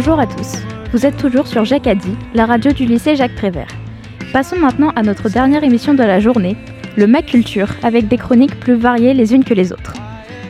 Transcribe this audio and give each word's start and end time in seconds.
Bonjour 0.00 0.20
à 0.20 0.28
tous. 0.28 0.58
Vous 0.92 1.06
êtes 1.06 1.16
toujours 1.16 1.48
sur 1.48 1.64
Jacques 1.64 1.88
Addy, 1.88 2.14
la 2.32 2.46
radio 2.46 2.70
du 2.70 2.84
lycée 2.84 3.16
Jacques 3.16 3.34
Prévert. 3.34 3.66
Passons 4.32 4.56
maintenant 4.56 4.92
à 4.94 5.02
notre 5.02 5.28
dernière 5.28 5.64
émission 5.64 5.92
de 5.92 6.04
la 6.04 6.20
journée, 6.20 6.56
le 6.96 7.08
Mac 7.08 7.26
Culture, 7.26 7.66
avec 7.82 8.06
des 8.06 8.16
chroniques 8.16 8.60
plus 8.60 8.76
variées 8.76 9.12
les 9.12 9.34
unes 9.34 9.42
que 9.42 9.54
les 9.54 9.72
autres. 9.72 9.94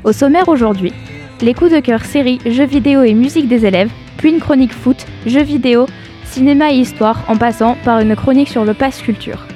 Au 0.05 0.13
sommaire 0.13 0.51
aujourd'hui, 0.51 0.93
les 1.41 1.55
coups 1.55 1.73
de 1.73 1.81
cœur 1.81 2.05
séries, 2.05 2.41
jeux 2.45 2.67
vidéo 2.67 3.03
et 3.05 3.15
musique 3.15 3.49
des 3.49 3.65
élèves, 3.65 3.91
puis 4.19 4.29
une 4.29 4.39
chronique 4.39 4.75
foot, 4.75 5.07
jeux 5.25 5.45
vidéo, 5.45 5.87
cinéma 6.25 6.71
et 6.71 6.77
histoire, 6.77 7.25
en 7.27 7.39
passant 7.39 7.79
par 7.87 8.01
une 8.01 8.17
chronique 8.17 8.51
sur 8.51 8.67
le 8.67 8.75
Pass 8.75 9.01
Culture. 9.01 9.47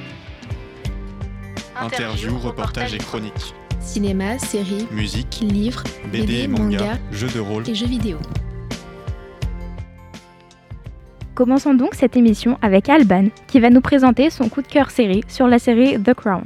Interviews, 1.79 2.38
reportages 2.38 2.95
et 2.95 2.99
chroniques. 2.99 3.52
Cinéma, 3.79 4.38
séries, 4.38 4.87
Musique, 4.91 5.41
livres, 5.43 5.85
BD, 6.11 6.49
manga, 6.49 6.97
jeux 7.13 7.29
de 7.29 7.41
rôle. 7.41 7.69
et 7.69 7.74
jeux 7.74 7.88
vidéo. 7.88 8.16
Commençons 11.35 11.73
donc 11.73 11.95
cette 11.95 12.15
émission 12.15 12.59
avec 12.61 12.91
Alban, 12.91 13.29
qui 13.47 13.59
va 13.59 13.71
nous 13.71 13.81
présenter 13.81 14.29
son 14.29 14.51
coup 14.51 14.61
de 14.61 14.67
cœur 14.67 14.91
série 14.91 15.25
sur 15.29 15.47
la 15.47 15.59
série 15.59 15.99
The 15.99 16.13
Crown. 16.13 16.45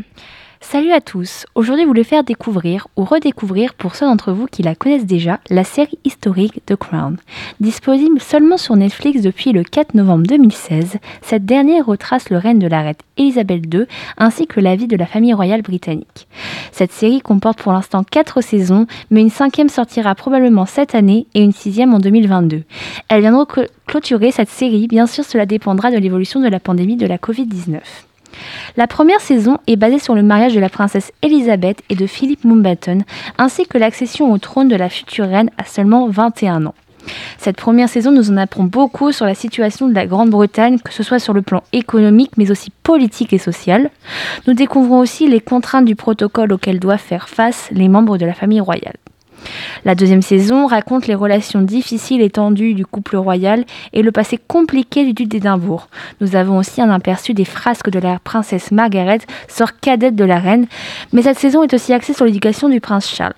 Salut 0.69 0.91
à 0.91 1.01
tous 1.01 1.47
Aujourd'hui, 1.55 1.85
je 1.85 1.89
voulais 1.89 2.03
faire 2.03 2.25
découvrir 2.25 2.89
ou 2.97 3.05
redécouvrir 3.05 3.73
pour 3.75 3.95
ceux 3.95 4.05
d'entre 4.05 4.33
vous 4.33 4.47
qui 4.47 4.65
la 4.65 4.75
connaissent 4.75 5.07
déjà 5.07 5.39
la 5.49 5.63
série 5.63 5.97
historique 6.03 6.61
The 6.67 6.75
Crown. 6.75 7.19
Disponible 7.61 8.19
seulement 8.21 8.57
sur 8.57 8.75
Netflix 8.75 9.23
depuis 9.23 9.53
le 9.53 9.63
4 9.63 9.95
novembre 9.95 10.27
2016, 10.27 10.97
cette 11.23 11.47
dernière 11.47 11.87
retrace 11.87 12.31
le 12.31 12.39
règne 12.39 12.59
de 12.59 12.67
la 12.67 12.83
reine 12.83 12.95
Elisabeth 13.17 13.73
II 13.73 13.87
ainsi 14.19 14.49
que 14.49 14.59
la 14.59 14.75
vie 14.75 14.89
de 14.89 14.97
la 14.97 15.07
famille 15.07 15.33
royale 15.35 15.63
britannique. 15.63 16.27
Cette 16.73 16.93
série 16.93 17.21
comporte 17.21 17.63
pour 17.63 17.73
l'instant 17.73 18.03
4 18.03 18.41
saisons, 18.41 18.89
mais 19.13 19.21
une 19.21 19.31
cinquième 19.31 19.69
sortira 19.69 20.17
probablement 20.17 20.67
cette 20.67 20.97
année 20.97 21.29
et 21.35 21.45
une 21.45 21.53
sixième 21.53 21.95
en 21.95 22.01
2022. 22.01 22.65
Elle 23.09 23.21
viendra 23.21 23.45
cl- 23.45 23.69
clôturer 23.87 24.33
cette 24.33 24.51
série, 24.51 24.89
bien 24.89 25.07
sûr 25.07 25.23
cela 25.23 25.47
dépendra 25.47 25.93
de 25.93 25.99
l'évolution 25.99 26.41
de 26.41 26.49
la 26.49 26.59
pandémie 26.59 26.97
de 26.97 27.07
la 27.07 27.19
Covid-19. 27.19 27.79
La 28.77 28.87
première 28.87 29.21
saison 29.21 29.59
est 29.67 29.77
basée 29.77 29.99
sur 29.99 30.15
le 30.15 30.23
mariage 30.23 30.55
de 30.55 30.61
la 30.61 30.69
princesse 30.69 31.13
Elisabeth 31.23 31.83
et 31.91 31.95
de 31.95 32.07
Philip 32.07 32.45
Mountbatten, 32.45 33.05
ainsi 33.39 33.67
que 33.67 33.79
l'accession 33.79 34.33
au 34.33 34.39
trône 34.39 34.69
de 34.69 34.77
la 34.77 34.89
future 34.89 35.27
reine 35.27 35.51
à 35.59 35.65
seulement 35.65 36.09
21 36.09 36.67
ans. 36.67 36.75
Cette 37.39 37.57
première 37.57 37.89
saison 37.89 38.11
nous 38.11 38.31
en 38.31 38.37
apprend 38.37 38.65
beaucoup 38.65 39.13
sur 39.13 39.27
la 39.27 39.35
situation 39.35 39.89
de 39.89 39.95
la 39.95 40.07
Grande-Bretagne, 40.07 40.79
que 40.79 40.93
ce 40.93 41.03
soit 41.03 41.19
sur 41.19 41.33
le 41.33 41.43
plan 41.43 41.63
économique, 41.73 42.33
mais 42.37 42.51
aussi 42.51 42.71
politique 42.83 43.33
et 43.33 43.39
social. 43.39 43.91
Nous 44.47 44.55
découvrons 44.55 44.99
aussi 44.99 45.29
les 45.29 45.41
contraintes 45.41 45.85
du 45.85 45.97
protocole 45.97 46.53
auxquelles 46.53 46.81
doivent 46.81 46.99
faire 46.99 47.29
face 47.29 47.69
les 47.71 47.89
membres 47.89 48.19
de 48.19 48.27
la 48.27 48.35
famille 48.35 48.61
royale. 48.61 48.97
La 49.85 49.95
deuxième 49.95 50.23
saison 50.23 50.67
raconte 50.67 51.07
les 51.07 51.15
relations 51.15 51.63
difficiles 51.63 52.21
et 52.21 52.31
tendues 52.31 52.75
du 52.75 52.85
couple 52.85 53.17
royal 53.17 53.65
et 53.93 54.03
le 54.03 54.13
passé 54.13 54.39
compliqué 54.39 55.05
du 55.05 55.13
duc 55.13 55.29
d'Édimbourg. 55.29 55.89
Nous 56.21 56.37
avons 56.37 56.59
aussi 56.59 56.83
un 56.83 56.91
aperçu 56.91 57.35
des 57.35 57.45
frasques 57.45 57.91
de 57.91 57.99
la 57.99 58.19
princesse 58.19 58.71
Margaret, 58.71 59.21
sœur 59.49 59.79
cadette 59.81 60.17
de 60.17 60.25
la 60.25 60.39
reine, 60.39 60.67
mais 61.13 61.23
cette 61.23 61.39
saison 61.39 61.63
est 61.63 61.75
aussi 61.75 61.93
axée 61.93 62.15
sur 62.15 62.25
l'éducation 62.25 62.69
du 62.69 62.81
prince 62.81 63.09
Charles. 63.09 63.35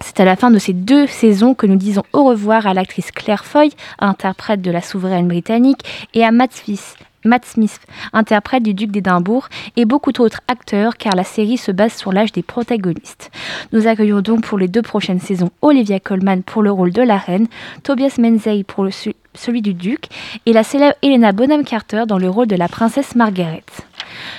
C'est 0.00 0.18
à 0.18 0.24
la 0.24 0.36
fin 0.36 0.50
de 0.50 0.58
ces 0.58 0.72
deux 0.72 1.06
saisons 1.06 1.54
que 1.54 1.66
nous 1.66 1.76
disons 1.76 2.02
au 2.12 2.24
revoir 2.24 2.66
à 2.66 2.74
l'actrice 2.74 3.12
Claire 3.12 3.44
Foy, 3.44 3.70
interprète 4.00 4.60
de 4.60 4.70
la 4.70 4.82
souveraine 4.82 5.28
britannique, 5.28 6.08
et 6.12 6.24
à 6.24 6.32
Matt 6.32 6.52
Smith, 6.52 6.96
Matt 7.24 7.44
Smith, 7.44 7.80
interprète 8.12 8.62
du 8.62 8.74
duc 8.74 8.90
d'Édimbourg, 8.90 9.48
et 9.76 9.84
beaucoup 9.84 10.12
d'autres 10.12 10.40
acteurs, 10.48 10.96
car 10.96 11.14
la 11.14 11.24
série 11.24 11.56
se 11.56 11.72
base 11.72 11.94
sur 11.94 12.12
l'âge 12.12 12.32
des 12.32 12.42
protagonistes. 12.42 13.30
Nous 13.72 13.86
accueillons 13.86 14.20
donc 14.20 14.42
pour 14.42 14.58
les 14.58 14.68
deux 14.68 14.82
prochaines 14.82 15.20
saisons 15.20 15.50
Olivia 15.62 16.00
Colman 16.00 16.42
pour 16.42 16.62
le 16.62 16.70
rôle 16.70 16.92
de 16.92 17.02
la 17.02 17.18
reine, 17.18 17.46
Tobias 17.82 18.16
Menzies 18.18 18.64
pour 18.64 18.88
celui 19.34 19.62
du 19.62 19.74
duc, 19.74 20.06
et 20.46 20.52
la 20.52 20.64
célèbre 20.64 20.96
Helena 21.02 21.32
Bonham 21.32 21.64
Carter 21.64 22.04
dans 22.06 22.18
le 22.18 22.28
rôle 22.28 22.48
de 22.48 22.56
la 22.56 22.68
princesse 22.68 23.14
Margaret. 23.14 23.64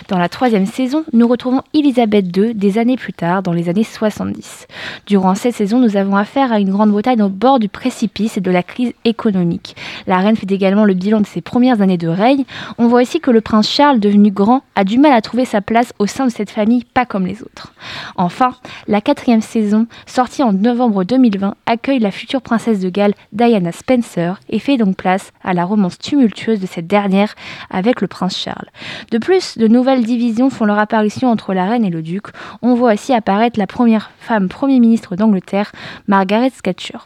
Dans 0.08 0.18
la 0.18 0.30
troisième 0.30 0.66
saison, 0.66 1.04
nous 1.14 1.28
retrouvons 1.28 1.62
Elisabeth 1.74 2.36
II 2.36 2.54
des 2.54 2.78
années 2.78 2.98
plus 2.98 3.14
tard, 3.14 3.44
dans 3.44 3.54
les 3.54 3.70
années 3.70 3.84
70. 3.84 4.68
Durant 5.06 5.36
cette 5.36 5.56
saison, 5.56 5.80
nous 5.80 5.98
avons 5.98 6.16
affaire 6.16 6.52
à 6.52 6.60
une 6.60 6.70
Grande-Bretagne 6.70 7.22
au 7.22 7.30
bord 7.30 7.60
du 7.60 7.70
précipice 7.70 8.38
et 8.38 8.42
de 8.42 8.52
la 8.52 8.64
crise 8.64 8.94
économique. 9.06 9.76
La 10.08 10.18
reine 10.18 10.36
fait 10.36 10.52
également 10.52 10.86
le 10.86 10.94
bilan 10.94 11.22
de 11.22 11.28
ses 11.28 11.42
premières 11.42 11.82
années 11.82 11.98
de 11.98 12.08
règne. 12.08 12.46
On 12.78 12.88
voit 12.88 13.02
aussi 13.02 13.20
que 13.20 13.32
le 13.32 13.42
prince 13.42 13.70
Charles, 13.70 14.00
devenu 14.00 14.32
grand, 14.32 14.64
a 14.76 14.84
du 14.84 14.98
mal 14.98 15.14
à 15.14 15.22
trouver 15.22 15.46
sa 15.46 15.62
place 15.62 15.94
au 16.00 16.08
sein 16.08 16.26
de 16.26 16.32
cette 16.32 16.50
famille, 16.50 16.84
pas 16.84 17.06
comme 17.06 17.26
les 17.26 17.42
autres. 17.42 17.74
Enfin, 18.16 18.56
la 18.88 19.02
quatrième 19.02 19.42
saison, 19.42 19.88
sortie 20.06 20.44
en 20.44 20.54
novembre 20.54 21.04
2020, 21.04 21.56
accueille 21.66 22.00
la 22.00 22.12
future 22.12 22.42
princesse 22.42 22.80
de 22.80 22.90
Galles, 22.90 23.14
Diana 23.32 23.72
Spencer, 23.72 24.40
et 24.50 24.60
fait 24.60 24.78
donc 24.78 24.96
place 24.96 25.32
à 25.44 25.54
la 25.54 25.66
romance 25.66 25.98
tumultueuse 25.98 26.60
de 26.60 26.66
cette 26.66 26.88
dernière 26.88 27.36
avec 27.70 28.02
le 28.02 28.08
prince 28.08 28.38
Charles. 28.38 28.70
De 29.12 29.18
plus, 29.18 29.58
de 29.64 29.70
nouvelles 29.70 30.04
divisions 30.04 30.50
font 30.50 30.66
leur 30.66 30.78
apparition 30.78 31.32
entre 31.32 31.54
la 31.54 31.66
reine 31.66 31.86
et 31.86 31.90
le 31.90 32.02
duc. 32.02 32.26
On 32.62 32.76
voit 32.76 32.94
aussi 32.94 33.14
apparaître 33.14 33.58
la 33.58 33.66
première 33.66 34.12
femme 34.20 34.50
Premier 34.50 34.82
ministre 34.82 35.16
d'Angleterre, 35.16 35.72
Margaret 36.10 36.52
Thatcher. 36.62 36.98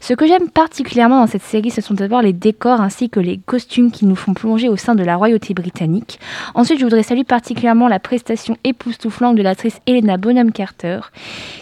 Ce 0.00 0.12
que 0.12 0.26
j'aime 0.26 0.50
particulièrement 0.50 1.20
dans 1.20 1.28
cette 1.28 1.44
série, 1.44 1.70
ce 1.70 1.80
sont 1.80 1.94
d'abord 1.94 2.20
les 2.20 2.32
décors 2.32 2.80
ainsi 2.80 3.08
que 3.08 3.20
les 3.20 3.38
costumes 3.38 3.92
qui 3.92 4.04
nous 4.04 4.16
font 4.16 4.34
plonger 4.34 4.68
au 4.68 4.76
sein 4.76 4.96
de 4.96 5.04
la 5.04 5.14
royauté 5.14 5.54
britannique. 5.54 6.18
Ensuite, 6.56 6.80
je 6.80 6.84
voudrais 6.84 7.04
saluer 7.04 7.22
particulièrement 7.22 7.86
la 7.86 8.00
prestation 8.00 8.56
époustouflante 8.64 9.36
de 9.36 9.42
l'actrice 9.42 9.78
Helena 9.86 10.16
Bonham 10.16 10.50
Carter, 10.50 11.02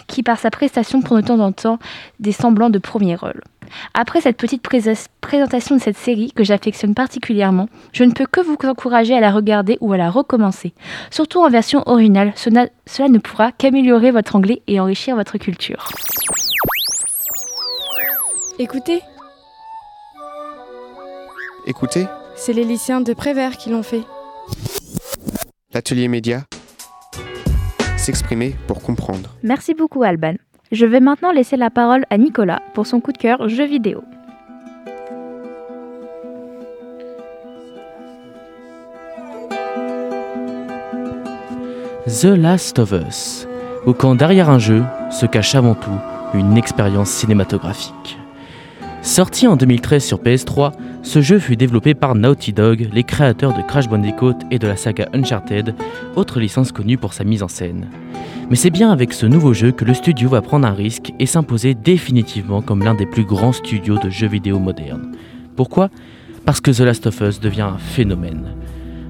qui 0.07 0.23
par 0.23 0.39
sa 0.39 0.49
prestation 0.49 1.01
prend 1.01 1.17
de 1.17 1.21
temps 1.21 1.39
en 1.39 1.51
temps 1.51 1.77
des 2.19 2.31
semblants 2.31 2.71
de 2.71 2.79
premier 2.79 3.13
rôle. 3.13 3.41
Après 3.93 4.21
cette 4.21 4.37
petite 4.37 4.61
prés- 4.61 4.81
présentation 5.21 5.75
de 5.75 5.81
cette 5.81 5.97
série 5.97 6.31
que 6.31 6.43
j'affectionne 6.43 6.93
particulièrement, 6.95 7.67
je 7.93 8.03
ne 8.03 8.11
peux 8.11 8.25
que 8.25 8.41
vous 8.41 8.57
encourager 8.63 9.15
à 9.15 9.19
la 9.19 9.31
regarder 9.31 9.77
ou 9.81 9.93
à 9.93 9.97
la 9.97 10.09
recommencer. 10.09 10.73
Surtout 11.09 11.39
en 11.39 11.49
version 11.49 11.83
originale, 11.85 12.33
cela, 12.35 12.67
cela 12.85 13.09
ne 13.09 13.19
pourra 13.19 13.51
qu'améliorer 13.51 14.11
votre 14.11 14.35
anglais 14.35 14.61
et 14.67 14.79
enrichir 14.79 15.15
votre 15.15 15.37
culture. 15.37 15.87
Écoutez, 18.59 19.01
Écoutez, 21.67 22.07
c'est 22.35 22.53
les 22.53 22.63
lycéens 22.63 23.01
de 23.01 23.13
Prévert 23.13 23.55
qui 23.57 23.69
l'ont 23.69 23.83
fait. 23.83 24.01
l'atelier 25.73 26.07
média. 26.07 26.43
S'exprimer 27.97 28.55
pour 28.67 28.81
comprendre. 28.81 29.29
Merci 29.43 29.75
beaucoup 29.75 30.01
Alban. 30.01 30.33
Je 30.71 30.85
vais 30.85 31.01
maintenant 31.01 31.33
laisser 31.33 31.57
la 31.57 31.69
parole 31.69 32.05
à 32.09 32.17
Nicolas 32.17 32.61
pour 32.73 32.87
son 32.87 33.01
coup 33.01 33.11
de 33.11 33.17
cœur 33.17 33.49
jeux 33.49 33.65
vidéo. 33.65 34.05
The 42.07 42.23
Last 42.23 42.79
of 42.79 42.93
Us, 42.93 43.47
ou 43.85 43.91
quand 43.91 44.15
derrière 44.15 44.49
un 44.49 44.59
jeu 44.59 44.83
se 45.09 45.25
cache 45.25 45.55
avant 45.55 45.75
tout 45.75 45.99
une 46.33 46.57
expérience 46.57 47.09
cinématographique. 47.09 48.20
Sorti 49.03 49.47
en 49.47 49.55
2013 49.55 50.05
sur 50.05 50.19
PS3, 50.19 50.73
ce 51.01 51.21
jeu 51.21 51.39
fut 51.39 51.55
développé 51.55 51.95
par 51.95 52.13
Naughty 52.13 52.53
Dog, 52.53 52.87
les 52.93 53.03
créateurs 53.03 53.57
de 53.57 53.63
Crash 53.63 53.89
Bandicoot 53.89 54.35
et 54.51 54.59
de 54.59 54.67
la 54.67 54.75
saga 54.75 55.07
Uncharted, 55.13 55.73
autre 56.15 56.39
licence 56.39 56.71
connue 56.71 56.97
pour 56.97 57.13
sa 57.13 57.23
mise 57.23 57.41
en 57.41 57.47
scène. 57.47 57.89
Mais 58.51 58.55
c'est 58.55 58.69
bien 58.69 58.91
avec 58.91 59.11
ce 59.13 59.25
nouveau 59.25 59.53
jeu 59.53 59.71
que 59.71 59.85
le 59.85 59.95
studio 59.95 60.29
va 60.29 60.43
prendre 60.43 60.67
un 60.67 60.73
risque 60.73 61.13
et 61.17 61.25
s'imposer 61.25 61.73
définitivement 61.73 62.61
comme 62.61 62.83
l'un 62.83 62.93
des 62.93 63.07
plus 63.07 63.25
grands 63.25 63.53
studios 63.53 63.97
de 63.97 64.11
jeux 64.11 64.27
vidéo 64.27 64.59
modernes. 64.59 65.15
Pourquoi? 65.55 65.89
Parce 66.45 66.61
que 66.61 66.69
The 66.69 66.81
Last 66.81 67.07
of 67.07 67.21
Us 67.21 67.39
devient 67.39 67.61
un 67.61 67.79
phénomène. 67.79 68.53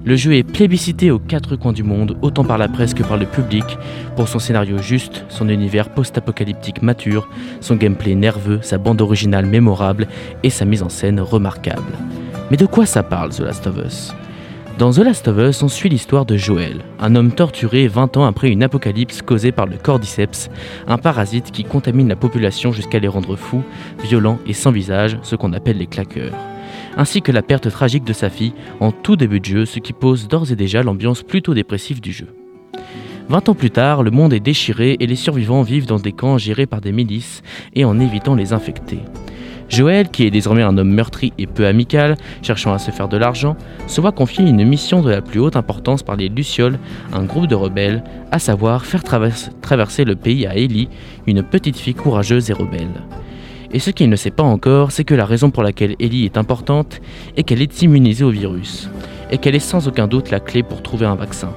Le 0.03 0.15
jeu 0.15 0.33
est 0.33 0.44
plébiscité 0.44 1.12
aux 1.12 1.19
quatre 1.19 1.56
coins 1.56 1.74
du 1.74 1.83
monde, 1.83 2.18
autant 2.24 2.44
par 2.44 2.57
la 2.57 2.68
presse 2.68 2.95
que 2.95 3.03
par 3.03 3.18
le 3.18 3.27
public, 3.27 3.63
pour 4.15 4.27
son 4.27 4.39
scénario 4.39 4.80
juste, 4.80 5.25
son 5.30 5.48
univers 5.48 5.89
post-apocalyptique 5.89 6.81
mature, 6.81 7.30
son 7.59 7.75
gameplay 7.75 8.15
nerveux, 8.15 8.59
sa 8.63 8.80
bande 8.80 9.00
originale 9.00 9.45
mémorable 9.45 10.07
et 10.42 10.50
sa 10.50 10.65
mise 10.65 10.81
en 10.81 10.89
scène 10.89 11.19
remarquable. 11.19 11.94
Mais 12.50 12.57
de 12.57 12.65
quoi 12.65 12.88
ça 12.88 13.03
parle 13.03 13.30
The 13.30 13.42
Last 13.42 13.68
of 13.68 13.77
Us? 13.77 14.12
Dans 14.80 14.92
The 14.92 15.00
Last 15.00 15.27
of 15.27 15.38
Us, 15.38 15.62
on 15.62 15.68
suit 15.68 15.89
l'histoire 15.89 16.25
de 16.25 16.36
Joel, 16.36 16.81
un 17.00 17.15
homme 17.15 17.31
torturé 17.31 17.88
20 17.88 18.18
ans 18.18 18.25
après 18.25 18.50
une 18.50 18.63
apocalypse 18.63 19.21
causée 19.21 19.51
par 19.51 19.68
le 19.68 19.77
cordyceps, 19.77 20.50
un 20.88 20.97
parasite 20.97 21.51
qui 21.51 21.63
contamine 21.63 22.09
la 22.09 22.15
population 22.15 22.71
jusqu'à 22.71 22.97
les 22.97 23.07
rendre 23.07 23.36
fous, 23.36 23.63
violents 24.04 24.39
et 24.47 24.54
sans 24.54 24.71
visage, 24.71 25.19
ce 25.21 25.36
qu'on 25.36 25.54
appelle 25.54 25.77
les 25.77 25.86
claqueurs 25.86 26.33
ainsi 26.98 27.22
que 27.22 27.32
la 27.32 27.42
perte 27.42 27.70
tragique 27.70 28.04
de 28.04 28.14
sa 28.14 28.30
fille 28.30 28.54
en 28.80 28.92
tout 28.92 29.16
début 29.16 29.40
de 29.40 29.46
jeu, 29.46 29.66
ce 29.66 29.80
qui 29.80 29.94
pose 29.94 30.28
d'ores 30.28 30.52
et 30.52 30.56
déjà 30.56 30.84
l'ambiance 30.84 31.24
plutôt 31.24 31.54
dépressive 31.54 32.02
du 32.02 32.12
jeu. 32.12 32.28
20 33.30 33.50
ans 33.50 33.56
plus 33.56 33.72
tard, 33.72 34.04
le 34.04 34.12
monde 34.12 34.34
est 34.34 34.40
déchiré 34.42 34.98
et 35.00 35.08
les 35.08 35.16
survivants 35.16 35.62
vivent 35.62 35.86
dans 35.86 36.00
des 36.00 36.12
camps 36.12 36.38
gérés 36.38 36.66
par 36.66 36.82
des 36.82 36.92
milices 36.92 37.44
et 37.76 37.86
en 37.86 38.00
évitant 38.00 38.36
les 38.36 38.52
infectés. 38.52 39.00
Joël, 39.70 40.10
qui 40.10 40.26
est 40.26 40.32
désormais 40.32 40.64
un 40.64 40.78
homme 40.78 40.92
meurtri 40.92 41.32
et 41.38 41.48
peu 41.48 41.66
amical, 41.66 42.18
cherchant 42.42 42.74
à 42.74 42.78
se 42.78 42.92
faire 42.92 43.08
de 43.08 43.16
l'argent, 43.16 43.56
se 43.88 44.02
voit 44.02 44.12
confier 44.12 44.44
une 44.46 44.66
mission 44.66 45.02
de 45.02 45.10
la 45.10 45.22
plus 45.22 45.40
haute 45.40 45.56
importance 45.56 46.04
par 46.04 46.18
les 46.18 46.28
Lucioles, 46.28 46.78
un 47.14 47.24
groupe 47.24 47.48
de 47.48 47.56
rebelles, 47.56 48.04
à 48.32 48.40
savoir 48.40 48.84
faire 48.86 49.04
traverse- 49.06 49.50
traverser 49.62 50.04
le 50.04 50.18
pays 50.18 50.46
à 50.46 50.58
Ellie, 50.58 50.90
une 51.26 51.42
petite 51.42 51.78
fille 51.78 51.94
courageuse 51.94 52.50
et 52.50 52.54
rebelle. 52.54 52.90
Et 53.73 53.79
ce 53.79 53.89
qu'il 53.89 54.09
ne 54.09 54.15
sait 54.15 54.31
pas 54.31 54.44
encore, 54.44 54.91
c'est 54.91 55.06
que 55.06 55.15
la 55.15 55.25
raison 55.25 55.50
pour 55.50 55.63
laquelle 55.63 55.95
Ellie 56.00 56.25
est 56.25 56.38
importante 56.38 57.00
est 57.38 57.44
qu'elle 57.44 57.62
est 57.62 57.81
immunisée 57.81 58.25
au 58.25 58.29
virus, 58.29 58.89
et 59.31 59.38
qu'elle 59.38 59.56
est 59.56 59.59
sans 59.59 59.88
aucun 59.88 60.07
doute 60.07 60.29
la 60.29 60.41
clé 60.41 60.62
pour 60.62 60.81
trouver 60.81 61.06
un 61.06 61.15
vaccin. 61.15 61.53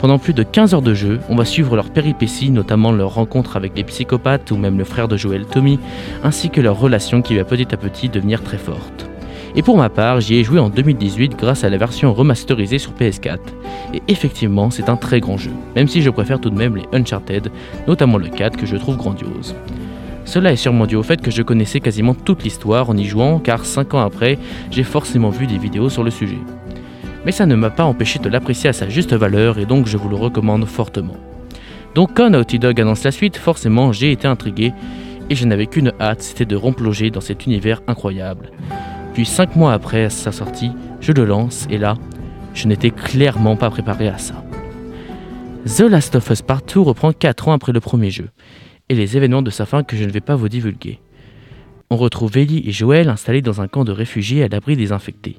Pendant 0.00 0.18
plus 0.18 0.32
de 0.32 0.42
15 0.42 0.74
heures 0.74 0.82
de 0.82 0.94
jeu, 0.94 1.20
on 1.28 1.36
va 1.36 1.44
suivre 1.44 1.76
leurs 1.76 1.90
péripéties, 1.90 2.50
notamment 2.50 2.90
leur 2.90 3.14
rencontre 3.14 3.56
avec 3.56 3.74
des 3.74 3.84
psychopathes 3.84 4.50
ou 4.50 4.56
même 4.56 4.78
le 4.78 4.84
frère 4.84 5.08
de 5.08 5.16
Joel, 5.16 5.44
Tommy, 5.44 5.78
ainsi 6.24 6.48
que 6.48 6.60
leur 6.60 6.80
relation 6.80 7.22
qui 7.22 7.36
va 7.36 7.44
petit 7.44 7.72
à 7.72 7.76
petit 7.76 8.08
devenir 8.08 8.42
très 8.42 8.58
forte. 8.58 9.08
Et 9.54 9.62
pour 9.62 9.76
ma 9.76 9.90
part, 9.90 10.20
j'y 10.20 10.36
ai 10.36 10.44
joué 10.44 10.58
en 10.58 10.70
2018 10.70 11.36
grâce 11.36 11.62
à 11.62 11.68
la 11.68 11.76
version 11.76 12.14
remasterisée 12.14 12.78
sur 12.78 12.92
PS4. 12.94 13.38
Et 13.92 14.02
effectivement, 14.08 14.70
c'est 14.70 14.88
un 14.88 14.96
très 14.96 15.20
grand 15.20 15.36
jeu, 15.36 15.52
même 15.76 15.86
si 15.86 16.00
je 16.00 16.08
préfère 16.08 16.40
tout 16.40 16.50
de 16.50 16.56
même 16.56 16.76
les 16.76 16.98
Uncharted, 16.98 17.50
notamment 17.86 18.16
le 18.16 18.28
4 18.28 18.56
que 18.56 18.66
je 18.66 18.76
trouve 18.76 18.96
grandiose. 18.96 19.54
Cela 20.24 20.52
est 20.52 20.56
sûrement 20.56 20.86
dû 20.86 20.96
au 20.96 21.02
fait 21.02 21.20
que 21.20 21.30
je 21.30 21.42
connaissais 21.42 21.80
quasiment 21.80 22.14
toute 22.14 22.44
l'histoire 22.44 22.90
en 22.90 22.96
y 22.96 23.04
jouant, 23.04 23.38
car 23.38 23.64
5 23.64 23.94
ans 23.94 24.00
après, 24.00 24.38
j'ai 24.70 24.84
forcément 24.84 25.30
vu 25.30 25.46
des 25.46 25.58
vidéos 25.58 25.88
sur 25.88 26.04
le 26.04 26.10
sujet 26.10 26.38
mais 27.24 27.32
ça 27.32 27.46
ne 27.46 27.54
m'a 27.54 27.70
pas 27.70 27.84
empêché 27.84 28.18
de 28.18 28.28
l'apprécier 28.28 28.70
à 28.70 28.72
sa 28.72 28.88
juste 28.88 29.14
valeur 29.14 29.58
et 29.58 29.66
donc 29.66 29.86
je 29.86 29.96
vous 29.96 30.08
le 30.08 30.16
recommande 30.16 30.64
fortement. 30.64 31.16
Donc 31.94 32.14
quand 32.14 32.30
Naughty 32.30 32.58
Dog 32.58 32.80
annonce 32.80 33.04
la 33.04 33.10
suite, 33.10 33.36
forcément 33.36 33.92
j'ai 33.92 34.12
été 34.12 34.26
intrigué 34.26 34.72
et 35.30 35.34
je 35.34 35.46
n'avais 35.46 35.66
qu'une 35.66 35.92
hâte, 36.00 36.22
c'était 36.22 36.44
de 36.44 36.56
replonger 36.56 37.10
dans 37.10 37.20
cet 37.20 37.46
univers 37.46 37.80
incroyable. 37.86 38.50
Puis 39.14 39.26
5 39.26 39.56
mois 39.56 39.72
après 39.72 40.10
sa 40.10 40.32
sortie, 40.32 40.72
je 41.00 41.12
le 41.12 41.24
lance 41.24 41.66
et 41.70 41.78
là, 41.78 41.96
je 42.54 42.66
n'étais 42.66 42.90
clairement 42.90 43.56
pas 43.56 43.70
préparé 43.70 44.08
à 44.08 44.18
ça. 44.18 44.34
The 45.64 45.82
Last 45.82 46.16
of 46.16 46.28
Us 46.30 46.42
Part 46.42 46.62
2 46.62 46.80
reprend 46.80 47.12
4 47.12 47.48
ans 47.48 47.52
après 47.52 47.72
le 47.72 47.80
premier 47.80 48.10
jeu, 48.10 48.30
et 48.88 48.94
les 48.94 49.16
événements 49.16 49.42
de 49.42 49.50
sa 49.50 49.66
fin 49.66 49.82
que 49.82 49.96
je 49.96 50.04
ne 50.04 50.10
vais 50.10 50.20
pas 50.20 50.36
vous 50.36 50.48
divulguer. 50.48 51.00
On 51.90 51.96
retrouve 51.96 52.36
Ellie 52.38 52.62
et 52.66 52.72
Joel 52.72 53.08
installés 53.08 53.42
dans 53.42 53.60
un 53.60 53.68
camp 53.68 53.84
de 53.84 53.92
réfugiés 53.92 54.42
à 54.42 54.48
l'abri 54.48 54.76
des 54.76 54.92
infectés. 54.92 55.36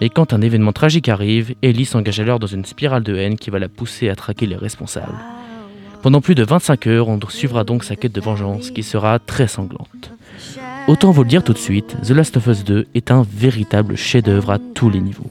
Et 0.00 0.08
quand 0.08 0.32
un 0.32 0.40
événement 0.40 0.72
tragique 0.72 1.08
arrive, 1.08 1.54
Ellie 1.62 1.84
s'engage 1.84 2.18
alors 2.18 2.38
dans 2.38 2.48
une 2.48 2.64
spirale 2.64 3.04
de 3.04 3.16
haine 3.16 3.36
qui 3.36 3.50
va 3.50 3.58
la 3.58 3.68
pousser 3.68 4.08
à 4.08 4.16
traquer 4.16 4.46
les 4.46 4.56
responsables. 4.56 5.14
Pendant 6.02 6.20
plus 6.20 6.34
de 6.34 6.44
25 6.44 6.86
heures, 6.88 7.08
on 7.08 7.18
suivra 7.28 7.64
donc 7.64 7.84
sa 7.84 7.96
quête 7.96 8.14
de 8.14 8.20
vengeance 8.20 8.70
qui 8.70 8.82
sera 8.82 9.18
très 9.18 9.46
sanglante. 9.46 10.12
Autant 10.86 11.12
vous 11.12 11.22
le 11.22 11.28
dire 11.28 11.42
tout 11.42 11.54
de 11.54 11.58
suite, 11.58 11.96
The 12.02 12.10
Last 12.10 12.36
of 12.36 12.46
Us 12.46 12.64
2 12.64 12.88
est 12.94 13.10
un 13.10 13.24
véritable 13.32 13.96
chef-d'œuvre 13.96 14.50
à 14.50 14.58
tous 14.58 14.90
les 14.90 15.00
niveaux. 15.00 15.30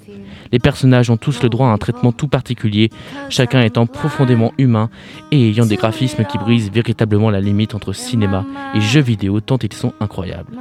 Les 0.54 0.60
personnages 0.60 1.10
ont 1.10 1.18
tous 1.18 1.42
le 1.42 1.50
droit 1.50 1.68
à 1.68 1.72
un 1.72 1.80
traitement 1.80 2.12
tout 2.12 2.28
particulier, 2.28 2.92
chacun 3.30 3.62
étant 3.62 3.88
profondément 3.88 4.54
humain 4.60 4.92
et 5.32 5.50
ayant 5.50 5.66
des 5.66 5.78
graphismes 5.78 6.26
qui 6.26 6.38
brisent 6.38 6.72
véritablement 6.72 7.32
la 7.32 7.42
limite 7.42 7.74
entre 7.74 7.92
cinéma 7.92 8.46
et 8.76 8.80
jeux 8.80 9.02
vidéo 9.02 9.42
tant 9.42 9.58
ils 9.58 9.74
sont 9.74 9.94
incroyables. 10.00 10.56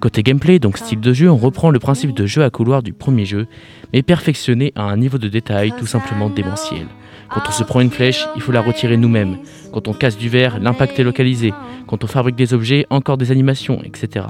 Côté 0.00 0.24
gameplay, 0.24 0.58
donc 0.58 0.78
style 0.78 0.98
de 0.98 1.12
jeu, 1.12 1.30
on 1.30 1.36
reprend 1.36 1.70
le 1.70 1.78
principe 1.78 2.12
de 2.12 2.26
jeu 2.26 2.42
à 2.42 2.50
couloir 2.50 2.82
du 2.82 2.92
premier 2.92 3.24
jeu, 3.24 3.46
mais 3.92 4.02
perfectionné 4.02 4.72
à 4.74 4.82
un 4.82 4.96
niveau 4.96 5.18
de 5.18 5.28
détail 5.28 5.72
tout 5.78 5.86
simplement 5.86 6.28
démentiel. 6.28 6.88
Quand 7.32 7.42
on 7.46 7.52
se 7.52 7.62
prend 7.62 7.80
une 7.80 7.90
flèche, 7.90 8.26
il 8.34 8.42
faut 8.42 8.50
la 8.50 8.62
retirer 8.62 8.96
nous-mêmes. 8.96 9.38
Quand 9.72 9.86
on 9.86 9.92
casse 9.92 10.18
du 10.18 10.28
verre, 10.28 10.58
l'impact 10.58 10.98
est 10.98 11.04
localisé. 11.04 11.54
Quand 11.86 12.02
on 12.02 12.08
fabrique 12.08 12.34
des 12.34 12.52
objets, 12.52 12.84
encore 12.90 13.16
des 13.16 13.30
animations, 13.30 13.80
etc. 13.84 14.26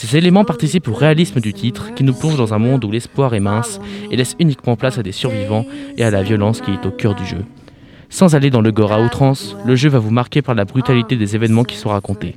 Ces 0.00 0.16
éléments 0.16 0.44
participent 0.44 0.86
au 0.86 0.94
réalisme 0.94 1.40
du 1.40 1.52
titre, 1.52 1.92
qui 1.96 2.04
nous 2.04 2.14
plonge 2.14 2.36
dans 2.36 2.54
un 2.54 2.58
monde 2.60 2.84
où 2.84 2.90
l'espoir 2.92 3.34
est 3.34 3.40
mince 3.40 3.80
et 4.12 4.16
laisse 4.16 4.36
uniquement 4.38 4.76
place 4.76 4.96
à 4.96 5.02
des 5.02 5.10
survivants 5.10 5.66
et 5.96 6.04
à 6.04 6.12
la 6.12 6.22
violence 6.22 6.60
qui 6.60 6.70
est 6.70 6.86
au 6.86 6.92
cœur 6.92 7.16
du 7.16 7.26
jeu. 7.26 7.44
Sans 8.08 8.36
aller 8.36 8.50
dans 8.50 8.60
le 8.60 8.70
gore 8.70 8.92
à 8.92 9.00
outrance, 9.00 9.56
le 9.66 9.74
jeu 9.74 9.88
va 9.88 9.98
vous 9.98 10.12
marquer 10.12 10.40
par 10.40 10.54
la 10.54 10.64
brutalité 10.64 11.16
des 11.16 11.34
événements 11.34 11.64
qui 11.64 11.74
sont 11.74 11.88
racontés. 11.88 12.36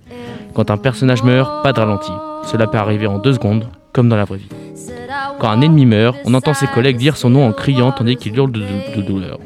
Quand 0.56 0.72
un 0.72 0.78
personnage 0.78 1.22
meurt, 1.22 1.62
pas 1.62 1.72
de 1.72 1.80
ralenti. 1.80 2.12
Cela 2.46 2.66
peut 2.66 2.80
arriver 2.80 3.06
en 3.06 3.19
deux 3.19 3.34
secondes, 3.34 3.68
comme 3.94 4.10
dans 4.10 4.18
la 4.18 4.25
vraie 4.25 4.40
vie. 4.40 4.50
Quand 5.40 5.52
un 5.52 5.62
ennemi 5.62 5.86
meurt, 5.86 6.18
on 6.25 6.34
entend 6.34 6.56
ses 6.56 6.66
collègues 6.66 6.98
dire 6.98 7.16
son 7.16 7.30
nom 7.30 7.46
en 7.46 7.54
criant 7.54 7.92
tandis 7.92 8.16
qu'il 8.16 8.36
hurle 8.36 8.54
de 8.54 9.02
douleur. 9.04 9.38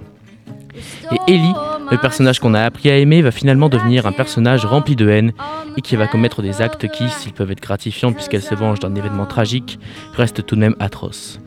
Et 1.12 1.34
Ellie, 1.34 1.54
le 1.92 1.98
personnage 1.98 2.40
qu'on 2.40 2.54
a 2.54 2.62
appris 2.62 2.90
à 2.90 2.98
aimer, 2.98 3.22
va 3.22 3.32
finalement 3.32 3.70
devenir 3.70 4.06
un 4.08 4.12
personnage 4.12 4.66
rempli 4.66 4.96
de 4.96 5.08
haine 5.10 5.34
et 5.78 5.82
qui 5.82 5.96
va 5.96 6.08
commettre 6.08 6.42
des 6.42 6.62
actes 6.62 6.88
qui, 6.88 7.08
s'ils 7.10 7.34
peuvent 7.34 7.52
être 7.52 7.62
gratifiants 7.62 8.14
puisqu'elle 8.14 8.42
se 8.42 8.56
venge 8.56 8.80
d'un 8.80 8.96
événement 8.96 9.26
tragique, 9.26 9.80
restent 10.14 10.46
tout 10.46 10.56
de 10.56 10.62
même 10.62 10.76
atroces. 10.80 11.40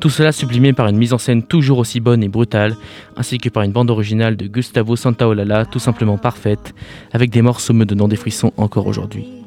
Tout 0.00 0.10
cela 0.10 0.32
sublimé 0.32 0.74
par 0.74 0.88
une 0.88 0.98
mise 0.98 1.14
en 1.14 1.18
scène 1.18 1.42
toujours 1.42 1.78
aussi 1.78 2.00
bonne 2.00 2.22
et 2.22 2.28
brutale, 2.28 2.76
ainsi 3.16 3.38
que 3.38 3.48
par 3.48 3.62
une 3.62 3.72
bande 3.72 3.90
originale 3.90 4.36
de 4.36 4.46
Gustavo 4.46 4.94
Santaolalla 4.94 5.64
tout 5.64 5.78
simplement 5.78 6.18
parfaite, 6.18 6.74
avec 7.12 7.30
des 7.30 7.40
morceaux 7.40 7.72
me 7.72 7.86
donnant 7.86 8.08
des 8.08 8.16
frissons 8.16 8.52
encore 8.58 8.86
aujourd'hui. 8.86 9.45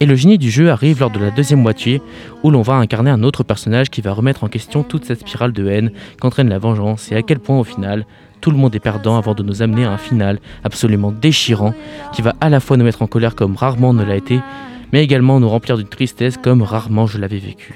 Et 0.00 0.06
le 0.06 0.14
génie 0.14 0.38
du 0.38 0.50
jeu 0.50 0.70
arrive 0.70 1.00
lors 1.00 1.10
de 1.10 1.18
la 1.18 1.30
deuxième 1.30 1.60
moitié, 1.60 2.00
où 2.44 2.50
l'on 2.50 2.62
va 2.62 2.74
incarner 2.74 3.10
un 3.10 3.24
autre 3.24 3.42
personnage 3.42 3.90
qui 3.90 4.00
va 4.00 4.12
remettre 4.12 4.44
en 4.44 4.48
question 4.48 4.84
toute 4.84 5.04
cette 5.04 5.20
spirale 5.20 5.52
de 5.52 5.66
haine 5.66 5.90
qu'entraîne 6.20 6.48
la 6.48 6.58
vengeance 6.58 7.10
et 7.10 7.16
à 7.16 7.22
quel 7.22 7.40
point 7.40 7.58
au 7.58 7.64
final, 7.64 8.06
tout 8.40 8.52
le 8.52 8.56
monde 8.56 8.74
est 8.76 8.80
perdant 8.80 9.16
avant 9.18 9.34
de 9.34 9.42
nous 9.42 9.60
amener 9.60 9.84
à 9.84 9.90
un 9.90 9.98
final 9.98 10.38
absolument 10.62 11.10
déchirant 11.10 11.74
qui 12.12 12.22
va 12.22 12.34
à 12.40 12.48
la 12.48 12.60
fois 12.60 12.76
nous 12.76 12.84
mettre 12.84 13.02
en 13.02 13.08
colère 13.08 13.34
comme 13.34 13.56
rarement 13.56 13.92
ne 13.92 14.04
l'a 14.04 14.14
été, 14.14 14.40
mais 14.92 15.02
également 15.02 15.40
nous 15.40 15.48
remplir 15.48 15.76
d'une 15.76 15.88
tristesse 15.88 16.36
comme 16.36 16.62
rarement 16.62 17.08
je 17.08 17.18
l'avais 17.18 17.38
vécu. 17.38 17.74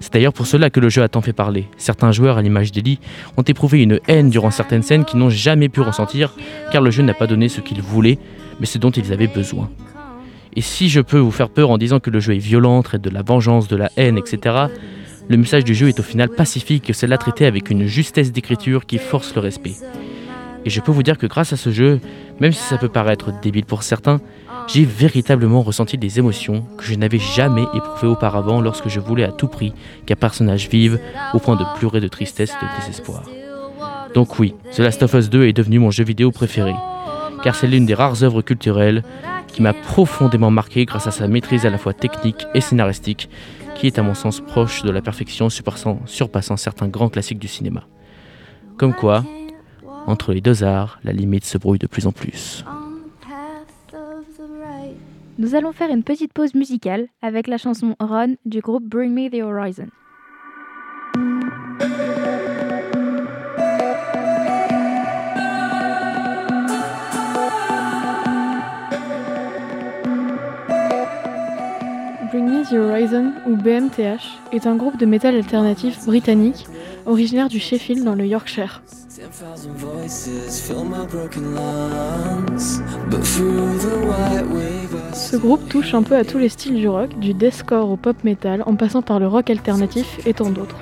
C'est 0.00 0.12
d'ailleurs 0.12 0.32
pour 0.32 0.48
cela 0.48 0.68
que 0.68 0.80
le 0.80 0.88
jeu 0.88 1.02
a 1.02 1.08
tant 1.08 1.22
fait 1.22 1.32
parler. 1.32 1.68
Certains 1.78 2.12
joueurs, 2.12 2.38
à 2.38 2.42
l'image 2.42 2.72
d'Ellie, 2.72 2.98
ont 3.36 3.42
éprouvé 3.42 3.82
une 3.82 4.00
haine 4.08 4.30
durant 4.30 4.50
certaines 4.50 4.82
scènes 4.82 5.04
qu'ils 5.04 5.18
n'ont 5.20 5.30
jamais 5.30 5.68
pu 5.68 5.80
ressentir, 5.80 6.34
car 6.72 6.82
le 6.82 6.90
jeu 6.90 7.02
n'a 7.02 7.14
pas 7.14 7.26
donné 7.26 7.48
ce 7.48 7.60
qu'ils 7.60 7.80
voulaient, 7.80 8.18
mais 8.60 8.66
ce 8.66 8.78
dont 8.78 8.90
ils 8.90 9.12
avaient 9.12 9.26
besoin. 9.26 9.70
Et 10.56 10.62
si 10.62 10.88
je 10.88 11.00
peux 11.00 11.18
vous 11.18 11.30
faire 11.30 11.50
peur 11.50 11.70
en 11.70 11.76
disant 11.76 12.00
que 12.00 12.08
le 12.08 12.18
jeu 12.18 12.34
est 12.34 12.38
violent, 12.38 12.82
traite 12.82 13.02
de 13.02 13.10
la 13.10 13.22
vengeance, 13.22 13.68
de 13.68 13.76
la 13.76 13.90
haine, 13.96 14.16
etc., 14.16 14.56
le 15.28 15.36
message 15.36 15.64
du 15.64 15.74
jeu 15.74 15.88
est 15.88 16.00
au 16.00 16.02
final 16.02 16.30
pacifique, 16.30 16.90
c'est 16.94 17.06
là 17.06 17.18
traité 17.18 17.46
avec 17.46 17.70
une 17.70 17.86
justesse 17.86 18.32
d'écriture 18.32 18.86
qui 18.86 18.98
force 18.98 19.34
le 19.34 19.40
respect. 19.40 19.74
Et 20.64 20.70
je 20.70 20.80
peux 20.80 20.92
vous 20.92 21.02
dire 21.02 21.18
que 21.18 21.26
grâce 21.26 21.52
à 21.52 21.56
ce 21.56 21.70
jeu, 21.70 22.00
même 22.40 22.52
si 22.52 22.62
ça 22.62 22.78
peut 22.78 22.88
paraître 22.88 23.32
débile 23.42 23.64
pour 23.66 23.82
certains, 23.82 24.20
j'ai 24.66 24.84
véritablement 24.84 25.62
ressenti 25.62 25.98
des 25.98 26.18
émotions 26.18 26.64
que 26.78 26.84
je 26.84 26.94
n'avais 26.94 27.18
jamais 27.18 27.64
éprouvées 27.74 28.08
auparavant 28.08 28.60
lorsque 28.60 28.88
je 28.88 28.98
voulais 28.98 29.24
à 29.24 29.32
tout 29.32 29.48
prix 29.48 29.72
qu'un 30.06 30.16
personnage 30.16 30.68
vive 30.68 30.98
au 31.34 31.38
point 31.38 31.56
de 31.56 31.64
pleurer 31.78 32.00
de 32.00 32.08
tristesse 32.08 32.50
et 32.50 32.64
de 32.64 32.80
désespoir. 32.80 33.24
Donc 34.14 34.38
oui, 34.38 34.54
The 34.72 34.78
Last 34.78 35.02
of 35.02 35.12
Us 35.14 35.28
2 35.28 35.46
est 35.46 35.52
devenu 35.52 35.78
mon 35.78 35.90
jeu 35.90 36.04
vidéo 36.04 36.30
préféré, 36.30 36.72
car 37.46 37.54
c'est 37.54 37.68
l'une 37.68 37.86
des 37.86 37.94
rares 37.94 38.24
œuvres 38.24 38.42
culturelles 38.42 39.04
qui 39.46 39.62
m'a 39.62 39.72
profondément 39.72 40.50
marqué 40.50 40.84
grâce 40.84 41.06
à 41.06 41.12
sa 41.12 41.28
maîtrise 41.28 41.64
à 41.64 41.70
la 41.70 41.78
fois 41.78 41.92
technique 41.92 42.44
et 42.54 42.60
scénaristique 42.60 43.30
qui 43.76 43.86
est 43.86 44.00
à 44.00 44.02
mon 44.02 44.14
sens 44.14 44.40
proche 44.40 44.82
de 44.82 44.90
la 44.90 45.00
perfection 45.00 45.48
surpassant, 45.48 46.56
certains 46.56 46.88
grands 46.88 47.08
classiques 47.08 47.38
du 47.38 47.46
cinéma. 47.46 47.84
Comme 48.76 48.94
quoi, 48.94 49.22
entre 50.08 50.32
les 50.32 50.40
deux 50.40 50.64
arts, 50.64 50.98
la 51.04 51.12
limite 51.12 51.44
se 51.44 51.56
brouille 51.56 51.78
de 51.78 51.86
plus 51.86 52.08
en 52.08 52.10
plus. 52.10 52.64
Nous 55.38 55.54
allons 55.54 55.70
faire 55.70 55.90
une 55.90 56.02
petite 56.02 56.32
pause 56.32 56.52
musicale 56.56 57.06
avec 57.22 57.46
la 57.46 57.58
chanson 57.58 57.94
Run 58.00 58.34
du 58.44 58.58
groupe 58.58 58.82
Bring 58.82 59.14
Me 59.14 59.30
the 59.30 59.40
Horizon. 59.40 59.86
The 72.70 72.74
Horizon, 72.74 73.32
ou 73.46 73.56
BMTH, 73.56 74.40
est 74.52 74.66
un 74.66 74.76
groupe 74.76 74.96
de 74.96 75.06
métal 75.06 75.34
alternatif 75.36 76.04
britannique 76.06 76.66
originaire 77.04 77.48
du 77.48 77.60
Sheffield 77.60 78.04
dans 78.04 78.14
le 78.14 78.26
Yorkshire. 78.26 78.82
Ce 85.14 85.36
groupe 85.36 85.68
touche 85.68 85.94
un 85.94 86.02
peu 86.02 86.16
à 86.16 86.24
tous 86.24 86.38
les 86.38 86.48
styles 86.48 86.74
du 86.74 86.88
rock, 86.88 87.18
du 87.18 87.34
deathcore 87.34 87.90
au 87.90 87.96
pop 87.96 88.16
metal, 88.24 88.62
en 88.66 88.74
passant 88.74 89.02
par 89.02 89.20
le 89.20 89.28
rock 89.28 89.50
alternatif 89.50 90.20
et 90.26 90.34
tant 90.34 90.50
d'autres. 90.50 90.76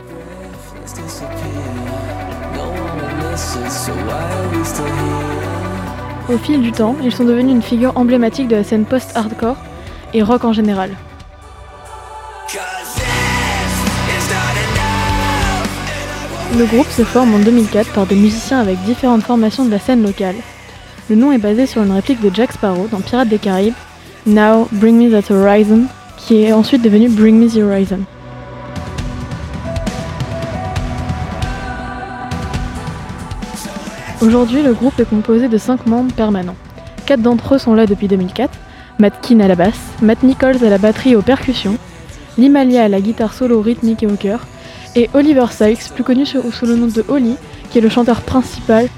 Au 6.29 6.38
fil 6.38 6.62
du 6.62 6.73
temps, 6.73 6.97
ils 7.03 7.12
sont 7.12 7.25
devenus 7.25 7.53
une 7.53 7.62
figure 7.62 7.97
emblématique 7.97 8.49
de 8.49 8.57
la 8.57 8.64
scène 8.64 8.85
post-hardcore 8.85 9.57
et 10.14 10.23
rock 10.23 10.45
en 10.45 10.53
général. 10.53 10.91
Le 16.56 16.66
groupe 16.66 16.88
se 16.88 17.02
forme 17.02 17.34
en 17.34 17.40
2004 17.40 17.92
par 17.92 18.06
des 18.06 18.14
musiciens 18.14 18.61
avec 18.61 18.80
différentes 18.84 19.25
formations 19.25 19.64
de 19.64 19.73
la 19.73 19.80
scène 19.80 20.04
locale. 20.04 20.37
Le 21.11 21.16
nom 21.16 21.32
est 21.32 21.38
basé 21.38 21.66
sur 21.66 21.82
une 21.82 21.90
réplique 21.90 22.20
de 22.20 22.32
Jack 22.32 22.52
Sparrow 22.52 22.87
dans 22.87 23.00
Pirates 23.00 23.28
des 23.28 23.38
Caraïbes, 23.38 23.75
Now 24.25 24.68
Bring 24.70 24.96
Me 24.96 25.11
That 25.11 25.34
Horizon, 25.34 25.87
qui 26.16 26.44
est 26.44 26.52
ensuite 26.52 26.82
devenu 26.82 27.08
Bring 27.08 27.40
Me 27.40 27.49
The 27.49 27.56
Horizon. 27.56 28.00
Aujourd'hui, 34.23 34.62
le 34.62 34.75
groupe 34.75 35.00
est 35.00 35.11
composé 35.11 35.49
de 35.49 35.58
5 35.58 35.88
membres 35.88 36.14
permanents. 36.14 36.56
4 37.06 37.20
d'entre 37.20 37.56
eux 37.56 37.58
sont 37.58 37.75
là 37.75 37.87
depuis 37.87 38.06
2004, 38.06 38.56
Matt 39.00 39.14
Keane 39.20 39.42
à 39.42 39.49
la 39.49 39.56
basse, 39.56 39.80
Matt 40.02 40.23
Nichols 40.23 40.64
à 40.64 40.70
la 40.70 40.78
batterie 40.78 41.11
et 41.11 41.16
aux 41.16 41.23
percussions, 41.23 41.78
Limalia 42.38 42.84
à 42.84 42.88
la 42.88 43.00
guitare 43.00 43.34
solo 43.34 43.61
rythmique 43.61 44.04
et 44.04 44.06
au 44.06 44.14
chœur, 44.14 44.46
et 44.96 45.10
Oliver 45.14 45.46
Sykes, 45.50 45.92
plus 45.94 46.04
connu 46.04 46.24
sous, 46.26 46.66
le 46.66 46.76
nom 46.76 46.86
de 46.86 47.04
Holly, 47.08 47.36
qui 47.70 47.78
est 47.78 47.80
le 47.80 47.88
chanteur 47.88 48.20
principal 48.20 48.88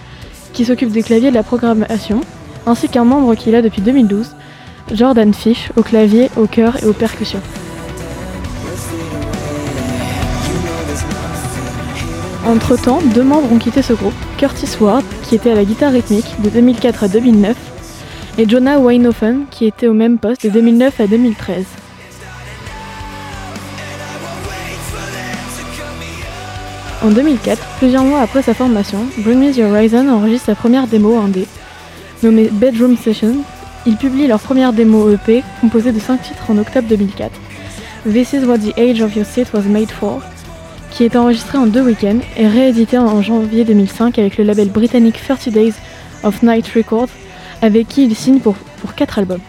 qui 0.52 0.64
s'occupe 0.64 0.90
des 0.90 1.02
claviers 1.02 1.30
de 1.30 1.34
la 1.34 1.42
programmation, 1.42 2.20
ainsi 2.66 2.88
qu'un 2.88 3.04
membre 3.04 3.34
qu'il 3.34 3.54
a 3.54 3.62
depuis 3.62 3.82
2012, 3.82 4.34
Jordan 4.92 5.32
Fish, 5.34 5.70
au 5.76 5.82
clavier, 5.82 6.30
au 6.36 6.46
chœur 6.46 6.82
et 6.82 6.86
aux 6.86 6.92
percussions. 6.92 7.42
Entre-temps, 12.46 13.00
deux 13.14 13.24
membres 13.24 13.52
ont 13.52 13.58
quitté 13.58 13.82
ce 13.82 13.92
groupe, 13.92 14.14
Curtis 14.38 14.76
Ward, 14.80 15.04
qui 15.24 15.34
était 15.34 15.50
à 15.50 15.54
la 15.54 15.64
guitare 15.64 15.92
rythmique 15.92 16.40
de 16.42 16.48
2004 16.48 17.04
à 17.04 17.08
2009, 17.08 17.56
et 18.38 18.48
Jonah 18.48 18.78
Weinhofen, 18.78 19.46
qui 19.50 19.66
était 19.66 19.88
au 19.88 19.94
même 19.94 20.18
poste 20.18 20.44
de 20.44 20.50
2009 20.50 21.00
à 21.00 21.06
2013. 21.06 21.64
En 27.02 27.10
2004, 27.10 27.62
plusieurs 27.78 28.04
mois 28.04 28.20
après 28.20 28.42
sa 28.42 28.54
formation, 28.54 28.98
Bring 29.18 29.38
Me 29.38 29.52
Your 29.52 29.70
Horizon 29.70 30.08
enregistre 30.08 30.46
sa 30.46 30.54
première 30.54 30.86
démo 30.86 31.18
indé, 31.18 31.46
nommée 32.22 32.48
Bedroom 32.50 32.96
Session. 32.96 33.36
Ils 33.84 33.96
publient 33.96 34.26
leur 34.26 34.40
première 34.40 34.72
démo 34.72 35.10
EP, 35.10 35.44
composée 35.60 35.92
de 35.92 36.00
5 36.00 36.22
titres 36.22 36.50
en 36.50 36.56
octobre 36.56 36.88
2004. 36.88 37.30
This 38.10 38.32
is 38.32 38.46
what 38.46 38.58
the 38.58 38.76
age 38.78 39.02
of 39.02 39.14
your 39.14 39.26
seat 39.26 39.52
was 39.52 39.68
made 39.68 39.90
for, 39.90 40.22
qui 40.90 41.04
est 41.04 41.16
enregistré 41.16 41.58
en 41.58 41.66
deux 41.66 41.82
week-ends 41.82 42.20
et 42.38 42.48
réédité 42.48 42.96
en 42.96 43.20
janvier 43.20 43.64
2005 43.64 44.18
avec 44.18 44.38
le 44.38 44.44
label 44.44 44.70
britannique 44.70 45.20
30 45.22 45.50
Days 45.50 45.74
of 46.24 46.42
Night 46.42 46.66
Records, 46.74 47.10
avec 47.60 47.88
qui 47.88 48.06
il 48.06 48.16
signe 48.16 48.40
pour, 48.40 48.54
pour 48.80 48.94
4 48.94 49.18
albums. 49.18 49.40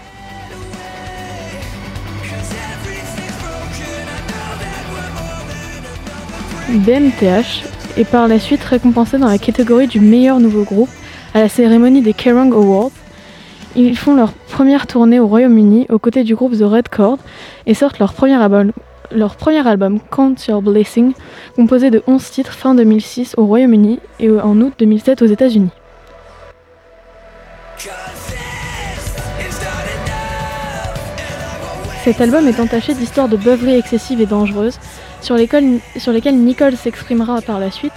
BMTH 6.70 7.64
est 7.96 8.04
par 8.04 8.28
la 8.28 8.40
suite 8.40 8.62
récompensé 8.62 9.18
dans 9.18 9.30
la 9.30 9.38
catégorie 9.38 9.88
du 9.88 10.02
meilleur 10.02 10.42
nouveau 10.42 10.64
groupe 10.64 10.90
à 11.34 11.40
la 11.40 11.48
cérémonie 11.48 12.02
des 12.02 12.14
Kerrang 12.14 12.52
Awards. 12.52 12.92
Ils 13.78 13.98
font 13.98 14.16
leur 14.16 14.34
première 14.34 14.86
tournée 14.86 15.20
au 15.22 15.28
Royaume-Uni 15.28 15.86
aux 15.90 15.98
côtés 15.98 16.26
du 16.26 16.36
groupe 16.36 16.58
The 16.58 16.64
Red 16.64 16.90
Chord 16.90 17.20
et 17.68 17.74
sortent 17.74 18.00
leur 18.00 18.14
premier 18.14 18.34
album, 18.34 18.74
leur 19.12 19.38
premier 19.38 19.66
album 19.66 20.00
Count 20.12 20.36
Your 20.50 20.62
Blessing, 20.62 21.14
composé 21.56 21.90
de 21.90 22.04
11 22.06 22.30
titres 22.32 22.54
fin 22.54 22.76
2006 22.76 23.36
au 23.38 23.46
Royaume-Uni 23.46 24.00
et 24.20 24.30
en 24.30 24.60
août 24.60 24.74
2007 24.78 25.22
aux 25.22 25.28
États-Unis. 25.28 25.72
Cet 32.04 32.20
album 32.22 32.48
est 32.48 32.60
entaché 32.60 32.94
d'histoires 32.94 33.30
de 33.30 33.38
beuveries 33.38 33.76
excessives 33.76 34.22
et 34.22 34.26
dangereuses, 34.26 34.80
sur, 35.28 35.36
lesquelles 36.14 36.38
Nicole 36.38 36.78
s'exprimera 36.78 37.42
par 37.42 37.60
la 37.60 37.70
suite 37.70 37.94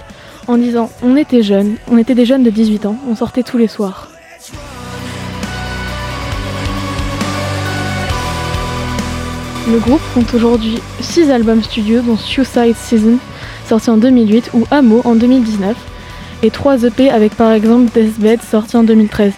en 0.48 0.58
disant 0.58 0.90
On 1.02 1.16
était 1.16 1.42
jeunes, 1.42 1.76
on 1.88 1.96
était 1.96 2.16
des 2.16 2.24
jeunes 2.24 2.42
de 2.42 2.50
18 2.50 2.86
ans, 2.86 2.96
on 3.08 3.14
sortait 3.14 3.44
tous 3.44 3.56
les 3.56 3.68
soirs. 3.68 4.08
Le 9.70 9.78
groupe 9.78 10.00
compte 10.12 10.34
aujourd'hui 10.34 10.80
6 10.98 11.30
albums 11.30 11.62
studio, 11.62 12.00
dont 12.00 12.16
Suicide 12.16 12.74
Season, 12.74 13.18
sorti 13.68 13.90
en 13.90 13.96
2008, 13.98 14.50
ou 14.54 14.66
Amo 14.72 15.00
en 15.04 15.14
2019, 15.14 15.76
et 16.42 16.50
3 16.50 16.82
EP 16.82 17.10
avec 17.10 17.36
par 17.36 17.52
exemple 17.52 17.92
Deathbed, 17.94 18.42
sorti 18.42 18.76
en 18.76 18.82
2013. 18.82 19.32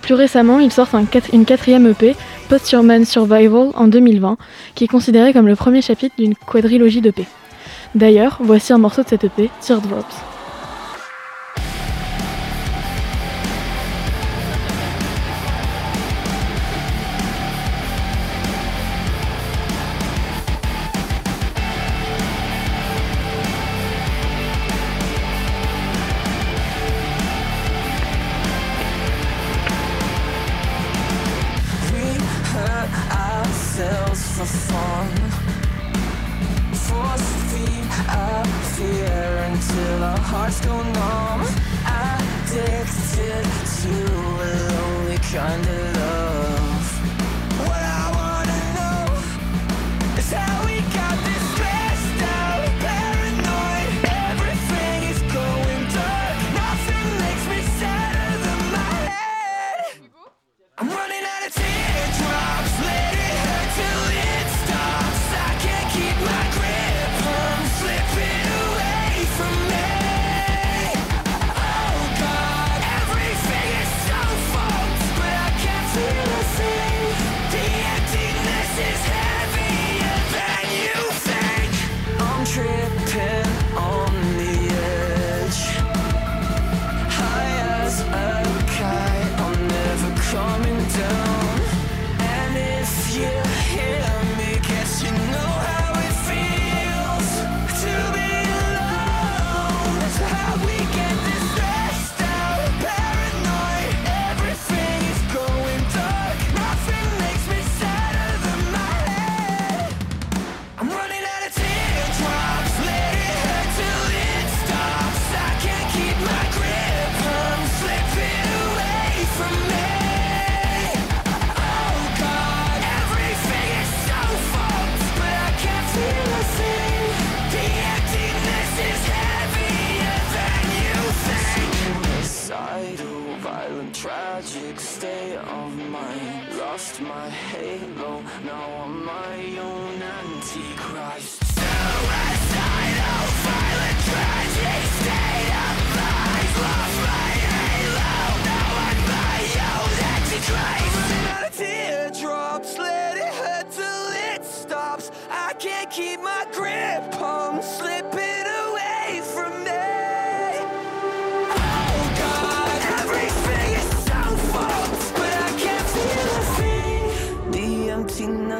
Plus 0.00 0.14
récemment, 0.14 0.60
ils 0.60 0.72
sortent 0.72 0.94
une 1.32 1.44
quatrième 1.44 1.86
EP, 1.86 2.16
Post-Human 2.52 3.06
Survival, 3.06 3.70
en 3.76 3.88
2020, 3.88 4.36
qui 4.74 4.84
est 4.84 4.86
considéré 4.86 5.32
comme 5.32 5.46
le 5.46 5.56
premier 5.56 5.80
chapitre 5.80 6.16
d'une 6.18 6.34
quadrilogie 6.34 7.00
d'EP. 7.00 7.24
D'ailleurs, 7.94 8.40
voici 8.42 8.74
un 8.74 8.78
morceau 8.78 9.02
de 9.02 9.08
cette 9.08 9.24
EP, 9.24 9.48
Teardrops. 9.66 10.31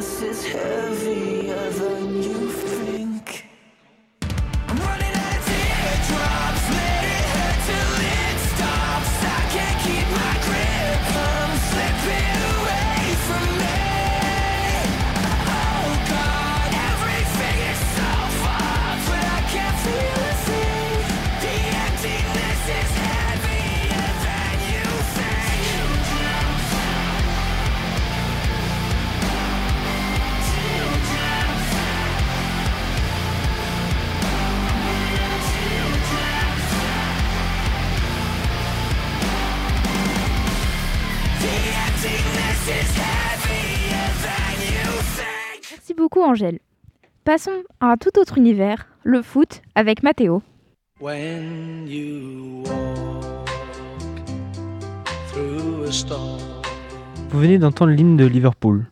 From 0.02 1.04
me 1.04 1.41
Passons 47.24 47.62
à 47.78 47.92
un 47.92 47.96
tout 47.96 48.18
autre 48.18 48.36
univers, 48.36 48.88
le 49.04 49.22
foot, 49.22 49.62
avec 49.76 50.02
Mathéo. 50.02 50.42
When 51.00 51.86
you 51.86 52.64
walk 52.66 53.48
through 55.30 55.84
a 55.86 55.92
storm. 55.92 56.40
Vous 57.30 57.38
venez 57.38 57.58
d'entendre 57.58 57.92
l'hymne 57.92 58.16
de 58.16 58.24
Liverpool. 58.24 58.86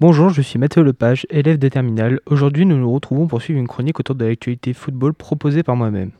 Bonjour, 0.00 0.30
je 0.30 0.40
suis 0.40 0.58
Mathéo 0.58 0.84
Lepage, 0.84 1.26
élève 1.28 1.58
de 1.58 1.68
terminale. 1.68 2.20
Aujourd'hui, 2.24 2.64
nous 2.64 2.78
nous 2.78 2.90
retrouvons 2.90 3.26
pour 3.26 3.42
suivre 3.42 3.60
une 3.60 3.68
chronique 3.68 4.00
autour 4.00 4.14
de 4.14 4.24
l'actualité 4.24 4.72
football 4.72 5.12
proposée 5.12 5.62
par 5.62 5.76
moi-même. 5.76 6.12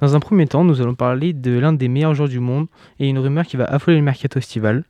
Dans 0.00 0.16
un 0.16 0.20
premier 0.20 0.46
temps, 0.46 0.64
nous 0.64 0.80
allons 0.80 0.94
parler 0.94 1.34
de 1.34 1.58
l'un 1.58 1.74
des 1.74 1.88
meilleurs 1.88 2.14
joueurs 2.14 2.30
du 2.30 2.40
monde 2.40 2.66
et 2.98 3.10
une 3.10 3.18
rumeur 3.18 3.44
qui 3.44 3.58
va 3.58 3.64
affoler 3.66 3.98
le 3.98 4.02
mercato 4.02 4.38
estival. 4.38 4.84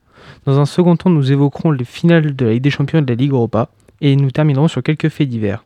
Dans 0.45 0.61
un 0.61 0.65
second 0.65 0.95
temps, 0.95 1.09
nous 1.09 1.33
évoquerons 1.33 1.71
les 1.71 1.83
finales 1.83 2.37
de 2.37 2.45
la 2.45 2.53
Ligue 2.53 2.63
des 2.63 2.69
Champions 2.69 2.99
et 2.99 3.01
de 3.01 3.11
la 3.11 3.15
Ligue 3.15 3.33
Europa 3.33 3.69
et 4.01 4.15
nous 4.15 4.31
terminerons 4.31 4.67
sur 4.67 4.83
quelques 4.83 5.09
faits 5.09 5.29
divers. 5.29 5.63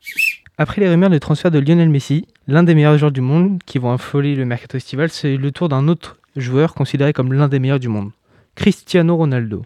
Après 0.58 0.82
les 0.82 0.90
rumeurs 0.90 1.10
de 1.10 1.18
transfert 1.18 1.52
de 1.52 1.60
Lionel 1.60 1.90
Messi, 1.90 2.28
l'un 2.48 2.64
des 2.64 2.76
meilleurs 2.76 2.98
joueurs 2.98 3.12
du 3.12 3.22
monde 3.22 3.62
qui 3.66 3.80
vont 3.80 3.92
affoler 3.92 4.36
le 4.36 4.46
mercato 4.46 4.78
estival, 4.78 5.10
c'est 5.10 5.36
le 5.36 5.52
tour 5.52 5.70
d'un 5.70 5.88
autre 5.88 6.18
joueur 6.36 6.74
considéré 6.74 7.14
comme 7.14 7.34
l'un 7.34 7.48
des 7.48 7.60
meilleurs 7.60 7.80
du 7.80 7.88
monde, 7.88 8.12
Cristiano 8.56 9.16
Ronaldo. 9.16 9.66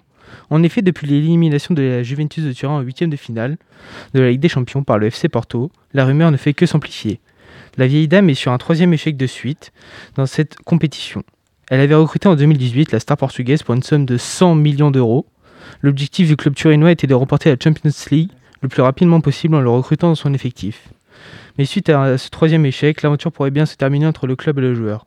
En 0.50 0.64
effet, 0.64 0.82
depuis 0.82 1.08
l'élimination 1.08 1.74
de 1.74 1.82
la 1.82 2.04
Juventus 2.04 2.44
de 2.44 2.54
Turin 2.54 2.76
en 2.76 2.82
huitième 2.82 3.10
de 3.10 3.16
finale 3.16 3.58
de 4.14 4.22
la 4.22 4.30
Ligue 4.30 4.40
des 4.40 4.50
Champions 4.50 4.84
par 4.84 4.98
le 4.98 5.08
FC 5.08 5.30
Porto, 5.30 5.72
la 5.94 6.06
rumeur 6.06 6.32
ne 6.32 6.38
fait 6.38 6.54
que 6.54 6.66
s'amplifier. 6.66 7.20
La 7.78 7.88
vieille 7.88 8.08
dame 8.08 8.30
est 8.30 8.34
sur 8.34 8.52
un 8.52 8.58
troisième 8.58 8.94
échec 8.94 9.18
de 9.18 9.28
suite 9.28 9.72
dans 10.16 10.26
cette 10.26 10.56
compétition. 10.66 11.24
Elle 11.70 11.82
avait 11.82 11.96
recruté 11.96 12.28
en 12.28 12.36
2018 12.36 12.92
la 12.92 13.00
star 13.00 13.18
portugaise 13.18 13.62
pour 13.64 13.76
une 13.76 13.84
somme 13.84 14.06
de 14.06 14.18
100 14.18 14.56
millions 14.56 14.92
d'euros. 14.92 15.26
L'objectif 15.82 16.28
du 16.28 16.38
club 16.38 16.56
turinois 16.56 16.92
était 16.92 17.08
de 17.08 17.14
remporter 17.14 17.50
la 17.50 17.58
Champions 17.62 17.92
League 18.10 18.32
le 18.62 18.70
plus 18.70 18.82
rapidement 18.82 19.22
possible 19.22 19.56
en 19.56 19.62
le 19.62 19.70
recrutant 19.70 20.10
dans 20.10 20.16
son 20.16 20.34
effectif. 20.34 20.90
Mais 21.58 21.66
suite 21.66 21.90
à 21.90 22.18
ce 22.18 22.30
troisième 22.30 22.66
échec, 22.66 23.02
l'aventure 23.02 23.32
pourrait 23.32 23.52
bien 23.52 23.66
se 23.66 23.76
terminer 23.76 24.06
entre 24.06 24.28
le 24.28 24.36
club 24.36 24.60
et 24.60 24.62
le 24.62 24.76
joueur. 24.76 25.06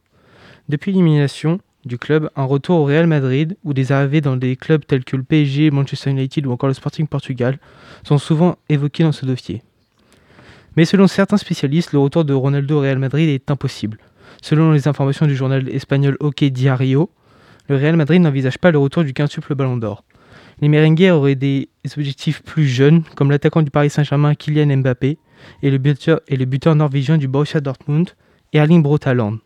Depuis 0.68 0.92
l'élimination 0.92 1.60
du 1.84 1.96
club, 1.98 2.30
un 2.36 2.44
retour 2.44 2.80
au 2.80 2.84
Real 2.84 3.06
Madrid 3.06 3.56
ou 3.64 3.72
des 3.72 3.92
arrivées 3.92 4.20
dans 4.20 4.36
des 4.36 4.56
clubs 4.56 4.84
tels 4.84 5.04
que 5.04 5.16
le 5.16 5.22
PSG, 5.22 5.70
Manchester 5.70 6.10
United 6.10 6.46
ou 6.46 6.52
encore 6.52 6.68
le 6.68 6.74
Sporting 6.74 7.06
Portugal 7.06 7.58
sont 8.04 8.18
souvent 8.18 8.56
évoqués 8.68 9.02
dans 9.02 9.12
ce 9.12 9.24
dossier. 9.24 9.62
Mais 10.76 10.84
selon 10.84 11.06
certains 11.06 11.36
spécialistes, 11.36 11.92
le 11.92 11.98
retour 11.98 12.24
de 12.24 12.32
Ronaldo 12.32 12.78
au 12.78 12.80
Real 12.80 12.98
Madrid 12.98 13.28
est 13.28 13.50
impossible. 13.50 13.98
Selon 14.42 14.72
les 14.72 14.88
informations 14.88 15.26
du 15.26 15.34
journal 15.34 15.68
espagnol 15.68 16.16
Hockey 16.20 16.50
Diario, 16.50 17.10
le 17.68 17.76
Real 17.76 17.96
Madrid 17.96 18.20
n'envisage 18.20 18.58
pas 18.58 18.70
le 18.70 18.78
retour 18.78 19.04
du 19.04 19.12
quintuple 19.12 19.54
Ballon 19.54 19.76
d'Or. 19.76 20.04
Les 20.60 20.68
merengues 20.68 21.10
auraient 21.12 21.34
des 21.34 21.68
objectifs 21.96 22.42
plus 22.42 22.66
jeunes, 22.66 23.02
comme 23.16 23.30
l'attaquant 23.30 23.62
du 23.62 23.70
Paris 23.70 23.90
Saint-Germain 23.90 24.34
Kylian 24.34 24.76
Mbappé 24.78 25.18
et 25.62 25.70
le 25.70 25.78
buteur, 25.78 26.76
norvégien 26.76 27.16
du 27.16 27.28
Borussia 27.28 27.60
Dortmund, 27.60 28.10
Erling 28.52 28.82
Braut 28.82 28.98
Haaland. 29.04 29.38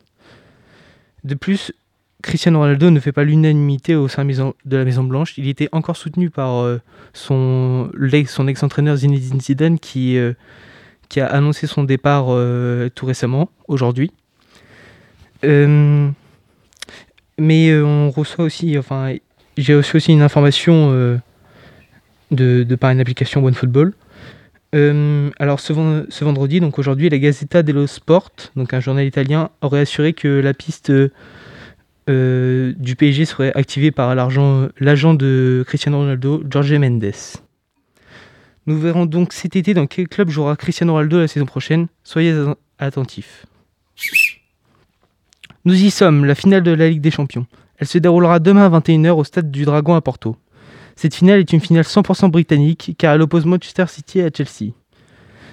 De 1.22 1.34
plus, 1.34 1.72
Cristiano 2.22 2.58
Ronaldo 2.58 2.90
ne 2.90 3.00
fait 3.00 3.12
pas 3.12 3.22
l'unanimité 3.22 3.94
au 3.94 4.08
sein 4.08 4.24
de 4.24 4.76
la 4.76 4.84
Maison 4.84 5.04
Blanche. 5.04 5.38
Il 5.38 5.48
était 5.48 5.68
encore 5.72 5.96
soutenu 5.96 6.30
par 6.30 6.62
euh, 6.62 6.80
son, 7.12 7.90
ex-entraîneur 8.12 8.96
Zinedine 8.96 9.40
Zidane 9.40 9.78
qui, 9.78 10.16
euh, 10.16 10.32
a 11.16 11.26
annoncé 11.26 11.66
son 11.66 11.84
départ 11.84 12.26
euh, 12.30 12.88
tout 12.94 13.06
récemment, 13.06 13.50
aujourd'hui. 13.68 14.10
Mais 15.42 16.10
on 17.38 18.10
reçoit 18.10 18.46
aussi, 18.46 18.78
enfin, 18.78 19.14
j'ai 19.56 19.74
reçu 19.74 19.96
aussi 19.96 20.12
une 20.12 20.22
information 20.22 20.90
de, 22.30 22.62
de, 22.62 22.74
par 22.74 22.90
une 22.90 23.00
application 23.00 23.44
OneFootball. 23.44 23.92
alors 24.72 25.60
ce, 25.60 25.72
vendredi, 26.24 26.60
donc 26.60 26.78
aujourd'hui, 26.78 27.08
la 27.08 27.18
Gazzetta 27.18 27.62
dello 27.62 27.86
Sport, 27.86 28.30
donc 28.56 28.74
un 28.74 28.80
journal 28.80 29.06
italien, 29.06 29.50
aurait 29.60 29.80
assuré 29.80 30.12
que 30.12 30.28
la 30.28 30.54
piste 30.54 30.92
du 32.08 32.96
PSG 32.96 33.24
serait 33.24 33.52
activée 33.54 33.90
par 33.90 34.14
l'agent 34.14 35.14
de 35.14 35.64
Cristiano 35.66 35.98
Ronaldo, 35.98 36.42
Jorge 36.50 36.74
Mendes. 36.74 37.12
Nous 38.66 38.78
verrons 38.78 39.04
donc 39.04 39.32
cet 39.32 39.56
été 39.56 39.74
dans 39.74 39.86
quel 39.86 40.08
club 40.08 40.30
jouera 40.30 40.56
Cristiano 40.56 40.94
Ronaldo 40.94 41.18
la 41.18 41.28
saison 41.28 41.44
prochaine. 41.44 41.88
Soyez 42.02 42.34
attentifs. 42.78 43.46
Nous 45.66 45.82
y 45.82 45.90
sommes, 45.90 46.24
la 46.24 46.34
finale 46.34 46.62
de 46.62 46.70
la 46.70 46.88
Ligue 46.88 47.00
des 47.00 47.10
Champions. 47.10 47.46
Elle 47.78 47.86
se 47.86 47.98
déroulera 47.98 48.38
demain 48.38 48.66
à 48.72 48.80
21h 48.80 49.10
au 49.10 49.24
stade 49.24 49.50
du 49.50 49.64
Dragon 49.64 49.94
à 49.94 50.00
Porto. 50.00 50.36
Cette 50.96 51.14
finale 51.14 51.40
est 51.40 51.52
une 51.52 51.60
finale 51.60 51.84
100% 51.84 52.30
britannique 52.30 52.94
car 52.98 53.14
elle 53.14 53.22
oppose 53.22 53.46
Manchester 53.46 53.86
City 53.88 54.20
à 54.20 54.30
Chelsea. 54.34 54.72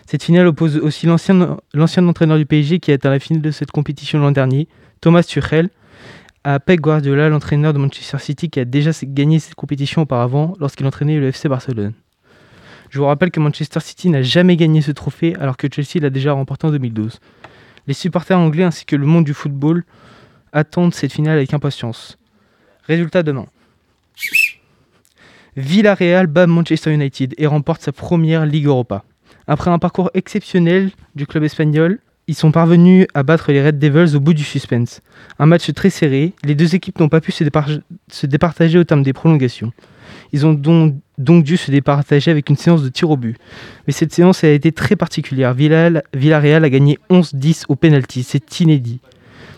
Cette 0.05 0.23
finale 0.23 0.47
oppose 0.47 0.77
aussi 0.77 1.07
l'ancien 1.07 2.07
entraîneur 2.07 2.37
du 2.37 2.45
PSG 2.45 2.79
qui 2.79 2.91
a 2.91 2.95
atteint 2.95 3.09
la 3.09 3.19
finale 3.19 3.41
de 3.41 3.51
cette 3.51 3.71
compétition 3.71 4.19
l'an 4.19 4.31
dernier, 4.31 4.67
Thomas 4.99 5.23
Tuchel, 5.23 5.69
à 6.43 6.59
Pep 6.59 6.79
Guardiola, 6.81 7.29
l'entraîneur 7.29 7.73
de 7.73 7.77
Manchester 7.77 8.17
City 8.19 8.49
qui 8.49 8.59
a 8.59 8.65
déjà 8.65 8.91
gagné 9.03 9.39
cette 9.39 9.55
compétition 9.55 10.01
auparavant 10.01 10.53
lorsqu'il 10.59 10.85
entraînait 10.85 11.19
le 11.19 11.27
FC 11.27 11.47
Barcelone. 11.49 11.93
Je 12.89 12.99
vous 12.99 13.05
rappelle 13.05 13.31
que 13.31 13.39
Manchester 13.39 13.79
City 13.79 14.09
n'a 14.09 14.21
jamais 14.21 14.57
gagné 14.57 14.81
ce 14.81 14.91
trophée 14.91 15.35
alors 15.39 15.55
que 15.55 15.67
Chelsea 15.71 16.01
l'a 16.01 16.09
déjà 16.09 16.33
remporté 16.33 16.67
en 16.67 16.71
2012. 16.71 17.19
Les 17.87 17.93
supporters 17.93 18.37
anglais 18.37 18.63
ainsi 18.63 18.85
que 18.85 18.95
le 18.95 19.05
monde 19.05 19.23
du 19.23 19.33
football 19.33 19.83
attendent 20.53 20.93
cette 20.93 21.13
finale 21.13 21.37
avec 21.37 21.53
impatience. 21.53 22.17
Résultat 22.87 23.23
demain. 23.23 23.45
Villarreal 25.57 26.27
bat 26.27 26.47
Manchester 26.47 26.93
United 26.93 27.33
et 27.37 27.47
remporte 27.47 27.81
sa 27.81 27.91
première 27.91 28.45
Ligue 28.45 28.67
Europa. 28.67 29.03
Après 29.47 29.69
un 29.69 29.79
parcours 29.79 30.09
exceptionnel 30.13 30.91
du 31.15 31.27
club 31.27 31.43
espagnol, 31.43 31.99
ils 32.27 32.35
sont 32.35 32.51
parvenus 32.51 33.07
à 33.13 33.23
battre 33.23 33.51
les 33.51 33.61
Red 33.61 33.79
Devils 33.79 34.15
au 34.15 34.19
bout 34.19 34.33
du 34.33 34.43
suspense. 34.43 35.01
Un 35.39 35.47
match 35.47 35.71
très 35.73 35.89
serré, 35.89 36.33
les 36.45 36.55
deux 36.55 36.75
équipes 36.75 36.99
n'ont 36.99 37.09
pas 37.09 37.19
pu 37.19 37.31
se, 37.33 37.43
départager 38.25 38.79
au 38.79 38.83
terme 38.83 39.03
des 39.03 39.11
prolongations. 39.11 39.73
Ils 40.31 40.45
ont 40.45 40.53
donc, 40.53 40.95
donc, 41.17 41.43
dû 41.43 41.57
se 41.57 41.71
départager 41.71 42.31
avec 42.31 42.49
une 42.49 42.55
séance 42.55 42.83
de 42.83 42.89
tir 42.89 43.09
au 43.09 43.17
but. 43.17 43.37
Mais 43.85 43.93
cette 43.93 44.13
séance 44.13 44.43
a 44.43 44.49
été 44.49 44.71
très 44.71 44.95
particulière. 44.95 45.53
Villarreal 45.53 46.63
a 46.63 46.69
gagné 46.69 46.99
11-10 47.09 47.65
au 47.67 47.75
penalty. 47.75 48.23
C'est 48.23 48.59
inédit. 48.61 49.01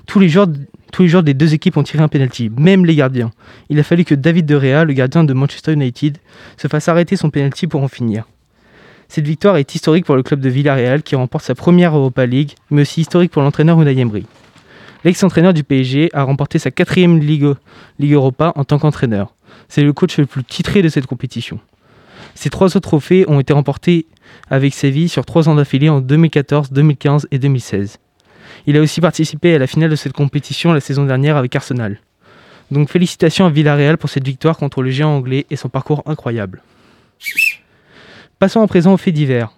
Tous 0.08 0.20
les, 0.20 0.30
joueurs, 0.30 0.48
tous 0.94 1.02
les 1.02 1.10
joueurs 1.10 1.24
des 1.24 1.34
deux 1.34 1.56
équipes 1.56 1.76
ont 1.76 1.84
tiré 1.84 2.04
un 2.04 2.08
penalty, 2.08 2.52
même 2.56 2.86
les 2.86 2.96
gardiens. 2.96 3.32
Il 3.70 3.80
a 3.80 3.84
fallu 3.84 4.06
que 4.06 4.14
David 4.14 4.46
De 4.46 4.60
Gea, 4.60 4.86
le 4.86 4.94
gardien 4.94 5.24
de 5.24 5.34
Manchester 5.34 5.74
United, 5.74 6.20
se 6.56 6.68
fasse 6.68 6.88
arrêter 6.88 7.16
son 7.16 7.32
penalty 7.32 7.66
pour 7.66 7.82
en 7.82 7.88
finir. 7.88 8.26
Cette 9.10 9.26
victoire 9.26 9.58
est 9.58 9.74
historique 9.74 10.06
pour 10.06 10.16
le 10.16 10.22
club 10.22 10.40
de 10.40 10.50
Villarreal 10.50 11.02
qui 11.02 11.16
remporte 11.16 11.44
sa 11.44 11.56
première 11.56 11.98
Europa 11.98 12.28
League, 12.28 12.52
mais 12.70 12.84
aussi 12.84 13.02
historique 13.02 13.32
pour 13.32 13.42
l'entraîneur 13.42 13.82
Unai 13.82 13.98
Emery. 13.98 14.28
L'ex-entraîneur 15.04 15.54
du 15.54 15.64
PSG 15.64 16.12
a 16.14 16.24
remporté 16.24 16.60
sa 16.60 16.70
quatrième 16.70 17.20
Ligue, 17.20 17.54
Ligue 17.98 18.14
Europa 18.14 18.54
en 18.56 18.64
tant 18.64 18.78
qu'entraîneur. 18.78 19.34
C'est 19.70 19.84
le 19.84 19.94
coach 19.94 20.20
le 20.20 20.28
plus 20.28 20.44
titré 20.44 20.84
de 20.84 20.90
cette 20.90 21.08
compétition. 21.08 21.60
Ces 22.36 22.52
trois 22.52 22.68
autres 22.68 22.82
trophées 22.82 23.26
ont 23.28 23.40
été 23.40 23.52
remportés 23.52 24.06
avec 24.52 24.76
Séville 24.76 25.10
sur 25.10 25.26
trois 25.26 25.50
ans 25.50 25.56
d'affilée 25.56 25.90
en 25.90 26.02
2014, 26.02 26.72
2015 26.72 27.28
et 27.32 27.40
2016. 27.40 27.98
Il 28.68 28.78
a 28.78 28.82
aussi 28.82 29.02
participé 29.02 29.56
à 29.56 29.60
la 29.60 29.68
finale 29.68 29.90
de 29.90 29.96
cette 29.96 30.14
compétition 30.14 30.74
la 30.74 30.80
saison 30.80 31.06
dernière 31.06 31.38
avec 31.38 31.56
Arsenal. 31.56 32.00
Donc 32.72 32.90
félicitations 32.90 33.46
à 33.46 33.50
Villarreal 33.50 33.98
pour 33.98 34.10
cette 34.10 34.26
victoire 34.26 34.58
contre 34.58 34.82
le 34.82 34.90
géant 34.90 35.16
anglais 35.16 35.46
et 35.50 35.56
son 35.56 35.70
parcours 35.70 36.04
incroyable. 36.06 36.62
Passons 38.40 38.62
à 38.62 38.68
présent 38.68 38.94
aux 38.94 38.98
faits 38.98 39.14
divers. 39.14 39.54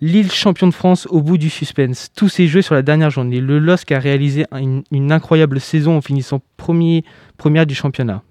Lille 0.00 0.30
champion 0.30 0.66
de 0.66 0.74
France 0.74 1.06
au 1.10 1.22
bout 1.22 1.38
du 1.38 1.48
suspense. 1.48 2.10
Tous 2.14 2.28
ces 2.28 2.46
jeux 2.46 2.62
sur 2.62 2.74
la 2.74 2.82
dernière 2.82 3.10
journée. 3.10 3.40
Le 3.40 3.58
LOSC 3.58 3.92
a 3.92 3.98
réalisé 3.98 4.44
une, 4.52 4.82
une 4.90 5.10
incroyable 5.10 5.60
saison 5.60 5.96
en 5.96 6.00
finissant 6.00 6.42
premier, 6.56 7.04
première 7.38 7.66
du 7.66 7.74
championnat. 7.74 8.22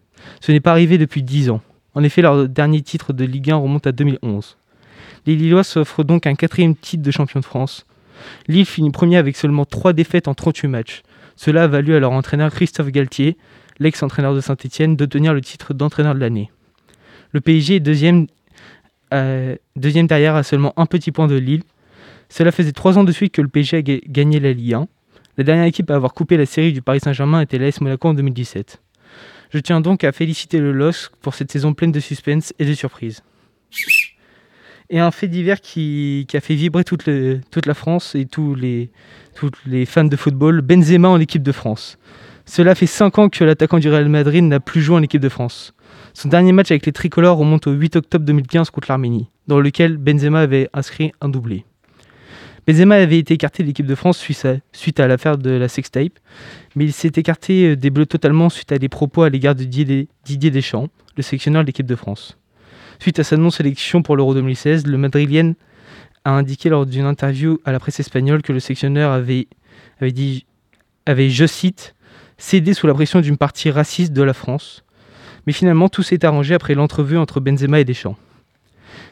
Ce 0.42 0.52
n'est 0.52 0.60
pas 0.60 0.72
arrivé 0.72 0.98
depuis 0.98 1.24
10 1.24 1.50
ans. 1.50 1.62
En 1.96 2.04
effet, 2.04 2.22
leur 2.22 2.48
dernier 2.48 2.82
titre 2.82 3.14
de 3.14 3.24
Ligue 3.24 3.52
1 3.52 3.56
remonte 3.56 3.88
à 3.88 3.92
2011. 3.92 4.58
Les 5.26 5.36
Lillois 5.36 5.64
s'offrent 5.64 6.04
donc 6.04 6.28
un 6.28 6.36
quatrième 6.36 6.76
titre 6.76 7.02
de 7.02 7.12
champion 7.12 7.40
de 7.40 7.46
France. 7.46 7.86
Lille 8.48 8.66
finit 8.66 8.92
premier 8.92 9.18
avec 9.18 9.36
seulement 9.36 9.66
3 9.66 9.94
défaites 9.94 10.28
en 10.28 10.34
38 10.34 10.68
matchs. 10.68 11.02
Cela 11.36 11.64
a 11.64 11.68
valu 11.68 11.96
à 11.96 12.00
leur 12.00 12.12
entraîneur 12.12 12.52
Christophe 12.52 12.90
Galtier, 12.90 13.38
l'ex-entraîneur 13.80 14.34
de 14.34 14.42
Saint-Etienne, 14.42 14.96
d'obtenir 14.96 15.34
le 15.34 15.42
titre 15.42 15.74
d'entraîneur 15.74 16.16
de 16.16 16.20
l'année. 16.20 16.52
Le 17.32 17.42
PSG 17.42 17.76
est 17.76 17.80
deuxième, 17.80 18.28
euh, 19.14 19.56
deuxième 19.76 20.08
derrière 20.08 20.36
à 20.36 20.44
seulement 20.44 20.74
un 20.78 20.86
petit 20.86 21.12
point 21.12 21.28
de 21.28 21.36
Lille. 21.36 21.64
Cela 22.30 22.52
faisait 22.52 22.72
3 22.72 22.98
ans 22.98 23.04
de 23.04 23.12
suite 23.12 23.34
que 23.34 23.42
le 23.42 23.48
PSG 23.48 23.78
a 23.78 23.82
gagné 23.82 24.40
la 24.40 24.54
Ligue 24.54 24.74
1. 24.74 24.88
La 25.38 25.44
dernière 25.44 25.66
équipe 25.66 25.92
à 25.92 25.96
avoir 25.96 26.14
coupé 26.14 26.38
la 26.38 26.46
série 26.46 26.72
du 26.72 26.82
Paris 26.82 27.02
Saint-Germain 27.02 27.42
était 27.42 27.58
l'AS 27.58 27.82
Monaco 27.82 28.08
en 28.08 28.14
2017. 28.14 28.82
Je 29.52 29.60
tiens 29.60 29.82
donc 29.82 30.04
à 30.04 30.12
féliciter 30.12 30.60
le 30.60 30.72
LOSC 30.72 31.12
pour 31.22 31.36
cette 31.36 31.52
saison 31.52 31.74
pleine 31.74 31.92
de 31.92 32.00
suspense 32.00 32.54
et 32.58 32.66
de 32.66 32.74
surprises. 32.74 33.22
Et 34.90 35.00
un 35.00 35.12
fait 35.12 35.28
divers 35.28 35.62
qui, 35.62 36.28
a 36.34 36.40
fait 36.40 36.56
vibrer 36.56 36.84
toute, 36.84 37.06
la 37.08 37.74
France 37.74 38.16
et 38.16 38.26
tous 38.26 38.54
les, 38.56 38.92
tous 39.36 39.50
les 39.66 39.86
fans 39.86 40.04
de 40.04 40.16
football, 40.16 40.62
Benzema 40.62 41.10
en 41.10 41.20
équipe 41.20 41.44
de 41.44 41.52
France. 41.52 41.98
Cela 42.46 42.76
fait 42.76 42.86
5 42.86 43.18
ans 43.18 43.30
que 43.30 43.44
l'attaquant 43.44 43.80
du 43.80 43.90
Real 43.90 44.08
Madrid 44.08 44.44
n'a 44.44 44.60
plus 44.60 44.82
joué 44.82 44.96
en 44.96 45.02
équipe 45.02 45.22
de 45.22 45.30
France. 45.30 45.74
Son 46.14 46.30
dernier 46.30 46.52
match 46.52 46.70
avec 46.70 46.86
les 46.86 46.92
tricolores 46.92 47.38
remonte 47.38 47.66
au 47.66 47.72
8 47.72 47.96
octobre 47.96 48.26
2015 48.26 48.70
contre 48.70 48.90
l'Arménie. 48.90 49.30
dans 49.48 49.60
lequel 49.60 49.98
Benzema 49.98 50.42
avait 50.42 50.70
inscrit 50.74 51.12
un 51.22 51.30
doublé. 51.30 51.66
Benzema 52.68 52.96
avait 52.96 53.20
été 53.20 53.36
écarté 53.36 53.62
de 53.62 53.68
l'équipe 53.68 53.86
de 53.86 53.94
France 53.94 54.18
suite 54.18 55.00
à, 55.00 55.08
l'affaire 55.08 55.38
de 55.38 55.52
la 55.52 55.68
sextape, 55.68 56.14
mais 56.76 56.86
il 56.86 56.94
s'est 56.94 57.12
écarté 57.16 57.70
euh, 57.70 57.76
des 57.76 57.92
Bleus 57.92 58.08
totalement 58.08 58.50
suite 58.50 58.72
à 58.72 58.80
des 58.80 58.90
propos 58.90 59.22
à 59.22 59.30
l'égard 59.30 59.54
de 59.54 59.64
Didier 59.64 60.52
Deschamps, 60.52 60.90
le 61.16 61.22
sélectionneur 61.22 61.62
de 61.62 61.68
l'équipe 61.68 61.86
de 61.86 61.96
France. 61.96 62.38
Suite 63.00 63.20
à 63.20 63.24
sa 63.24 63.38
non-sélection 63.38 64.02
pour 64.02 64.16
l'Euro 64.16 64.34
2016, 64.34 64.88
le 64.88 64.98
Madrilien 64.98 65.54
a 66.24 66.32
indiqué 66.32 66.70
lors 66.70 66.86
d'une 66.86 67.06
interview 67.06 67.60
à 67.66 67.72
la 67.72 67.80
presse 67.80 68.00
espagnole 68.00 68.42
que 68.42 68.52
le 68.52 68.60
sélectionneur 68.60 69.12
avait, 69.12 69.48
dit, 70.02 70.46
je 71.08 71.46
cite, 71.46 71.96
cédé 72.38 72.74
sous 72.74 72.88
la 72.88 72.94
pression 72.94 73.22
d'une 73.22 73.38
partie 73.38 73.70
raciste 73.70 74.14
de 74.14 74.24
la 74.24 74.34
France. 74.34 74.84
Mais 75.46 75.54
finalement, 75.54 75.90
tout 75.90 76.04
s'est 76.04 76.26
arrangé 76.26 76.56
après 76.56 76.74
l'entrevue 76.74 77.18
entre 77.18 77.40
Benzema 77.40 77.80
et 77.80 77.86
Deschamps. 77.86 78.18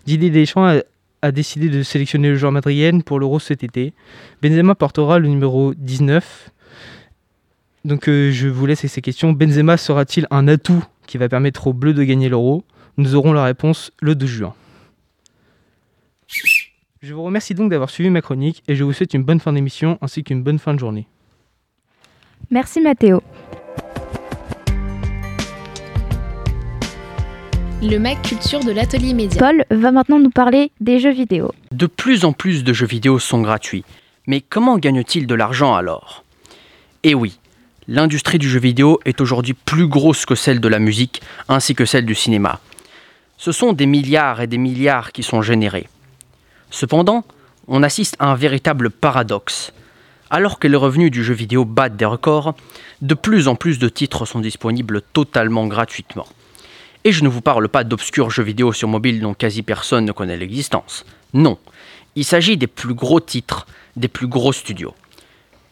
Didier 0.05 0.31
Deschamps 0.31 0.79
a, 1.21 1.31
décidé 1.31 1.69
de 1.69 1.83
sélectionner 1.83 2.29
le 2.29 2.35
joueur 2.35 2.51
madrienne 2.51 3.03
pour 3.03 3.19
l'Euro 3.19 3.39
cet 3.39 3.63
été. 3.63 3.93
Benzema 4.41 4.75
portera 4.75 5.19
le 5.19 5.29
numéro 5.29 5.73
19. 5.75 6.49
Donc 7.85 8.09
euh, 8.09 8.31
je 8.31 8.47
vous 8.47 8.65
laisse 8.65 8.79
avec 8.79 8.91
ces 8.91 9.01
questions. 9.01 9.31
Benzema 9.31 9.77
sera-t-il 9.77 10.27
un 10.31 10.47
atout 10.49 10.83
qui 11.07 11.17
va 11.17 11.29
permettre 11.29 11.67
aux 11.67 11.73
Bleus 11.73 11.93
de 11.93 12.03
gagner 12.03 12.27
l'Euro? 12.27 12.65
Nous 12.97 13.15
aurons 13.15 13.33
la 13.33 13.43
réponse 13.43 13.91
le 14.01 14.15
12 14.15 14.29
juin. 14.29 14.53
Je 17.01 17.13
vous 17.13 17.23
remercie 17.23 17.53
donc 17.53 17.69
d'avoir 17.69 17.89
suivi 17.89 18.09
ma 18.09 18.21
chronique 18.21 18.63
et 18.67 18.75
je 18.75 18.83
vous 18.83 18.93
souhaite 18.93 19.13
une 19.13 19.23
bonne 19.23 19.39
fin 19.39 19.53
d'émission 19.53 19.97
ainsi 20.01 20.23
qu'une 20.23 20.43
bonne 20.43 20.59
fin 20.59 20.73
de 20.73 20.79
journée. 20.79 21.07
Merci 22.49 22.81
Mathéo. 22.81 23.21
le 27.83 27.99
Mac 27.99 28.21
Culture 28.21 28.61
de 28.61 28.71
l'Atelier 28.71 29.13
Média. 29.13 29.39
Paul 29.39 29.65
va 29.69 29.91
maintenant 29.91 30.17
nous 30.17 30.29
parler 30.29 30.71
des 30.79 30.99
jeux 30.99 31.11
vidéo. 31.11 31.51
De 31.71 31.85
plus 31.85 32.23
en 32.23 32.31
plus 32.31 32.63
de 32.63 32.71
jeux 32.71 32.85
vidéo 32.85 33.19
sont 33.19 33.41
gratuits. 33.41 33.83
Mais 34.25 34.39
comment 34.39 34.77
gagne-t-il 34.77 35.27
de 35.27 35.35
l'argent 35.35 35.75
alors? 35.75 36.23
Eh 37.03 37.13
oui, 37.13 37.39
l'industrie 37.89 38.37
du 38.37 38.47
jeu 38.47 38.59
vidéo 38.59 38.99
est 39.03 39.19
aujourd'hui 39.19 39.53
plus 39.53 39.87
grosse 39.87 40.25
que 40.25 40.35
celle 40.35 40.61
de 40.61 40.67
la 40.69 40.79
musique 40.79 41.21
ainsi 41.49 41.75
que 41.75 41.83
celle 41.83 42.05
du 42.05 42.15
cinéma. 42.15 42.61
Ce 43.43 43.51
sont 43.51 43.73
des 43.73 43.87
milliards 43.87 44.39
et 44.39 44.47
des 44.47 44.57
milliards 44.57 45.11
qui 45.11 45.21
sont 45.21 45.41
générés. 45.41 45.89
Cependant, 46.71 47.25
on 47.67 47.83
assiste 47.83 48.15
à 48.19 48.27
un 48.27 48.35
véritable 48.35 48.89
paradoxe. 48.89 49.73
Alors 50.29 50.59
que 50.59 50.67
les 50.69 50.77
revenus 50.77 51.11
du 51.11 51.25
jeu 51.25 51.33
vidéo 51.33 51.65
battent 51.65 51.97
des 51.97 52.05
records, 52.05 52.55
de 53.01 53.13
plus 53.13 53.49
en 53.49 53.55
plus 53.55 53.79
de 53.79 53.89
titres 53.89 54.25
sont 54.25 54.39
disponibles 54.39 55.01
totalement 55.01 55.67
gratuitement. 55.67 56.25
Et 57.03 57.11
je 57.11 57.25
ne 57.25 57.27
vous 57.27 57.41
parle 57.41 57.67
pas 57.67 57.83
d'obscurs 57.83 58.29
jeux 58.29 58.43
vidéo 58.43 58.71
sur 58.71 58.87
mobile 58.87 59.19
dont 59.19 59.33
quasi 59.33 59.61
personne 59.61 60.05
ne 60.05 60.13
connaît 60.13 60.37
l'existence. 60.37 61.05
Non, 61.33 61.57
il 62.15 62.23
s'agit 62.23 62.55
des 62.55 62.67
plus 62.67 62.93
gros 62.93 63.19
titres, 63.19 63.67
des 63.97 64.07
plus 64.07 64.27
gros 64.27 64.53
studios. 64.53 64.95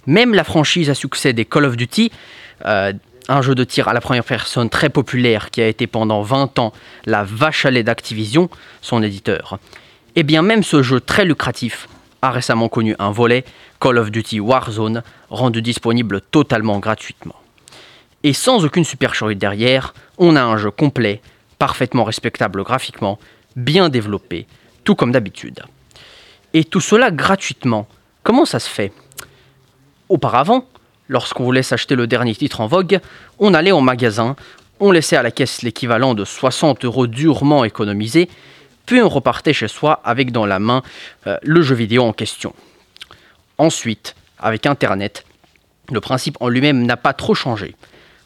Même 0.07 0.34
la 0.34 0.43
franchise 0.43 0.89
à 0.89 0.93
succès 0.93 1.31
des 1.31 1.45
Call 1.45 1.63
of 1.63 1.77
Duty, 1.77 2.12
euh, 2.65 2.91
un 3.27 3.41
jeu 3.41 3.55
de 3.55 3.63
tir 3.63 3.88
à 3.88 3.93
la 3.93 4.01
première 4.01 4.23
personne 4.23 4.69
très 4.69 4.89
populaire 4.89 5.49
qui 5.51 5.62
a 5.62 5.67
été 5.67 5.88
pendant 5.88 6.21
20 6.21 6.60
ans 6.60 6.73
la 7.05 7.23
vache 7.23 7.65
à 7.65 7.71
lait 7.71 7.84
d'Activision, 7.84 8.49
son 8.81 9.03
éditeur. 9.03 9.60
Et 10.15 10.21
eh 10.21 10.23
bien 10.23 10.41
même 10.41 10.63
ce 10.63 10.81
jeu 10.84 10.99
très 10.99 11.23
lucratif 11.23 11.88
a 12.21 12.31
récemment 12.31 12.69
connu 12.69 12.95
un 12.99 13.12
volet, 13.12 13.45
Call 13.79 13.97
of 13.97 14.12
Duty 14.12 14.39
Warzone, 14.39 15.03
rendu 15.29 15.62
disponible 15.62 16.21
totalement 16.21 16.79
gratuitement. 16.79 17.36
Et 18.23 18.34
sans 18.34 18.63
aucune 18.65 18.84
supercherie 18.84 19.36
derrière, 19.36 19.93
on 20.17 20.36
a 20.36 20.43
un 20.43 20.57
jeu 20.57 20.69
complet, 20.69 21.21
parfaitement 21.57 22.03
respectable 22.03 22.63
graphiquement, 22.63 23.17
bien 23.55 23.89
développé, 23.89 24.45
tout 24.84 24.95
comme 24.95 25.12
d'habitude. 25.12 25.63
Et 26.53 26.63
tout 26.63 26.81
cela 26.81 27.10
gratuitement. 27.10 27.88
Comment 28.23 28.45
ça 28.45 28.60
se 28.60 28.69
fait? 28.69 28.91
Auparavant, 30.10 30.67
lorsqu'on 31.12 31.43
voulait 31.43 31.62
s'acheter 31.62 31.95
le 31.95 32.08
dernier 32.08 32.34
titre 32.34 32.62
en 32.62 32.67
vogue, 32.67 33.00
on 33.38 33.54
allait 33.54 33.74
au 33.74 33.82
magasin, 33.82 34.38
on 34.80 34.91
laissait 34.91 35.17
à 35.17 35.21
la 35.21 35.30
caisse 35.30 35.62
l'équivalent 35.62 36.13
de 36.13 36.24
60 36.24 36.86
euros 36.86 37.06
durement 37.06 37.65
économisés, 37.65 38.30
puis 38.86 39.02
on 39.02 39.10
repartait 39.10 39.54
chez 39.54 39.67
soi 39.67 40.00
avec 40.06 40.32
dans 40.32 40.45
la 40.45 40.60
main 40.60 40.82
euh, 41.28 41.38
le 41.43 41.62
jeu 41.62 41.76
vidéo 41.76 42.04
en 42.04 42.13
question. 42.13 42.56
Ensuite, 43.58 44.15
avec 44.39 44.65
Internet, 44.65 45.26
le 45.91 46.00
principe 46.00 46.38
en 46.39 46.47
lui-même 46.47 46.86
n'a 46.86 46.95
pas 46.95 47.13
trop 47.13 47.36
changé. 47.36 47.76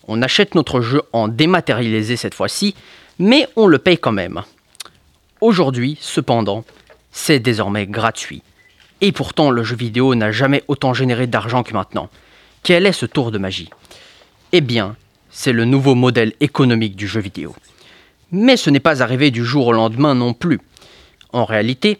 On 0.08 0.21
achète 0.21 0.54
notre 0.54 0.82
jeu 0.82 1.02
en 1.12 1.28
dématérialisé 1.28 2.15
cette 2.15 2.36
fois-ci, 2.36 2.76
mais 3.17 3.48
on 3.56 3.65
le 3.65 3.80
paye 3.80 3.98
quand 3.98 4.12
même. 4.12 4.43
Aujourd'hui, 5.41 5.98
cependant, 6.00 6.63
c'est 7.12 7.39
désormais 7.39 7.88
gratuit. 7.88 8.43
Et 9.02 9.12
pourtant, 9.12 9.50
le 9.50 9.63
jeu 9.63 9.76
vidéo 9.76 10.13
n'a 10.13 10.32
jamais 10.32 10.63
autant 10.67 10.93
généré 10.93 11.26
d'argent 11.26 11.63
que 11.63 11.74
maintenant. 11.74 12.10
Quel 12.65 12.88
est 12.88 12.93
ce 12.93 13.06
tour 13.06 13.30
de 13.30 13.38
magie 13.38 13.69
Eh 14.51 14.60
bien, 14.60 14.95
c'est 15.30 15.51
le 15.51 15.65
nouveau 15.65 15.93
modèle 15.93 16.34
économique 16.39 16.95
du 16.95 17.08
jeu 17.08 17.21
vidéo. 17.21 17.56
Mais 18.32 18.58
ce 18.58 18.71
n'est 18.71 18.80
pas 18.80 19.04
arrivé 19.04 19.30
du 19.30 19.45
jour 19.45 19.67
au 19.67 19.71
lendemain 19.71 20.15
non 20.15 20.34
plus. 20.34 20.60
En 21.32 21.45
réalité, 21.45 21.99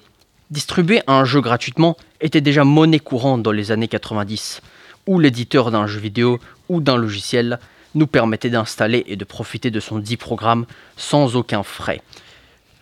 distribuer 0.50 1.04
un 1.06 1.24
jeu 1.24 1.40
gratuitement 1.40 1.98
était 2.20 2.42
déjà 2.42 2.64
monnaie 2.64 2.98
courante 2.98 3.44
dans 3.44 3.52
les 3.52 3.72
années 3.72 3.88
90, 3.88 4.62
où 5.06 5.20
l'éditeur 5.20 5.70
d'un 5.70 5.86
jeu 5.86 6.00
vidéo 6.00 6.40
ou 6.68 6.82
d'un 6.82 6.98
logiciel 6.98 7.60
nous 7.94 8.08
permettait 8.08 8.50
d'installer 8.50 9.04
et 9.06 9.18
de 9.18 9.24
profiter 9.24 9.70
de 9.70 9.80
son 9.80 10.00
dit 10.00 10.18
programme 10.18 10.66
sans 10.98 11.36
aucun 11.36 11.62
frais. 11.62 12.02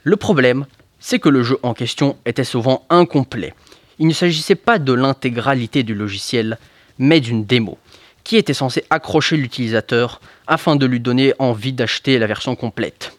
Le 0.04 0.16
problème, 0.16 0.68
c'est 1.02 1.20
que 1.20 1.28
le 1.28 1.44
jeu 1.44 1.60
en 1.64 1.74
question 1.74 2.16
était 2.26 2.46
souvent 2.46 2.86
incomplet. 2.90 3.54
Il 4.00 4.08
ne 4.08 4.14
s'agissait 4.14 4.56
pas 4.56 4.80
de 4.80 4.94
l'intégralité 4.94 5.84
du 5.84 5.94
logiciel, 5.94 6.58
mais 7.00 7.20
d'une 7.20 7.46
démo, 7.46 7.78
qui 8.24 8.38
était 8.38 8.54
censée 8.54 8.86
accrocher 8.90 9.38
l'utilisateur 9.38 10.22
afin 10.48 10.76
de 10.76 10.86
lui 10.86 11.00
donner 11.00 11.34
envie 11.40 11.74
d'acheter 11.74 12.20
la 12.20 12.28
version 12.28 12.56
complète. 12.56 13.18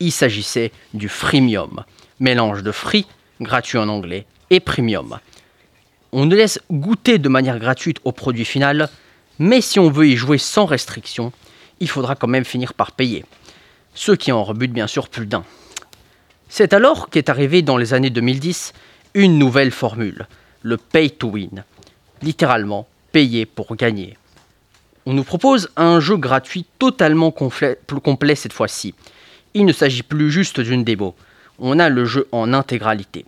Il 0.00 0.12
s'agissait 0.12 0.72
du 0.94 1.08
freemium, 1.08 1.84
mélange 2.20 2.62
de 2.62 2.72
free, 2.72 3.06
gratuit 3.40 3.78
en 3.78 3.88
anglais, 3.88 4.26
et 4.50 4.60
premium. 4.60 5.18
On 6.12 6.26
nous 6.26 6.36
laisse 6.36 6.60
goûter 6.70 7.18
de 7.18 7.28
manière 7.28 7.58
gratuite 7.58 7.98
au 8.04 8.12
produit 8.12 8.44
final 8.44 8.90
mais 9.38 9.60
si 9.60 9.80
on 9.80 9.90
veut 9.90 10.06
y 10.06 10.16
jouer 10.16 10.38
sans 10.38 10.66
restriction, 10.66 11.32
il 11.80 11.88
faudra 11.88 12.14
quand 12.14 12.28
même 12.28 12.44
finir 12.44 12.74
par 12.74 12.92
payer. 12.92 13.24
Ce 13.94 14.12
qui 14.12 14.30
en 14.30 14.44
rebute 14.44 14.72
bien 14.72 14.86
sûr 14.86 15.08
plus 15.08 15.26
d'un. 15.26 15.44
C'est 16.48 16.72
alors 16.72 17.10
qu'est 17.10 17.28
arrivé 17.28 17.62
dans 17.62 17.76
les 17.76 17.94
années 17.94 18.10
2010 18.10 18.72
une 19.14 19.38
nouvelle 19.38 19.70
formule, 19.70 20.26
le 20.62 20.76
pay 20.76 21.10
to 21.10 21.28
win. 21.28 21.64
Littéralement, 22.22 22.86
payer 23.12 23.46
pour 23.46 23.76
gagner. 23.76 24.16
On 25.04 25.12
nous 25.12 25.24
propose 25.24 25.68
un 25.76 26.00
jeu 26.00 26.16
gratuit 26.16 26.64
totalement 26.78 27.30
complet, 27.30 28.34
cette 28.34 28.52
fois-ci. 28.52 28.94
Il 29.54 29.66
ne 29.66 29.72
s'agit 29.72 30.02
plus 30.02 30.30
juste 30.30 30.60
d'une 30.60 30.84
démo, 30.84 31.14
on 31.58 31.78
a 31.78 31.88
le 31.88 32.04
jeu 32.04 32.28
en 32.32 32.54
intégralité. 32.54 33.24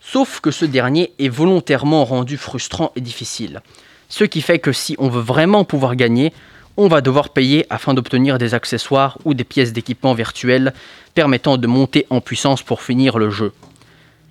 Sauf 0.00 0.40
que 0.40 0.50
ce 0.50 0.64
dernier 0.64 1.12
est 1.18 1.28
volontairement 1.28 2.04
rendu 2.04 2.36
frustrant 2.36 2.92
et 2.96 3.00
difficile. 3.00 3.60
Ce 4.08 4.24
qui 4.24 4.42
fait 4.42 4.58
que 4.58 4.72
si 4.72 4.94
on 4.98 5.08
veut 5.08 5.22
vraiment 5.22 5.64
pouvoir 5.64 5.96
gagner, 5.96 6.32
on 6.76 6.88
va 6.88 7.00
devoir 7.00 7.30
payer 7.30 7.66
afin 7.70 7.94
d'obtenir 7.94 8.38
des 8.38 8.54
accessoires 8.54 9.18
ou 9.24 9.34
des 9.34 9.44
pièces 9.44 9.72
d'équipement 9.72 10.14
virtuelles 10.14 10.74
permettant 11.14 11.56
de 11.56 11.66
monter 11.66 12.06
en 12.10 12.20
puissance 12.20 12.62
pour 12.62 12.82
finir 12.82 13.18
le 13.18 13.30
jeu. 13.30 13.52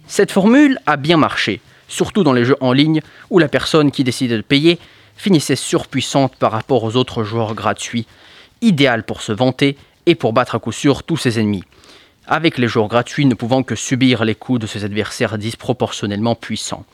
Cette 0.08 0.32
formule 0.32 0.80
a 0.86 0.98
bien 0.98 1.18
marché, 1.18 1.62
surtout 1.94 2.24
dans 2.24 2.34
les 2.34 2.44
jeux 2.44 2.58
en 2.60 2.74
ligne 2.74 3.02
où 3.30 3.40
la 3.40 3.48
personne 3.48 3.92
qui 3.92 4.04
décidait 4.04 4.38
de 4.38 4.42
payer 4.42 4.80
finissait 5.16 5.56
surpuissante 5.56 6.36
par 6.36 6.52
rapport 6.52 6.84
aux 6.84 6.96
autres 6.96 7.24
joueurs 7.24 7.54
gratuits, 7.54 8.08
idéal 8.62 9.04
pour 9.04 9.22
se 9.22 9.32
vanter 9.32 9.78
et 10.06 10.16
pour 10.16 10.34
battre 10.34 10.56
à 10.56 10.60
coup 10.60 10.72
sûr 10.72 11.04
tous 11.04 11.18
ses 11.18 11.40
ennemis, 11.40 11.64
avec 12.26 12.58
les 12.58 12.68
joueurs 12.68 12.88
gratuits 12.88 13.28
ne 13.28 13.36
pouvant 13.36 13.62
que 13.62 13.76
subir 13.76 14.26
les 14.26 14.36
coups 14.36 14.60
de 14.60 14.68
ses 14.68 14.84
adversaires 14.84 15.38
disproportionnellement 15.38 16.36
puissants. 16.36 16.86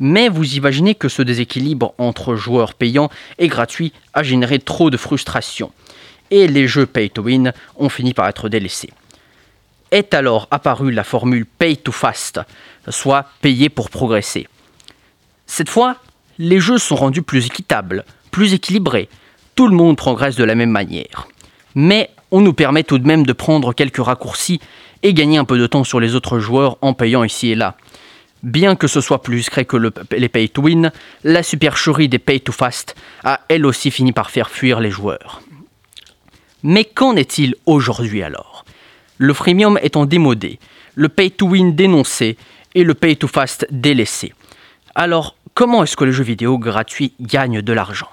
Mais 0.00 0.28
vous 0.28 0.56
imaginez 0.56 0.94
que 0.94 1.08
ce 1.08 1.22
déséquilibre 1.22 1.94
entre 1.98 2.34
joueurs 2.34 2.74
payants 2.74 3.10
et 3.38 3.48
gratuits 3.48 3.92
a 4.14 4.22
généré 4.22 4.58
trop 4.58 4.90
de 4.90 4.96
frustration, 4.96 5.70
et 6.30 6.48
les 6.48 6.66
jeux 6.66 6.86
pay 6.86 7.10
to 7.10 7.22
win 7.22 7.52
ont 7.76 7.90
fini 7.90 8.14
par 8.14 8.26
être 8.26 8.48
délaissés. 8.48 8.90
Est 9.94 10.12
alors 10.12 10.48
apparue 10.50 10.90
la 10.90 11.04
formule 11.04 11.46
pay 11.46 11.76
to 11.76 11.92
fast, 11.92 12.40
soit 12.88 13.26
payer 13.40 13.68
pour 13.68 13.90
progresser. 13.90 14.48
Cette 15.46 15.68
fois, 15.68 15.98
les 16.36 16.58
jeux 16.58 16.78
sont 16.78 16.96
rendus 16.96 17.22
plus 17.22 17.46
équitables, 17.46 18.04
plus 18.32 18.54
équilibrés, 18.54 19.08
tout 19.54 19.68
le 19.68 19.76
monde 19.76 19.96
progresse 19.96 20.34
de 20.34 20.42
la 20.42 20.56
même 20.56 20.72
manière. 20.72 21.28
Mais 21.76 22.10
on 22.32 22.40
nous 22.40 22.54
permet 22.54 22.82
tout 22.82 22.98
de 22.98 23.06
même 23.06 23.24
de 23.24 23.32
prendre 23.32 23.72
quelques 23.72 24.04
raccourcis 24.04 24.58
et 25.04 25.14
gagner 25.14 25.38
un 25.38 25.44
peu 25.44 25.58
de 25.58 25.66
temps 25.68 25.84
sur 25.84 26.00
les 26.00 26.16
autres 26.16 26.40
joueurs 26.40 26.76
en 26.80 26.92
payant 26.92 27.22
ici 27.22 27.52
et 27.52 27.54
là. 27.54 27.76
Bien 28.42 28.74
que 28.74 28.88
ce 28.88 29.00
soit 29.00 29.22
plus 29.22 29.36
discret 29.36 29.64
que 29.64 29.76
les 30.10 30.28
pay 30.28 30.48
to 30.48 30.62
win, 30.62 30.90
la 31.22 31.44
supercherie 31.44 32.08
des 32.08 32.18
pay 32.18 32.40
to 32.40 32.50
fast 32.50 32.96
a 33.22 33.42
elle 33.48 33.64
aussi 33.64 33.92
fini 33.92 34.10
par 34.10 34.32
faire 34.32 34.50
fuir 34.50 34.80
les 34.80 34.90
joueurs. 34.90 35.40
Mais 36.64 36.84
qu'en 36.84 37.14
est-il 37.14 37.54
aujourd'hui 37.64 38.24
alors? 38.24 38.63
Le 39.18 39.32
freemium 39.32 39.78
étant 39.82 40.06
démodé, 40.06 40.58
le 40.94 41.08
pay 41.08 41.30
to 41.30 41.46
win 41.46 41.74
dénoncé 41.74 42.36
et 42.74 42.84
le 42.84 42.94
pay 42.94 43.16
to 43.16 43.28
fast 43.28 43.66
délaissé. 43.70 44.32
Alors, 44.94 45.36
comment 45.54 45.82
est-ce 45.82 45.96
que 45.96 46.04
les 46.04 46.12
jeux 46.12 46.24
vidéo 46.24 46.58
gratuits 46.58 47.12
gagnent 47.20 47.62
de 47.62 47.72
l'argent? 47.72 48.08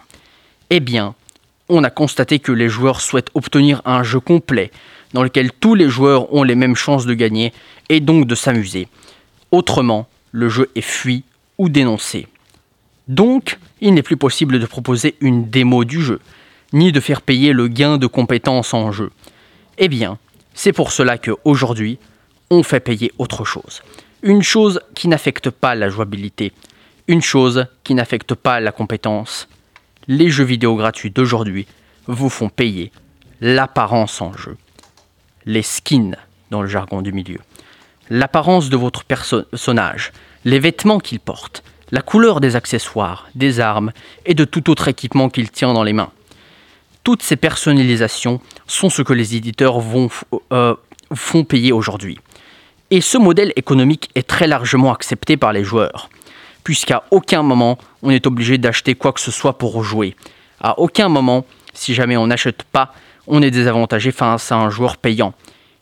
Eh 0.70 0.80
bien, 0.80 1.16
on 1.70 1.84
a 1.84 1.90
constaté 1.90 2.40
que 2.40 2.52
les 2.52 2.70
joueurs 2.70 3.02
souhaitent 3.02 3.32
obtenir 3.34 3.82
un 3.86 4.04
jeu 4.04 4.20
complet, 4.20 4.72
dans 5.14 5.24
lequel 5.24 5.52
tous 5.52 5.76
les 5.76 5.90
joueurs 5.90 6.34
ont 6.34 6.44
les 6.44 6.56
mêmes 6.56 6.76
chances 6.76 7.06
de 7.06 7.14
gagner 7.14 7.52
et 7.90 8.00
donc 8.00 8.28
de 8.28 8.36
s'amuser. 8.36 8.88
Autrement, 9.52 10.08
le 10.32 10.50
jeu 10.50 10.70
est 10.76 10.82
fui 10.82 11.24
ou 11.58 11.70
dénoncé. 11.70 12.28
Donc, 13.08 13.58
il 13.82 13.94
n'est 13.94 14.04
plus 14.04 14.18
possible 14.18 14.60
de 14.60 14.66
proposer 14.66 15.16
une 15.20 15.50
démo 15.50 15.84
du 15.84 16.02
jeu, 16.02 16.20
ni 16.74 16.92
de 16.92 17.00
faire 17.00 17.22
payer 17.22 17.52
le 17.54 17.68
gain 17.68 17.98
de 17.98 18.08
compétences 18.08 18.74
en 18.74 18.92
jeu. 18.92 19.12
Eh 19.78 19.88
bien, 19.88 20.18
c'est 20.54 20.74
pour 20.74 20.92
cela 20.92 21.18
qu'aujourd'hui, 21.18 22.00
on 22.50 22.64
fait 22.64 22.80
payer 22.80 23.12
autre 23.18 23.46
chose. 23.46 23.82
Une 24.24 24.44
chose 24.44 24.82
qui 24.94 25.08
n'affecte 25.08 25.50
pas 25.50 25.76
la 25.76 25.90
jouabilité, 25.90 26.52
une 27.08 27.22
chose 27.22 27.66
qui 27.84 27.96
n'affecte 27.96 28.36
pas 28.36 28.60
la 28.60 28.72
compétence. 28.72 29.48
Les 30.08 30.30
jeux 30.30 30.44
vidéo 30.44 30.76
gratuits 30.76 31.12
d'aujourd'hui 31.12 31.66
vous 32.08 32.30
font 32.30 32.50
payer 32.50 32.92
l'apparence 33.40 34.22
en 34.22 34.34
jeu. 34.34 34.58
Les 35.46 35.64
skins 35.64 36.16
dans 36.52 36.62
le 36.62 36.68
jargon 36.68 37.02
du 37.02 37.12
milieu. 37.12 37.40
L'apparence 38.10 38.70
de 38.70 38.78
votre 38.78 39.04
personnage, 39.06 40.12
les 40.46 40.60
vêtements 40.60 41.00
qu'il 41.00 41.20
porte, 41.20 41.64
la 41.92 42.02
couleur 42.02 42.42
des 42.42 42.56
accessoires, 42.56 43.30
des 43.36 43.60
armes 43.60 43.92
et 44.26 44.34
de 44.34 44.46
tout 44.46 44.70
autre 44.70 44.88
équipement 44.88 45.30
qu'il 45.30 45.50
tient 45.50 45.74
dans 45.74 45.84
les 45.84 45.94
mains. 45.94 46.12
Toutes 47.04 47.24
ces 47.24 47.36
personnalisations 47.36 48.40
sont 48.68 48.90
ce 48.90 49.02
que 49.02 49.14
les 49.14 49.36
éditeurs 49.36 49.80
vont, 49.80 50.10
euh, 50.54 50.76
font 51.16 51.44
payer 51.44 51.72
aujourd'hui. 51.72 52.20
Et 52.92 53.02
ce 53.02 53.18
modèle 53.18 53.54
économique 53.56 54.10
est 54.16 54.28
très 54.28 54.48
largement 54.48 54.94
accepté 54.94 55.36
par 55.36 55.52
les 55.54 55.64
joueurs, 55.64 56.10
puisqu'à 56.64 57.04
aucun 57.10 57.42
moment 57.42 57.78
on 58.04 58.12
est 58.12 58.28
obligé 58.28 58.58
d'acheter 58.58 58.96
quoi 58.96 59.14
que 59.14 59.22
ce 59.22 59.32
soit 59.32 59.58
pour 59.58 59.84
jouer. 59.84 60.16
À 60.60 60.78
aucun 60.80 61.10
moment, 61.10 61.46
si 61.74 61.94
jamais 61.96 62.18
on 62.18 62.28
n'achète 62.28 62.64
pas, 62.64 62.94
on 63.28 63.42
est 63.42 63.52
désavantagé 63.52 64.12
face 64.12 64.52
à 64.52 64.58
un 64.58 64.70
joueur 64.70 64.98
payant. 64.98 65.34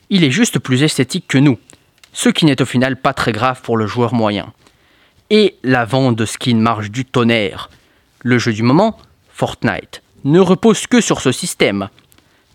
Il 0.10 0.24
est 0.24 0.32
juste 0.32 0.60
plus 0.60 0.84
esthétique 0.84 1.26
que 1.28 1.38
nous, 1.38 1.58
ce 2.14 2.30
qui 2.30 2.46
n'est 2.46 2.62
au 2.62 2.66
final 2.66 2.96
pas 2.96 3.14
très 3.14 3.32
grave 3.32 3.62
pour 3.62 3.76
le 3.76 3.88
joueur 3.88 4.14
moyen. 4.14 4.54
Et 5.30 5.58
la 5.64 5.86
vente 5.86 6.16
de 6.16 6.26
skins 6.26 6.60
marche 6.60 6.92
du 6.92 7.06
tonnerre. 7.06 7.70
Le 8.24 8.40
jeu 8.40 8.54
du 8.54 8.64
moment, 8.64 8.98
Fortnite, 9.34 10.02
ne 10.24 10.40
repose 10.40 10.88
que 10.88 11.02
sur 11.02 11.22
ce 11.22 11.32
système. 11.32 11.90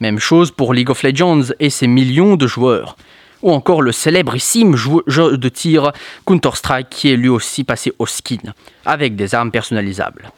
Même 0.00 0.18
chose 0.18 0.50
pour 0.50 0.74
League 0.74 0.90
of 0.90 1.03
Legends 1.03 1.53
et 1.61 1.70
ses 1.70 1.87
millions 1.87 2.37
de 2.37 2.46
joueurs. 2.46 2.96
Ou 3.42 3.53
encore 3.53 3.83
le 3.83 3.92
célébrissime 3.92 4.74
jeu 4.77 5.37
de 5.37 5.48
tir 5.48 5.92
Counter-Strike 6.27 6.88
qui 6.90 7.11
est 7.11 7.16
lui 7.16 7.29
aussi 7.29 7.62
passé 7.62 7.92
au 7.98 8.07
skin, 8.07 8.55
avec 8.87 9.16
des 9.16 9.35
armes 9.35 9.50
personnalisables. 9.50 10.33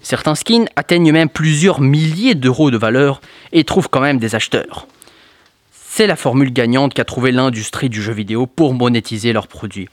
Certains 0.00 0.34
skins 0.34 0.68
atteignent 0.76 1.12
même 1.12 1.28
plusieurs 1.28 1.80
milliers 1.80 2.34
d'euros 2.34 2.70
de 2.70 2.78
valeur 2.78 3.20
et 3.52 3.64
trouvent 3.64 3.88
quand 3.90 4.00
même 4.00 4.18
des 4.18 4.34
acheteurs. 4.34 4.86
C'est 5.72 6.06
la 6.06 6.16
formule 6.16 6.52
gagnante 6.52 6.94
qu'a 6.94 7.04
trouvé 7.04 7.32
l'industrie 7.32 7.88
du 7.88 8.00
jeu 8.00 8.12
vidéo 8.12 8.46
pour 8.46 8.72
monétiser 8.72 9.32
leurs 9.32 9.48
produits. 9.48 9.88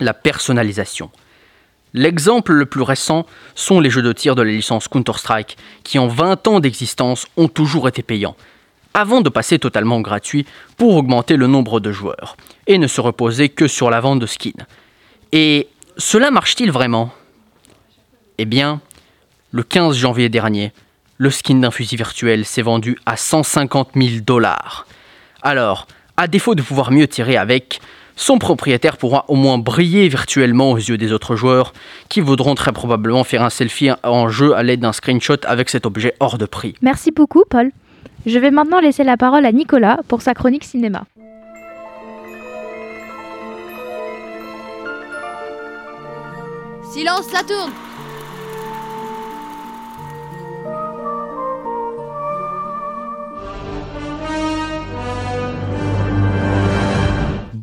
La 0.00 0.14
personnalisation. 0.14 1.10
L'exemple 1.96 2.52
le 2.52 2.66
plus 2.66 2.82
récent 2.82 3.24
sont 3.54 3.80
les 3.80 3.88
jeux 3.88 4.02
de 4.02 4.12
tir 4.12 4.34
de 4.34 4.42
la 4.42 4.52
licence 4.52 4.86
Counter-Strike, 4.86 5.56
qui 5.82 5.98
en 5.98 6.08
20 6.08 6.46
ans 6.46 6.60
d'existence 6.60 7.26
ont 7.38 7.48
toujours 7.48 7.88
été 7.88 8.02
payants, 8.02 8.36
avant 8.92 9.22
de 9.22 9.30
passer 9.30 9.58
totalement 9.58 10.02
gratuit 10.02 10.44
pour 10.76 10.94
augmenter 10.94 11.36
le 11.36 11.46
nombre 11.46 11.80
de 11.80 11.92
joueurs, 11.92 12.36
et 12.66 12.76
ne 12.76 12.86
se 12.86 13.00
reposer 13.00 13.48
que 13.48 13.66
sur 13.66 13.88
la 13.88 14.00
vente 14.00 14.18
de 14.18 14.26
skins. 14.26 14.66
Et 15.32 15.68
cela 15.96 16.30
marche-t-il 16.30 16.70
vraiment? 16.70 17.14
Eh 18.36 18.44
bien, 18.44 18.82
le 19.50 19.62
15 19.62 19.96
janvier 19.96 20.28
dernier, 20.28 20.74
le 21.16 21.30
skin 21.30 21.60
d'un 21.60 21.70
fusil 21.70 21.96
virtuel 21.96 22.44
s'est 22.44 22.60
vendu 22.60 22.98
à 23.06 23.16
150 23.16 23.92
000 23.94 24.20
dollars. 24.20 24.86
Alors, 25.40 25.86
à 26.18 26.28
défaut 26.28 26.54
de 26.54 26.60
pouvoir 26.60 26.90
mieux 26.90 27.08
tirer 27.08 27.38
avec, 27.38 27.80
son 28.16 28.38
propriétaire 28.38 28.96
pourra 28.96 29.26
au 29.28 29.36
moins 29.36 29.58
briller 29.58 30.08
virtuellement 30.08 30.72
aux 30.72 30.78
yeux 30.78 30.96
des 30.96 31.12
autres 31.12 31.36
joueurs, 31.36 31.72
qui 32.08 32.20
voudront 32.20 32.54
très 32.54 32.72
probablement 32.72 33.22
faire 33.24 33.42
un 33.42 33.50
selfie 33.50 33.90
en 34.02 34.28
jeu 34.28 34.56
à 34.56 34.62
l'aide 34.62 34.80
d'un 34.80 34.92
screenshot 34.92 35.36
avec 35.44 35.68
cet 35.68 35.86
objet 35.86 36.14
hors 36.18 36.38
de 36.38 36.46
prix. 36.46 36.74
Merci 36.82 37.12
beaucoup, 37.12 37.44
Paul. 37.48 37.70
Je 38.24 38.38
vais 38.38 38.50
maintenant 38.50 38.80
laisser 38.80 39.04
la 39.04 39.16
parole 39.16 39.46
à 39.46 39.52
Nicolas 39.52 40.00
pour 40.08 40.22
sa 40.22 40.34
chronique 40.34 40.64
cinéma. 40.64 41.04
Silence, 46.92 47.30
la 47.32 47.42
tourne 47.42 47.72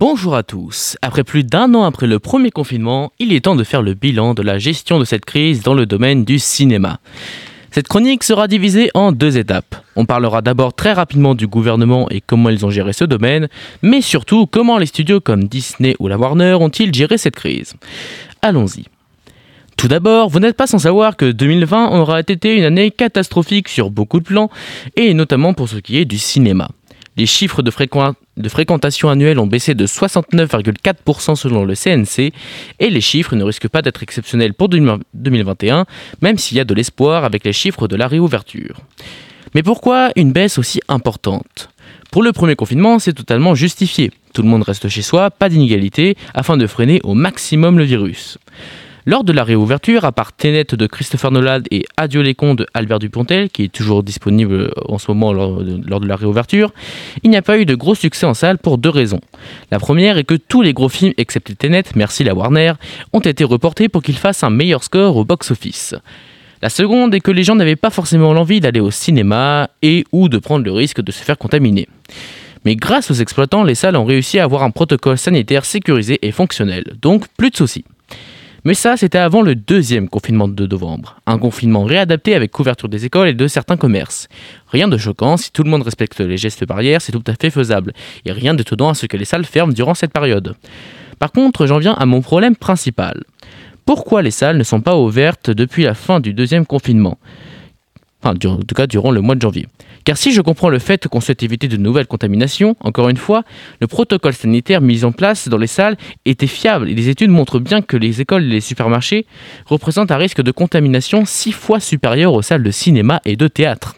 Bonjour 0.06 0.36
à 0.36 0.44
tous. 0.44 0.98
Après 1.02 1.24
plus 1.24 1.46
d'un 1.46 1.74
an 1.76 1.84
après 1.84 2.08
le 2.08 2.20
premier 2.20 2.52
confinement, 2.52 3.14
il 3.20 3.32
est 3.32 3.46
temps 3.46 3.56
de 3.56 3.64
faire 3.64 3.82
le 3.82 3.94
bilan 3.94 4.34
de 4.34 4.42
la 4.42 4.60
gestion 4.60 5.00
de 5.00 5.06
cette 5.06 5.24
crise 5.24 5.62
dans 5.62 5.74
le 5.74 5.86
domaine 5.86 6.26
du 6.26 6.40
cinéma. 6.40 7.00
Cette 7.72 7.88
chronique 7.88 8.26
sera 8.26 8.50
divisée 8.50 8.92
en 8.96 9.14
deux 9.14 9.38
étapes. 9.38 9.78
On 9.96 10.04
parlera 10.06 10.42
d'abord 10.42 10.74
très 10.74 10.92
rapidement 10.92 11.36
du 11.36 11.48
gouvernement 11.48 12.10
et 12.10 12.20
comment 12.20 12.50
ils 12.50 12.66
ont 12.66 12.70
géré 12.70 12.92
ce 12.92 13.06
domaine, 13.06 13.48
mais 13.82 14.02
surtout 14.02 14.46
comment 14.46 14.78
les 14.78 14.88
studios 14.88 15.22
comme 15.22 15.46
Disney 15.46 15.96
ou 16.00 16.10
la 16.10 16.18
Warner 16.18 16.56
ont-ils 16.56 16.94
géré 16.94 17.18
cette 17.18 17.38
crise. 17.38 17.74
Allons-y. 18.42 18.84
Tout 19.78 19.88
d'abord, 19.88 20.28
vous 20.28 20.40
n'êtes 20.40 20.58
pas 20.58 20.68
sans 20.68 20.80
savoir 20.80 21.16
que 21.16 21.32
2020 21.32 21.98
aura 21.98 22.20
été 22.20 22.54
une 22.58 22.66
année 22.66 22.92
catastrophique 22.92 23.70
sur 23.70 23.90
beaucoup 23.90 24.20
de 24.20 24.26
plans, 24.26 24.50
et 24.98 25.14
notamment 25.14 25.54
pour 25.54 25.70
ce 25.70 25.78
qui 25.78 25.98
est 25.98 26.06
du 26.06 26.18
cinéma. 26.18 26.68
Les 27.16 27.28
chiffres 27.28 27.62
de, 27.62 27.70
fréquentation 28.50 29.10
annuelle 29.10 29.38
ont 29.38 29.46
baissé 29.46 29.76
de 29.76 29.86
69,4% 29.86 31.36
selon 31.36 31.64
le 31.64 31.76
CNC 31.76 32.34
et 32.80 32.90
les 32.90 33.02
chiffres 33.02 33.36
ne 33.36 33.44
risquent 33.44 33.68
pas 33.68 33.84
d'être 33.84 34.02
exceptionnels 34.02 34.56
pour 34.56 34.70
2021, 34.70 35.86
même 36.22 36.38
s'il 36.38 36.58
y 36.58 36.60
a 36.60 36.66
de 36.66 36.74
l'espoir 36.74 37.24
avec 37.24 37.44
les 37.44 37.54
chiffres 37.54 37.88
de 37.88 37.96
la 37.96 38.08
réouverture. 38.08 38.82
Mais 39.54 39.62
pourquoi 39.62 40.12
une 40.16 40.32
baisse 40.32 40.58
aussi 40.58 40.80
importante? 40.88 41.70
Pour 42.12 42.24
le 42.24 42.32
premier 42.32 42.56
confinement, 42.56 42.98
c'est 42.98 43.14
totalement 43.14 43.54
justifié. 43.54 44.12
Tout 44.34 44.42
le 44.42 44.48
monde 44.48 44.64
reste 44.64 44.88
chez 44.88 45.04
soi, 45.04 45.30
pas 45.30 45.50
d'inégalité, 45.50 46.18
afin 46.34 46.58
de 46.58 46.66
freiner 46.66 47.00
au 47.04 47.14
maximum 47.14 47.78
le 47.78 47.84
virus. 47.84 48.40
Lors 49.06 49.26
de 49.26 49.34
la 49.34 49.44
réouverture, 49.44 50.06
à 50.06 50.14
part 50.14 50.32
Tenet 50.32 50.64
de 50.64 50.88
Christopher 50.88 51.30
Nolan 51.30 51.60
et 51.72 51.84
Adieu 51.98 52.22
les 52.22 52.36
cons 52.36 52.56
de 52.56 52.66
Albert 52.74 53.00
Dupontel, 53.00 53.50
qui 53.50 53.64
est 53.64 53.72
toujours 53.72 54.02
disponible 54.02 54.72
en 54.88 54.98
ce 54.98 55.12
moment 55.12 55.34
lors 55.34 55.62
de, 55.62 56.08
la 56.08 56.16
réouverture, 56.16 56.72
il 57.22 57.30
n'y 57.30 57.36
a 57.36 57.42
pas 57.42 57.58
eu 57.58 57.66
de 57.66 57.76
gros 57.76 57.96
succès 57.96 58.26
en 58.26 58.34
salle 58.34 58.58
pour 58.58 58.78
deux 58.78 58.90
raisons. 58.90 59.20
La 59.72 59.80
première 59.80 60.18
est 60.18 60.24
que 60.24 60.36
tous 60.36 60.62
les 60.62 60.72
gros 60.72 60.88
films, 60.88 61.12
excepté 61.18 61.54
Tenet, 61.54 61.84
merci 61.96 62.24
la 62.24 62.34
Warner, 62.34 62.74
ont 63.12 63.20
été 63.20 63.44
reportés 63.44 63.90
pour 63.90 64.02
qu'ils 64.02 64.18
fassent 64.18 64.44
un 64.44 64.50
meilleur 64.50 64.86
score 64.86 65.18
au 65.18 65.26
box-office. 65.26 65.96
La 66.62 66.70
seconde 66.70 67.14
est 67.14 67.20
que 67.20 67.32
les 67.32 67.44
gens 67.44 67.56
n'avaient 67.56 67.76
pas 67.76 67.90
forcément 67.90 68.32
l'envie 68.32 68.62
d'aller 68.62 68.80
au 68.80 68.90
cinéma 68.90 69.70
et 69.82 70.06
ou 70.14 70.30
de 70.30 70.38
prendre 70.38 70.64
le 70.64 70.72
risque 70.72 71.02
de 71.02 71.12
se 71.12 71.22
faire 71.22 71.38
contaminer. 71.38 71.90
Mais 72.64 72.78
grâce 72.78 73.12
aux 73.12 73.16
exploitants, 73.16 73.66
les 73.66 73.76
salles 73.76 73.98
ont 73.98 74.06
réussi 74.06 74.40
à 74.40 74.46
avoir 74.46 74.64
un 74.64 74.72
protocole 74.72 75.18
sanitaire 75.18 75.66
sécurisé 75.66 76.20
et 76.22 76.32
fonctionnel, 76.32 76.86
donc 77.02 77.26
plus 77.36 77.50
de 77.50 77.58
soucis. 77.58 77.84
Mais 78.66 78.76
ça, 78.76 78.96
c'était 78.96 79.18
avant 79.18 79.42
le 79.42 79.56
deuxième 79.56 80.08
confinement 80.08 80.48
de 80.48 80.66
novembre. 80.66 81.20
Un 81.26 81.38
confinement 81.38 81.84
réadapté 81.84 82.34
avec 82.34 82.52
couverture 82.52 82.88
des 82.88 83.04
écoles 83.06 83.28
et 83.28 83.34
de 83.34 83.48
certains 83.48 83.76
commerces. 83.76 84.30
Rien 84.70 84.88
de 84.88 84.98
choquant, 84.98 85.36
si 85.36 85.52
tout 85.52 85.64
le 85.64 85.70
monde 85.70 85.84
respecte 85.84 86.22
les 86.22 86.38
gestes 86.38 86.66
barrières, 86.66 87.02
c'est 87.02 87.12
tout 87.12 87.24
à 87.28 87.34
fait 87.34 87.50
faisable. 87.50 87.92
Et 88.24 88.32
rien 88.32 88.54
d'étonnant 88.54 88.90
à 88.90 88.94
ce 88.94 89.06
que 89.06 89.18
les 89.18 89.26
salles 89.26 89.44
ferment 89.44 89.74
durant 89.74 89.96
cette 89.96 90.14
période. 90.14 90.56
Par 91.20 91.34
contre, 91.34 91.68
j'en 91.68 91.78
viens 91.78 91.94
à 91.94 92.06
mon 92.06 92.22
problème 92.22 92.56
principal. 92.56 93.24
Pourquoi 93.86 94.22
les 94.22 94.32
salles 94.32 94.58
ne 94.58 94.64
sont 94.64 94.80
pas 94.80 94.96
ouvertes 94.96 95.50
depuis 95.50 95.84
la 95.84 95.94
fin 95.94 96.22
du 96.22 96.34
deuxième 96.34 96.66
confinement? 96.66 97.18
Enfin, 98.24 98.36
en 98.48 98.58
tout 98.58 98.76
cas 98.76 98.88
durant 98.88 99.12
le 99.12 99.20
mois 99.20 99.36
de 99.36 99.42
janvier. 99.42 99.68
Car 100.06 100.16
si 100.16 100.32
je 100.32 100.40
comprends 100.40 100.70
le 100.70 100.80
fait 100.80 101.10
qu'on 101.10 101.20
souhaite 101.20 101.44
éviter 101.44 101.68
de 101.68 101.76
nouvelles 101.76 102.08
contaminations, 102.08 102.78
encore 102.80 103.10
une 103.10 103.18
fois, 103.18 103.44
le 103.82 103.88
protocole 103.88 104.34
sanitaire 104.34 104.80
mis 104.80 105.04
en 105.04 105.12
place 105.12 105.50
dans 105.50 105.58
les 105.58 105.68
salles 105.68 105.98
était 106.24 106.48
fiable 106.48 106.90
et 106.90 106.94
les 106.94 107.10
études 107.10 107.32
montrent 107.32 107.60
bien 107.60 107.82
que 107.82 107.98
les 107.98 108.22
écoles 108.22 108.44
et 108.44 108.48
les 108.48 108.62
supermarchés 108.62 109.26
représentent 109.66 110.12
un 110.12 110.18
risque 110.18 110.42
de 110.42 110.52
contamination 110.52 111.26
six 111.26 111.52
fois 111.52 111.82
supérieur 111.82 112.34
aux 112.34 112.42
salles 112.42 112.64
de 112.64 112.72
cinéma 112.72 113.20
et 113.26 113.36
de 113.36 113.50
théâtre. 113.50 113.98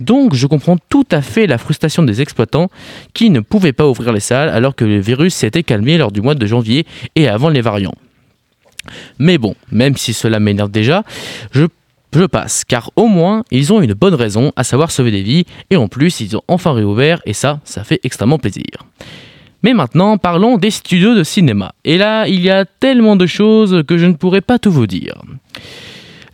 Donc 0.00 0.34
je 0.34 0.48
comprends 0.48 0.76
tout 0.88 1.06
à 1.12 1.22
fait 1.22 1.46
la 1.46 1.58
frustration 1.58 2.02
des 2.02 2.20
exploitants 2.22 2.70
qui 3.12 3.30
ne 3.30 3.38
pouvaient 3.38 3.72
pas 3.72 3.86
ouvrir 3.86 4.12
les 4.12 4.18
salles 4.18 4.48
alors 4.48 4.74
que 4.74 4.84
le 4.84 4.98
virus 4.98 5.32
s'était 5.32 5.62
calmé 5.62 5.96
lors 5.96 6.10
du 6.10 6.20
mois 6.20 6.34
de 6.34 6.46
janvier 6.46 6.86
et 7.14 7.28
avant 7.28 7.50
les 7.50 7.60
variants. 7.60 7.94
Mais 9.20 9.38
bon, 9.38 9.54
même 9.70 9.96
si 9.96 10.12
cela 10.12 10.40
m'énerve 10.40 10.72
déjà, 10.72 11.04
je 11.52 11.66
je 12.18 12.24
passe, 12.24 12.64
car 12.64 12.90
au 12.96 13.06
moins 13.06 13.44
ils 13.50 13.72
ont 13.72 13.80
une 13.80 13.94
bonne 13.94 14.14
raison, 14.14 14.52
à 14.56 14.64
savoir 14.64 14.90
sauver 14.90 15.10
des 15.10 15.22
vies, 15.22 15.44
et 15.70 15.76
en 15.76 15.88
plus 15.88 16.20
ils 16.20 16.36
ont 16.36 16.42
enfin 16.48 16.72
réouvert, 16.72 17.20
et 17.26 17.32
ça, 17.32 17.60
ça 17.64 17.84
fait 17.84 18.00
extrêmement 18.02 18.38
plaisir. 18.38 18.64
Mais 19.62 19.72
maintenant, 19.72 20.18
parlons 20.18 20.58
des 20.58 20.70
studios 20.70 21.14
de 21.14 21.24
cinéma. 21.24 21.74
Et 21.86 21.96
là, 21.96 22.28
il 22.28 22.42
y 22.42 22.50
a 22.50 22.66
tellement 22.66 23.16
de 23.16 23.24
choses 23.24 23.82
que 23.88 23.96
je 23.96 24.04
ne 24.04 24.12
pourrais 24.12 24.42
pas 24.42 24.58
tout 24.58 24.70
vous 24.70 24.86
dire. 24.86 25.22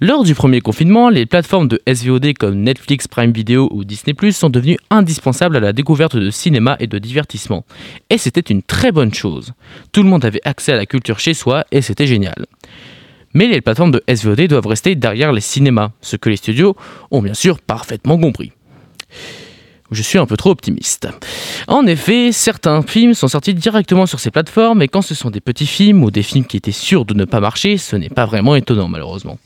Lors 0.03 0.25
du 0.25 0.35
premier 0.35 0.63
confinement, 0.63 1.11
les 1.11 1.27
plateformes 1.27 1.69
de 1.69 1.79
SVOD 1.87 2.33
comme 2.33 2.57
Netflix, 2.57 3.07
Prime 3.07 3.33
Video 3.33 3.69
ou 3.71 3.85
Disney 3.85 4.33
sont 4.33 4.49
devenues 4.49 4.79
indispensables 4.89 5.57
à 5.57 5.61
la 5.61 5.75
découverte 5.75 6.17
de 6.17 6.31
cinéma 6.31 6.77
et 6.81 6.87
de 6.87 6.99
divertissement. 6.99 7.67
Et 8.09 8.17
c'était 8.17 8.41
une 8.41 8.63
très 8.63 8.93
bonne 8.93 9.13
chose. 9.13 9.53
Tout 9.93 10.03
le 10.03 10.09
monde 10.09 10.25
avait 10.25 10.41
accès 10.45 10.73
à 10.73 10.77
la 10.77 10.87
culture 10.87 11.19
chez 11.19 11.35
soi 11.35 11.67
et 11.71 11.83
c'était 11.83 12.07
génial. 12.07 12.47
Mais 13.33 13.47
les 13.47 13.61
plateformes 13.61 13.93
de 13.93 14.03
SVOD 14.13 14.49
doivent 14.49 14.67
rester 14.67 14.95
derrière 14.95 15.33
les 15.33 15.41
cinémas, 15.41 15.91
ce 16.01 16.17
que 16.17 16.29
les 16.29 16.37
studios 16.37 16.77
ont 17.11 17.23
bien 17.23 17.35
sûr 17.35 17.61
parfaitement 17.61 18.19
compris. 18.19 18.53
Je 19.93 20.03
suis 20.03 20.19
un 20.19 20.27
peu 20.27 20.37
trop 20.37 20.51
optimiste. 20.51 21.09
En 21.67 21.85
effet, 21.87 22.31
certains 22.31 22.83
films 22.83 23.15
sont 23.15 23.27
sortis 23.27 23.55
directement 23.55 24.07
sur 24.07 24.21
ces 24.21 24.31
plateformes 24.31 24.83
et 24.83 24.89
quand 24.89 25.03
ce 25.03 25.17
sont 25.17 25.31
des 25.31 25.41
petits 25.41 25.67
films 25.67 26.05
ou 26.05 26.11
des 26.13 26.23
films 26.23 26.45
qui 26.45 26.57
étaient 26.57 26.71
sûrs 26.71 27.05
de 27.05 27.15
ne 27.15 27.25
pas 27.25 27.41
marcher, 27.41 27.77
ce 27.77 27.97
n'est 27.97 28.09
pas 28.09 28.25
vraiment 28.25 28.55
étonnant 28.55 28.89
malheureusement. 28.89 29.39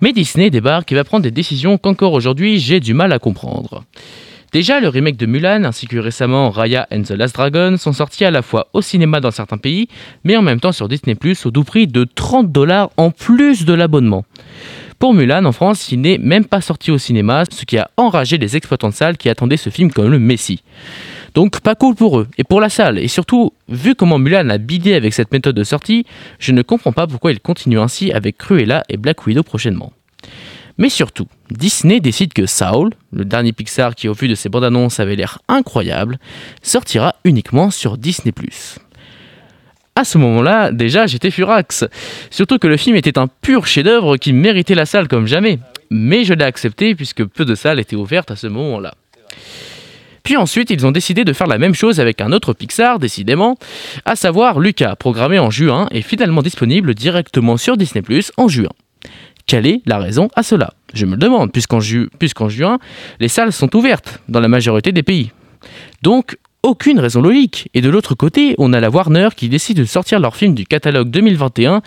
Mais 0.00 0.12
Disney 0.12 0.48
débarque 0.50 0.92
et 0.92 0.94
va 0.94 1.04
prendre 1.04 1.24
des 1.24 1.30
décisions 1.30 1.76
qu'encore 1.76 2.14
aujourd'hui 2.14 2.58
j'ai 2.58 2.80
du 2.80 2.94
mal 2.94 3.12
à 3.12 3.18
comprendre. 3.18 3.84
Déjà, 4.56 4.80
le 4.80 4.88
remake 4.88 5.18
de 5.18 5.26
Mulan 5.26 5.64
ainsi 5.64 5.86
que 5.86 5.98
récemment 5.98 6.48
Raya 6.48 6.88
and 6.90 7.02
the 7.02 7.10
Last 7.10 7.34
Dragon 7.34 7.76
sont 7.76 7.92
sortis 7.92 8.24
à 8.24 8.30
la 8.30 8.40
fois 8.40 8.68
au 8.72 8.80
cinéma 8.80 9.20
dans 9.20 9.30
certains 9.30 9.58
pays, 9.58 9.86
mais 10.24 10.34
en 10.34 10.40
même 10.40 10.60
temps 10.60 10.72
sur 10.72 10.88
Disney 10.88 11.14
au 11.44 11.50
doux 11.50 11.62
prix 11.62 11.86
de 11.86 12.04
30 12.04 12.50
dollars 12.50 12.88
en 12.96 13.10
plus 13.10 13.66
de 13.66 13.74
l'abonnement. 13.74 14.24
Pour 14.98 15.12
Mulan, 15.12 15.44
en 15.44 15.52
France, 15.52 15.92
il 15.92 16.00
n'est 16.00 16.16
même 16.16 16.46
pas 16.46 16.62
sorti 16.62 16.90
au 16.90 16.96
cinéma, 16.96 17.44
ce 17.50 17.66
qui 17.66 17.76
a 17.76 17.90
enragé 17.98 18.38
les 18.38 18.56
exploitants 18.56 18.88
de 18.88 18.94
salles 18.94 19.18
qui 19.18 19.28
attendaient 19.28 19.58
ce 19.58 19.68
film 19.68 19.92
comme 19.92 20.08
le 20.08 20.18
Messie. 20.18 20.62
Donc 21.34 21.60
pas 21.60 21.74
cool 21.74 21.94
pour 21.94 22.18
eux 22.18 22.26
et 22.38 22.44
pour 22.44 22.62
la 22.62 22.70
salle. 22.70 22.98
Et 22.98 23.08
surtout, 23.08 23.52
vu 23.68 23.94
comment 23.94 24.18
Mulan 24.18 24.48
a 24.48 24.56
bidé 24.56 24.94
avec 24.94 25.12
cette 25.12 25.32
méthode 25.32 25.54
de 25.54 25.64
sortie, 25.64 26.06
je 26.38 26.52
ne 26.52 26.62
comprends 26.62 26.92
pas 26.92 27.06
pourquoi 27.06 27.30
il 27.30 27.40
continue 27.40 27.78
ainsi 27.78 28.10
avec 28.10 28.38
Cruella 28.38 28.84
et 28.88 28.96
Black 28.96 29.26
Widow 29.26 29.42
prochainement. 29.42 29.92
Mais 30.78 30.88
surtout, 30.88 31.26
Disney 31.50 32.00
décide 32.00 32.32
que 32.32 32.46
Saul, 32.46 32.90
le 33.12 33.24
dernier 33.24 33.52
Pixar 33.52 33.94
qui 33.94 34.08
au 34.08 34.12
vu 34.12 34.28
de 34.28 34.34
ses 34.34 34.48
bandes 34.48 34.64
annonces 34.64 35.00
avait 35.00 35.16
l'air 35.16 35.38
incroyable, 35.48 36.18
sortira 36.62 37.14
uniquement 37.24 37.70
sur 37.70 37.98
Disney⁇ 37.98 38.32
à 39.98 40.04
ce 40.04 40.18
moment-là, 40.18 40.72
déjà, 40.72 41.06
j'étais 41.06 41.30
furax. 41.30 41.86
Surtout 42.30 42.58
que 42.58 42.66
le 42.66 42.76
film 42.76 42.96
était 42.96 43.18
un 43.18 43.28
pur 43.28 43.66
chef-d'œuvre 43.66 44.18
qui 44.18 44.34
méritait 44.34 44.74
la 44.74 44.84
salle 44.84 45.08
comme 45.08 45.26
jamais. 45.26 45.58
Mais 45.90 46.24
je 46.24 46.34
l'ai 46.34 46.44
accepté 46.44 46.94
puisque 46.94 47.24
peu 47.24 47.46
de 47.46 47.54
salles 47.54 47.80
étaient 47.80 47.96
ouvertes 47.96 48.30
à 48.30 48.36
ce 48.36 48.46
moment-là. 48.46 48.94
Puis 50.22 50.36
ensuite, 50.36 50.70
ils 50.70 50.84
ont 50.84 50.92
décidé 50.92 51.24
de 51.24 51.32
faire 51.32 51.46
la 51.46 51.56
même 51.56 51.74
chose 51.74 51.98
avec 51.98 52.20
un 52.20 52.32
autre 52.32 52.52
Pixar, 52.52 52.98
décidément, 52.98 53.56
à 54.04 54.16
savoir 54.16 54.60
Lucas, 54.60 54.96
programmé 54.96 55.38
en 55.38 55.50
juin 55.50 55.88
et 55.90 56.02
finalement 56.02 56.42
disponible 56.42 56.94
directement 56.94 57.56
sur 57.56 57.78
Disney 57.78 58.02
en 58.36 58.48
juin. 58.48 58.72
Quelle 59.46 59.66
est 59.66 59.82
la 59.86 59.98
raison 59.98 60.28
à 60.34 60.42
cela? 60.42 60.74
Je 60.92 61.06
me 61.06 61.12
le 61.12 61.18
demande, 61.18 61.52
puisqu'en, 61.52 61.78
juin, 61.80 62.78
les 63.20 63.28
salles 63.28 63.52
sont 63.52 63.74
ouvertes 63.76 64.20
dans 64.28 64.40
la 64.40 64.48
majorité 64.48 64.90
des 64.90 65.04
pays. 65.04 65.30
Donc, 66.02 66.36
aucune 66.66 66.98
raison 66.98 67.22
logique. 67.22 67.68
Et 67.74 67.80
de 67.80 67.88
l'autre 67.88 68.14
côté, 68.14 68.56
on 68.58 68.72
a 68.72 68.80
la 68.80 68.90
Warner 68.90 69.28
qui 69.36 69.48
décide 69.48 69.76
de 69.78 69.84
sortir 69.84 70.18
leur 70.18 70.34
film 70.34 70.54
du 70.54 70.66
catalogue 70.66 71.08
2021 71.10 71.80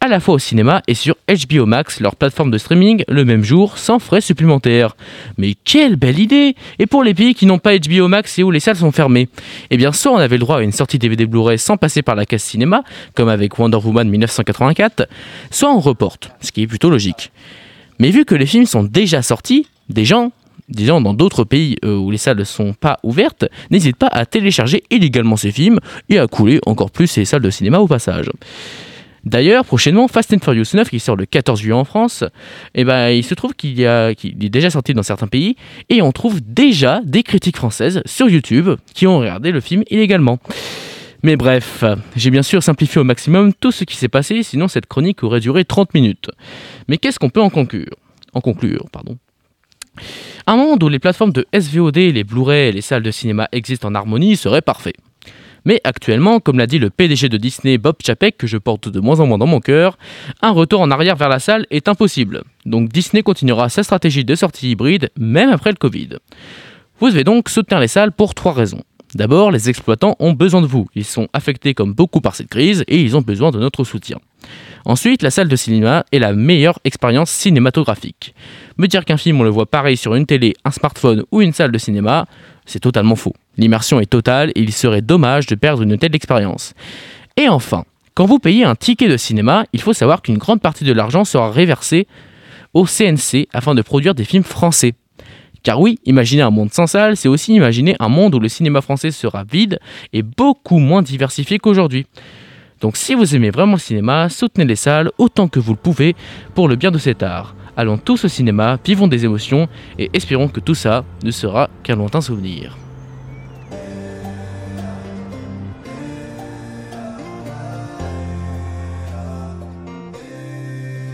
à 0.00 0.08
la 0.08 0.18
fois 0.18 0.34
au 0.34 0.38
cinéma 0.38 0.82
et 0.88 0.94
sur 0.94 1.14
HBO 1.28 1.66
Max, 1.66 2.00
leur 2.00 2.16
plateforme 2.16 2.50
de 2.50 2.58
streaming, 2.58 3.04
le 3.08 3.24
même 3.24 3.44
jour, 3.44 3.78
sans 3.78 4.00
frais 4.00 4.20
supplémentaires. 4.20 4.96
Mais 5.38 5.54
quelle 5.64 5.94
belle 5.94 6.18
idée 6.18 6.56
Et 6.80 6.86
pour 6.86 7.04
les 7.04 7.14
pays 7.14 7.34
qui 7.34 7.46
n'ont 7.46 7.60
pas 7.60 7.78
HBO 7.78 8.08
Max 8.08 8.38
et 8.38 8.42
où 8.42 8.50
les 8.50 8.60
salles 8.60 8.76
sont 8.76 8.90
fermées? 8.90 9.28
Eh 9.70 9.76
bien, 9.76 9.92
soit 9.92 10.12
on 10.12 10.18
avait 10.18 10.36
le 10.36 10.40
droit 10.40 10.58
à 10.58 10.62
une 10.62 10.72
sortie 10.72 10.98
DVD 10.98 11.26
Blu-ray 11.26 11.58
sans 11.58 11.76
passer 11.76 12.02
par 12.02 12.16
la 12.16 12.26
case 12.26 12.42
cinéma, 12.42 12.82
comme 13.14 13.28
avec 13.28 13.56
Wonder 13.58 13.78
Woman 13.78 14.08
1984, 14.08 15.08
soit 15.52 15.72
on 15.72 15.78
reporte, 15.78 16.30
ce 16.40 16.50
qui 16.50 16.62
est 16.62 16.66
plutôt 16.66 16.90
logique. 16.90 17.30
Mais 18.00 18.10
vu 18.10 18.24
que 18.24 18.34
les 18.34 18.46
films 18.46 18.66
sont 18.66 18.82
déjà 18.82 19.22
sortis, 19.22 19.68
des 19.88 20.04
gens, 20.04 20.32
disons 20.68 21.00
dans 21.00 21.14
d'autres 21.14 21.44
pays 21.44 21.76
euh, 21.84 21.96
où 21.96 22.10
les 22.10 22.18
salles 22.18 22.38
ne 22.38 22.44
sont 22.44 22.72
pas 22.72 22.98
ouvertes, 23.02 23.46
n'hésite 23.70 23.96
pas 23.96 24.08
à 24.08 24.26
télécharger 24.26 24.82
illégalement 24.90 25.36
ces 25.36 25.52
films 25.52 25.80
et 26.08 26.18
à 26.18 26.26
couler 26.26 26.60
encore 26.66 26.90
plus 26.90 27.06
ces 27.06 27.24
salles 27.24 27.42
de 27.42 27.50
cinéma 27.50 27.78
au 27.78 27.86
passage. 27.86 28.30
D'ailleurs, 29.24 29.64
prochainement, 29.64 30.06
Fast 30.06 30.34
and 30.34 30.38
Furious 30.42 30.74
9, 30.74 30.90
qui 30.90 31.00
sort 31.00 31.16
le 31.16 31.24
14 31.24 31.58
juillet 31.58 31.74
en 31.74 31.84
France, 31.84 32.24
eh 32.74 32.84
ben, 32.84 33.08
il 33.08 33.24
se 33.24 33.34
trouve 33.34 33.54
qu'il, 33.54 33.80
est 33.80 34.50
déjà 34.50 34.68
sorti 34.68 34.92
dans 34.92 35.02
certains 35.02 35.28
pays, 35.28 35.56
et 35.88 36.02
on 36.02 36.12
trouve 36.12 36.40
déjà 36.42 37.00
des 37.04 37.22
critiques 37.22 37.56
françaises 37.56 38.02
sur 38.04 38.28
YouTube 38.28 38.70
qui 38.92 39.06
ont 39.06 39.18
regardé 39.18 39.50
le 39.50 39.60
film 39.60 39.82
illégalement. 39.90 40.38
Mais 41.22 41.36
bref, 41.36 41.84
j'ai 42.16 42.30
bien 42.30 42.42
sûr 42.42 42.62
simplifié 42.62 43.00
au 43.00 43.04
maximum 43.04 43.54
tout 43.54 43.72
ce 43.72 43.84
qui 43.84 43.96
s'est 43.96 44.08
passé, 44.08 44.42
sinon 44.42 44.68
cette 44.68 44.86
chronique 44.86 45.22
aurait 45.22 45.40
duré 45.40 45.64
30 45.64 45.94
minutes. 45.94 46.30
Mais 46.86 46.98
qu'est-ce 46.98 47.18
qu'on 47.18 47.30
peut 47.30 47.40
en 47.40 47.48
conclure? 47.48 47.94
En 48.34 48.42
conclure, 48.42 48.84
pardon. 48.92 49.16
Un 50.46 50.56
monde 50.56 50.82
où 50.82 50.88
les 50.88 50.98
plateformes 50.98 51.32
de 51.32 51.46
SVOD, 51.58 51.96
les 51.96 52.24
Blu-ray 52.24 52.68
et 52.68 52.72
les 52.72 52.80
salles 52.80 53.02
de 53.02 53.10
cinéma 53.10 53.48
existent 53.52 53.88
en 53.88 53.94
harmonie 53.94 54.36
serait 54.36 54.62
parfait. 54.62 54.94
Mais 55.64 55.80
actuellement, 55.84 56.40
comme 56.40 56.58
l'a 56.58 56.66
dit 56.66 56.78
le 56.78 56.90
PDG 56.90 57.30
de 57.30 57.38
Disney 57.38 57.78
Bob 57.78 57.96
Chapek, 58.04 58.36
que 58.36 58.46
je 58.46 58.58
porte 58.58 58.88
de 58.88 59.00
moins 59.00 59.20
en 59.20 59.26
moins 59.26 59.38
dans 59.38 59.46
mon 59.46 59.60
cœur, 59.60 59.96
un 60.42 60.50
retour 60.50 60.80
en 60.80 60.90
arrière 60.90 61.16
vers 61.16 61.30
la 61.30 61.38
salle 61.38 61.66
est 61.70 61.88
impossible. 61.88 62.42
Donc 62.66 62.90
Disney 62.90 63.22
continuera 63.22 63.70
sa 63.70 63.82
stratégie 63.82 64.24
de 64.24 64.34
sortie 64.34 64.70
hybride 64.70 65.10
même 65.18 65.50
après 65.50 65.70
le 65.70 65.76
Covid. 65.76 66.18
Vous 67.00 67.08
devez 67.08 67.24
donc 67.24 67.48
soutenir 67.48 67.80
les 67.80 67.88
salles 67.88 68.12
pour 68.12 68.34
trois 68.34 68.52
raisons. 68.52 68.82
D'abord, 69.14 69.50
les 69.50 69.68
exploitants 69.68 70.16
ont 70.18 70.32
besoin 70.32 70.60
de 70.60 70.66
vous. 70.66 70.86
Ils 70.94 71.04
sont 71.04 71.28
affectés 71.32 71.72
comme 71.72 71.94
beaucoup 71.94 72.20
par 72.20 72.34
cette 72.34 72.48
crise 72.48 72.84
et 72.88 73.00
ils 73.00 73.16
ont 73.16 73.22
besoin 73.22 73.50
de 73.50 73.58
notre 73.58 73.84
soutien. 73.84 74.18
Ensuite, 74.86 75.22
la 75.22 75.30
salle 75.30 75.48
de 75.48 75.56
cinéma 75.56 76.04
est 76.12 76.18
la 76.18 76.34
meilleure 76.34 76.78
expérience 76.84 77.30
cinématographique. 77.30 78.34
Me 78.76 78.86
dire 78.86 79.04
qu'un 79.04 79.16
film 79.16 79.40
on 79.40 79.44
le 79.44 79.50
voit 79.50 79.66
pareil 79.66 79.96
sur 79.96 80.14
une 80.14 80.26
télé, 80.26 80.54
un 80.64 80.70
smartphone 80.70 81.24
ou 81.32 81.40
une 81.40 81.54
salle 81.54 81.72
de 81.72 81.78
cinéma, 81.78 82.26
c'est 82.66 82.80
totalement 82.80 83.16
faux. 83.16 83.34
L'immersion 83.56 83.98
est 84.00 84.10
totale 84.10 84.50
et 84.54 84.60
il 84.60 84.72
serait 84.72 85.00
dommage 85.00 85.46
de 85.46 85.54
perdre 85.54 85.82
une 85.82 85.96
telle 85.96 86.14
expérience. 86.14 86.74
Et 87.36 87.48
enfin, 87.48 87.84
quand 88.14 88.26
vous 88.26 88.38
payez 88.38 88.64
un 88.64 88.74
ticket 88.74 89.08
de 89.08 89.16
cinéma, 89.16 89.64
il 89.72 89.80
faut 89.80 89.94
savoir 89.94 90.20
qu'une 90.20 90.38
grande 90.38 90.60
partie 90.60 90.84
de 90.84 90.92
l'argent 90.92 91.24
sera 91.24 91.50
réversée 91.50 92.06
au 92.74 92.84
CNC 92.84 93.48
afin 93.54 93.74
de 93.74 93.82
produire 93.82 94.14
des 94.14 94.24
films 94.24 94.44
français. 94.44 94.92
Car 95.62 95.80
oui, 95.80 95.98
imaginer 96.04 96.42
un 96.42 96.50
monde 96.50 96.72
sans 96.72 96.86
salle, 96.86 97.16
c'est 97.16 97.28
aussi 97.28 97.54
imaginer 97.54 97.96
un 98.00 98.10
monde 98.10 98.34
où 98.34 98.38
le 98.38 98.48
cinéma 98.48 98.82
français 98.82 99.10
sera 99.10 99.44
vide 99.44 99.78
et 100.12 100.22
beaucoup 100.22 100.78
moins 100.78 101.00
diversifié 101.00 101.58
qu'aujourd'hui. 101.58 102.06
Donc 102.80 102.96
si 102.96 103.14
vous 103.14 103.34
aimez 103.34 103.50
vraiment 103.50 103.74
le 103.74 103.78
cinéma, 103.78 104.28
soutenez 104.28 104.64
les 104.64 104.76
salles 104.76 105.10
autant 105.18 105.48
que 105.48 105.60
vous 105.60 105.72
le 105.72 105.78
pouvez 105.78 106.14
pour 106.54 106.68
le 106.68 106.76
bien 106.76 106.90
de 106.90 106.98
cet 106.98 107.22
art. 107.22 107.54
Allons 107.76 107.98
tous 107.98 108.24
au 108.24 108.28
cinéma, 108.28 108.78
vivons 108.84 109.08
des 109.08 109.24
émotions 109.24 109.68
et 109.98 110.10
espérons 110.12 110.48
que 110.48 110.60
tout 110.60 110.74
ça 110.74 111.04
ne 111.24 111.30
sera 111.30 111.68
qu'un 111.82 111.96
lointain 111.96 112.20
souvenir. 112.20 112.76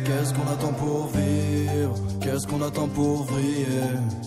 Qu'est-ce 0.04 0.34
qu'on 0.34 0.52
attend 0.52 0.72
pour 0.72 1.08
vivre? 1.08 1.94
Qu'est-ce 2.20 2.46
qu'on 2.46 2.62
attend 2.62 2.88
pour 2.88 3.24
vriller? 3.24 3.64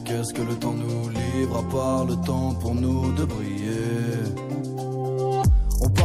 Qu'est-ce 0.06 0.34
que 0.34 0.42
le 0.42 0.56
temps 0.56 0.74
nous 0.74 1.10
livre 1.10 1.58
à 1.58 1.72
part 1.72 2.06
le 2.06 2.16
temps 2.26 2.54
pour 2.60 2.74
nous 2.74 3.12
de 3.14 3.26
briller? 3.26 4.33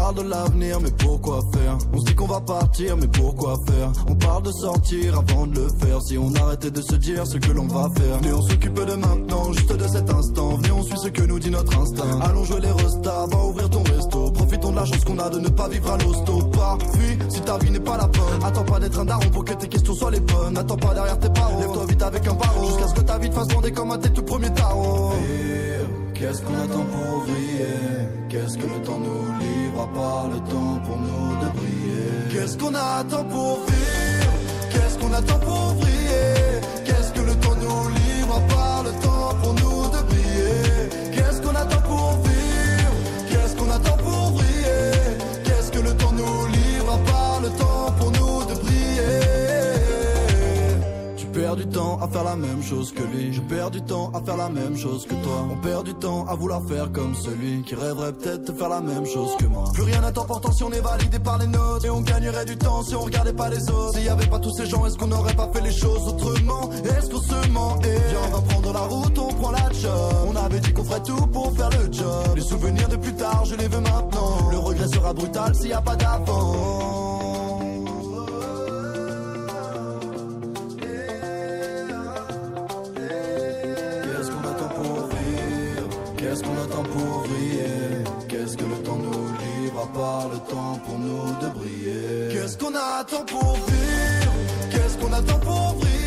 Parle 0.09 0.25
de 0.25 0.31
l'avenir, 0.31 0.81
mais 0.81 0.91
pourquoi 0.91 1.41
faire? 1.53 1.79
On 1.93 2.01
se 2.01 2.05
dit 2.05 2.15
qu'on 2.15 2.27
va 2.27 2.41
partir, 2.41 2.97
mais 2.97 3.09
pourquoi 3.09 3.59
faire? 3.67 3.93
On 4.09 4.15
parle 4.15 4.43
de 4.43 4.53
sortir 4.53 5.19
avant 5.19 5.47
de 5.47 5.57
le 5.57 5.69
faire. 5.69 6.01
Si 6.03 6.17
on 6.17 6.35
arrêtait 6.35 6.71
de 6.71 6.81
se 6.81 6.95
dire 6.95 7.27
ce 7.27 7.37
que 7.37 7.53
l'on 7.53 7.67
va 7.67 7.91
faire. 7.95 8.19
Mais 8.23 8.33
on 8.33 8.43
s'occupe 8.43 8.75
de 8.75 8.95
maintenant, 8.95 9.53
juste 9.53 9.73
de 9.73 9.89
cet 9.89 10.11
instant. 10.11 10.57
Venez, 10.57 10.71
on 10.71 10.83
suit 10.83 10.99
ce 10.99 11.09
que 11.09 11.23
nous 11.23 11.39
dit 11.39 11.51
notre 11.51 11.79
instinct. 11.79 12.21
Allons 12.23 12.45
jouer 12.45 12.61
les 12.61 12.71
restas, 12.71 13.27
va 13.27 13.45
ouvrir 13.45 13.69
ton 13.69 13.83
resto. 13.83 14.31
Profitons 14.31 14.71
de 14.71 14.77
la 14.77 14.85
chance 14.85 15.05
qu'on 15.05 15.19
a 15.19 15.29
de 15.29 15.41
ne 15.41 15.49
pas 15.49 15.69
vivre 15.69 15.91
à 15.91 15.99
l'hosto. 15.99 16.39
Pas, 16.53 16.79
fuis, 16.93 17.19
si 17.29 17.41
ta 17.43 17.59
vie 17.59 17.71
n'est 17.71 17.81
pas 17.81 17.99
la 17.99 18.07
bonne. 18.07 18.43
Attends 18.45 18.65
pas 18.65 18.81
d'être 18.81 18.99
un 18.99 19.05
daron 19.05 19.29
pour 19.31 19.45
que 19.45 19.53
tes 19.55 19.69
questions 19.69 19.95
soient 19.95 20.11
les 20.11 20.21
bonnes. 20.21 20.57
Attends 20.57 20.77
pas 20.77 20.95
derrière 20.95 21.19
tes 21.19 21.31
parents. 21.31 21.59
Lève-toi 21.59 21.85
vite 21.87 22.03
avec 22.03 22.27
un 22.27 22.35
barreau. 22.35 22.67
Jusqu'à 22.67 22.89
ce 22.89 22.95
que 22.95 23.01
ta 23.01 23.19
vie 23.19 23.29
te 23.29 23.35
fasse 23.35 23.49
bander 23.49 23.73
comme 23.73 23.91
un 23.91 23.99
tes 23.99 24.11
tout 24.11 24.23
premiers 24.23 24.53
tarots. 24.53 25.13
Qu'est-ce 26.15 26.43
qu'on 26.43 26.55
attend 26.55 26.85
pour 26.85 27.23
briller? 27.25 28.09
Qu'est-ce 28.29 28.59
que 28.59 28.67
le 28.67 28.83
temps 28.83 28.99
nous 28.99 29.38
part 29.87 30.29
le 30.29 30.39
temps 30.51 30.81
pour 30.85 30.99
nous 30.99 31.37
de 31.43 31.49
briller. 31.57 32.33
Qu'est-ce 32.33 32.57
qu'on 32.59 32.75
attend 32.75 33.25
pour 33.25 33.61
vivre? 33.67 34.33
Qu'est-ce 34.71 34.99
qu'on 34.99 35.13
attend 35.13 35.39
pour 35.39 35.75
briller? 35.75 35.98
Temps 51.79 51.99
à 52.03 52.09
faire 52.09 52.25
la 52.25 52.35
même 52.35 52.63
chose 52.63 52.93
que 52.93 53.05
lui. 53.05 53.33
Je 53.33 53.41
perds 53.41 53.71
du 53.71 53.81
temps 53.83 54.11
à 54.13 54.21
faire 54.21 54.37
la 54.37 54.49
même 54.49 54.77
chose 54.77 55.07
que 55.07 55.15
toi. 55.15 55.39
On 55.53 55.57
perd 55.57 55.85
du 55.85 55.95
temps 55.95 56.27
à 56.27 56.35
vouloir 56.35 56.61
faire 56.65 56.91
comme 56.91 57.15
celui 57.15 57.63
qui 57.63 57.75
rêverait 57.77 58.13
peut-être 58.13 58.45
de 58.51 58.53
faire 58.59 58.69
la 58.69 58.81
même 58.81 59.07
chose 59.07 59.37
que 59.39 59.47
moi. 59.47 59.65
Plus 59.75 59.85
rien 59.85 60.01
n'est 60.01 60.19
important 60.19 60.51
si 60.53 60.65
on 60.65 60.73
est 60.73 60.81
validé 60.81 61.19
par 61.21 61.39
les 61.39 61.47
notes. 61.47 61.85
Et 61.85 61.91
on 61.91 62.01
gagnerait 62.01 62.47
du 62.47 62.57
temps 62.57 62.83
si 62.83 62.95
on 62.97 63.03
regardait 63.03 63.33
pas 63.33 63.49
les 63.49 63.63
autres. 63.71 63.95
S'il 63.95 64.05
y 64.05 64.09
avait 64.09 64.27
pas 64.27 64.41
tous 64.41 64.55
ces 64.57 64.67
gens, 64.67 64.85
est-ce 64.87 64.99
qu'on 64.99 65.07
n'aurait 65.07 65.37
pas 65.37 65.49
fait 65.53 65.61
les 65.61 65.73
choses 65.73 66.09
autrement? 66.09 66.71
Est-ce 66.97 67.11
qu'on 67.11 67.21
se 67.21 67.49
ment 67.51 67.79
Et 67.83 67.99
viens, 68.11 68.25
on 68.29 68.37
va 68.37 68.43
prendre 68.43 68.73
la 68.73 68.87
route, 68.93 69.19
on 69.19 69.35
prend 69.35 69.53
la 69.53 69.71
job. 69.73 70.13
On 70.29 70.37
avait 70.37 70.61
dit 70.61 70.73
qu'on 70.73 70.85
ferait 70.85 71.03
tout 71.03 71.27
pour 71.29 71.53
faire 71.57 71.71
le 71.71 71.93
job. 71.93 72.35
Les 72.35 72.43
souvenirs 72.43 72.89
de 72.89 72.97
plus 72.97 73.15
tard, 73.15 73.45
je 73.45 73.55
les 73.55 73.69
veux 73.69 73.81
maintenant. 73.81 74.51
Le 74.51 74.59
regret 74.59 74.89
sera 74.89 75.13
brutal 75.13 75.55
s'il 75.55 75.69
y 75.69 75.73
a 75.73 75.81
pas 75.81 75.95
d'avant. 75.95 77.08
Pour 86.85 87.23
briller 87.23 88.05
Qu'est-ce 88.29 88.57
que 88.57 88.65
le 88.65 88.77
temps 88.85 88.97
nous 88.97 89.29
livre 89.63 89.81
à 89.83 89.99
part 89.99 90.29
le 90.29 90.39
temps 90.51 90.79
pour 90.87 90.99
nous 90.99 91.27
de 91.43 91.49
briller? 91.59 92.29
Qu'est-ce 92.33 92.57
qu'on 92.57 92.75
attend 92.75 93.25
pour 93.27 93.55
vivre? 93.55 94.33
Qu'est-ce 94.71 94.97
qu'on 94.99 95.13
attend 95.13 95.39
pour 95.41 95.75
briller 95.75 95.98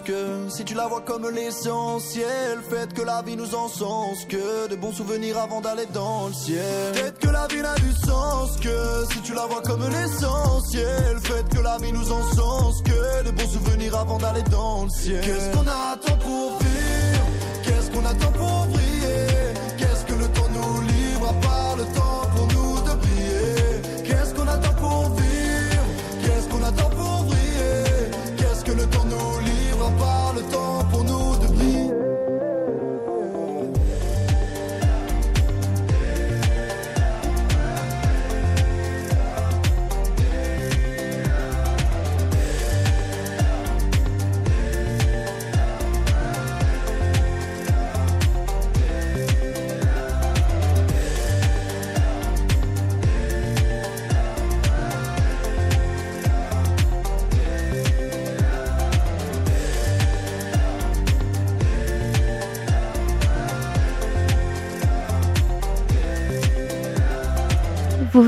que 0.00 0.48
si 0.48 0.64
tu 0.64 0.74
la 0.74 0.86
vois 0.86 1.02
comme 1.02 1.28
l'essentiel. 1.28 2.58
Faites 2.70 2.94
que 2.94 3.02
la 3.02 3.20
vie 3.22 3.36
nous 3.36 3.54
encense 3.54 4.24
que 4.24 4.68
de 4.68 4.76
bons 4.76 4.92
souvenirs 4.92 5.38
avant 5.38 5.60
d'aller 5.60 5.86
dans 5.92 6.28
le 6.28 6.32
ciel. 6.32 6.92
Peut-être 6.94 7.18
que 7.18 7.28
la 7.28 7.46
vie 7.48 7.60
n'a 7.60 7.74
du 7.74 7.92
sens 7.92 8.56
que 8.60 9.04
si 9.12 9.20
tu 9.20 9.34
la 9.34 9.46
vois 9.46 9.62
comme 9.62 9.82
l'essentiel. 9.88 11.18
Faites 11.22 11.48
que 11.48 11.60
la 11.60 11.76
vie 11.78 11.92
nous 11.92 12.10
encense 12.10 12.82
que 12.82 13.24
de 13.24 13.30
bons 13.32 13.48
souvenirs 13.48 13.96
avant 13.96 14.18
d'aller 14.18 14.42
dans 14.50 14.84
le 14.84 14.90
ciel. 14.90 15.20
Qu'est-ce 15.22 15.50
qu'on 15.56 15.66
attend 15.66 16.16
pour 16.18 16.58
vivre? 16.58 17.26
Qu'est-ce 17.64 17.90
qu'on 17.90 18.04
attend 18.04 18.32
pour 18.32 18.66
briller 18.68 18.81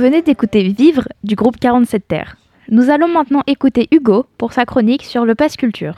venez 0.04 0.20
d'écouter 0.20 0.68
Vivre 0.68 1.08
du 1.22 1.34
groupe 1.34 1.58
47 1.58 2.06
Terres. 2.06 2.36
Nous 2.68 2.90
allons 2.90 3.08
maintenant 3.08 3.42
écouter 3.46 3.88
Hugo 3.90 4.26
pour 4.36 4.52
sa 4.52 4.66
chronique 4.66 5.02
sur 5.02 5.24
le 5.24 5.34
pass 5.34 5.56
culture. 5.56 5.94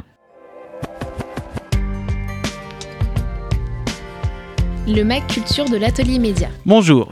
Le 4.87 5.03
Mac 5.03 5.27
Culture 5.27 5.65
de 5.65 5.77
l'Atelier 5.77 6.21
Média. 6.21 6.49
Bonjour. 6.65 7.11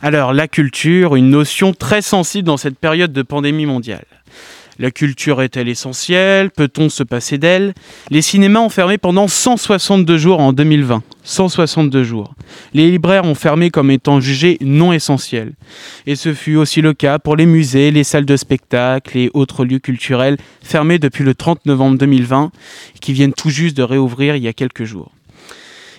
Alors, 0.00 0.32
la 0.32 0.48
culture, 0.48 1.16
une 1.16 1.28
notion 1.28 1.74
très 1.74 2.00
sensible 2.00 2.46
dans 2.46 2.56
cette 2.56 2.78
période 2.78 3.12
de 3.12 3.20
pandémie 3.20 3.66
mondiale. 3.66 4.06
La 4.80 4.90
culture 4.90 5.42
est-elle 5.42 5.68
essentielle? 5.68 6.48
Peut-on 6.48 6.88
se 6.88 7.02
passer 7.02 7.36
d'elle? 7.36 7.74
Les 8.08 8.22
cinémas 8.22 8.60
ont 8.60 8.70
fermé 8.70 8.96
pendant 8.96 9.28
162 9.28 10.16
jours 10.16 10.40
en 10.40 10.54
2020. 10.54 11.02
162 11.22 12.02
jours. 12.02 12.32
Les 12.72 12.90
libraires 12.90 13.26
ont 13.26 13.34
fermé 13.34 13.68
comme 13.68 13.90
étant 13.90 14.20
jugés 14.20 14.56
non 14.62 14.94
essentiels. 14.94 15.52
Et 16.06 16.16
ce 16.16 16.32
fut 16.32 16.56
aussi 16.56 16.80
le 16.80 16.94
cas 16.94 17.18
pour 17.18 17.36
les 17.36 17.44
musées, 17.44 17.90
les 17.90 18.04
salles 18.04 18.24
de 18.24 18.38
spectacle 18.38 19.18
et 19.18 19.30
autres 19.34 19.66
lieux 19.66 19.80
culturels 19.80 20.38
fermés 20.62 20.98
depuis 20.98 21.24
le 21.24 21.34
30 21.34 21.66
novembre 21.66 21.98
2020 21.98 22.50
qui 23.02 23.12
viennent 23.12 23.34
tout 23.34 23.50
juste 23.50 23.76
de 23.76 23.82
réouvrir 23.82 24.34
il 24.36 24.42
y 24.42 24.48
a 24.48 24.54
quelques 24.54 24.84
jours. 24.84 25.12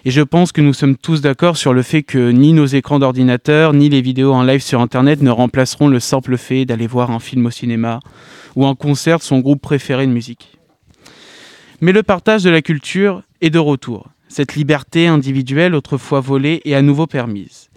Et 0.04 0.10
je 0.10 0.22
pense 0.22 0.52
que 0.52 0.62
nous 0.62 0.74
sommes 0.74 0.98
tous 0.98 1.22
d'accord 1.22 1.58
sur 1.58 1.74
le 1.74 1.84
fait 1.84 2.02
que 2.02 2.32
ni 2.32 2.54
nos 2.54 2.66
écrans 2.66 2.98
d'ordinateur, 2.98 3.74
ni 3.74 3.88
les 3.88 4.02
vidéos 4.02 4.34
en 4.34 4.42
live 4.42 4.62
sur 4.62 4.82
Internet 4.82 5.22
ne 5.22 5.30
remplaceront 5.30 5.88
le 5.88 6.00
simple 6.00 6.38
fait 6.38 6.66
d'aller 6.66 6.88
voir 6.88 7.12
un 7.12 7.20
film 7.20 7.46
au 7.46 7.52
cinéma 7.52 8.00
ou 8.56 8.66
un 8.66 8.74
concert 8.74 9.20
de 9.20 9.24
son 9.24 9.40
groupe 9.40 9.62
préféré 9.62 10.08
de 10.08 10.12
musique. 10.12 10.58
Mais 11.82 11.92
le 11.92 12.02
partage 12.02 12.44
de 12.44 12.50
la 12.50 12.64
culture 12.64 13.22
est 13.42 13.52
de 13.52 13.60
retour. 13.60 14.10
Cette 14.28 14.56
liberté 14.56 15.08
individuelle 15.08 15.76
autrefois 15.76 16.20
volée 16.20 16.62
est 16.66 16.74
à 16.74 16.82
nouveau 16.82 17.06
permise. 17.06 17.70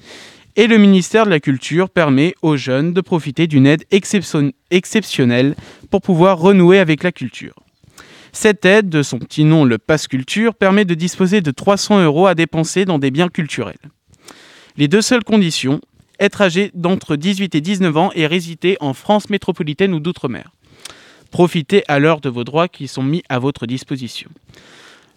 Et 0.56 0.66
le 0.66 0.78
ministère 0.78 1.24
de 1.24 1.30
la 1.30 1.40
Culture 1.40 1.90
permet 1.90 2.32
aux 2.40 2.56
jeunes 2.56 2.92
de 2.92 3.00
profiter 3.00 3.48
d'une 3.48 3.66
aide 3.66 3.84
exception- 3.90 4.52
exceptionnelle 4.70 5.56
pour 5.90 6.00
pouvoir 6.00 6.38
renouer 6.38 6.78
avec 6.78 7.02
la 7.02 7.10
culture. 7.10 7.63
Cette 8.34 8.64
aide, 8.64 8.88
de 8.88 9.04
son 9.04 9.20
petit 9.20 9.44
nom 9.44 9.64
le 9.64 9.78
Pass 9.78 10.08
Culture, 10.08 10.56
permet 10.56 10.84
de 10.84 10.94
disposer 10.94 11.40
de 11.40 11.52
300 11.52 12.02
euros 12.02 12.26
à 12.26 12.34
dépenser 12.34 12.84
dans 12.84 12.98
des 12.98 13.12
biens 13.12 13.28
culturels. 13.28 13.78
Les 14.76 14.88
deux 14.88 15.02
seules 15.02 15.22
conditions, 15.22 15.80
être 16.18 16.42
âgé 16.42 16.72
d'entre 16.74 17.14
18 17.14 17.54
et 17.54 17.60
19 17.60 17.96
ans 17.96 18.10
et 18.16 18.26
résider 18.26 18.76
en 18.80 18.92
France 18.92 19.30
métropolitaine 19.30 19.94
ou 19.94 20.00
d'outre-mer. 20.00 20.50
Profitez 21.30 21.84
alors 21.86 22.20
de 22.20 22.28
vos 22.28 22.42
droits 22.42 22.66
qui 22.66 22.88
sont 22.88 23.04
mis 23.04 23.22
à 23.28 23.38
votre 23.38 23.66
disposition. 23.66 24.30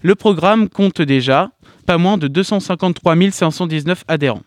Le 0.04 0.14
programme 0.14 0.70
compte 0.70 1.02
déjà 1.02 1.50
pas 1.88 1.98
moins 1.98 2.20
de 2.20 2.28
253 2.28 3.16
519 3.32 4.04
adhérents. 4.08 4.44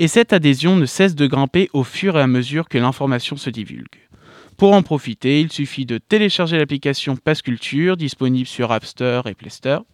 Et 0.00 0.08
cette 0.08 0.32
adhésion 0.32 0.74
ne 0.74 0.86
cesse 0.86 1.14
de 1.14 1.28
grimper 1.28 1.70
au 1.72 1.84
fur 1.84 2.18
et 2.18 2.20
à 2.20 2.26
mesure 2.26 2.68
que 2.68 2.78
l'information 2.78 3.36
se 3.36 3.48
divulgue. 3.48 3.86
Pour 4.56 4.72
en 4.72 4.82
profiter, 4.82 5.42
il 5.42 5.52
suffit 5.52 5.84
de 5.84 5.98
télécharger 5.98 6.56
l'application 6.56 7.14
Pass 7.16 7.42
Culture 7.42 7.98
disponible 7.98 8.46
sur 8.46 8.72
App 8.72 8.86
Store 8.86 9.26
et 9.26 9.34
Play 9.34 9.50
Store. 9.50 9.84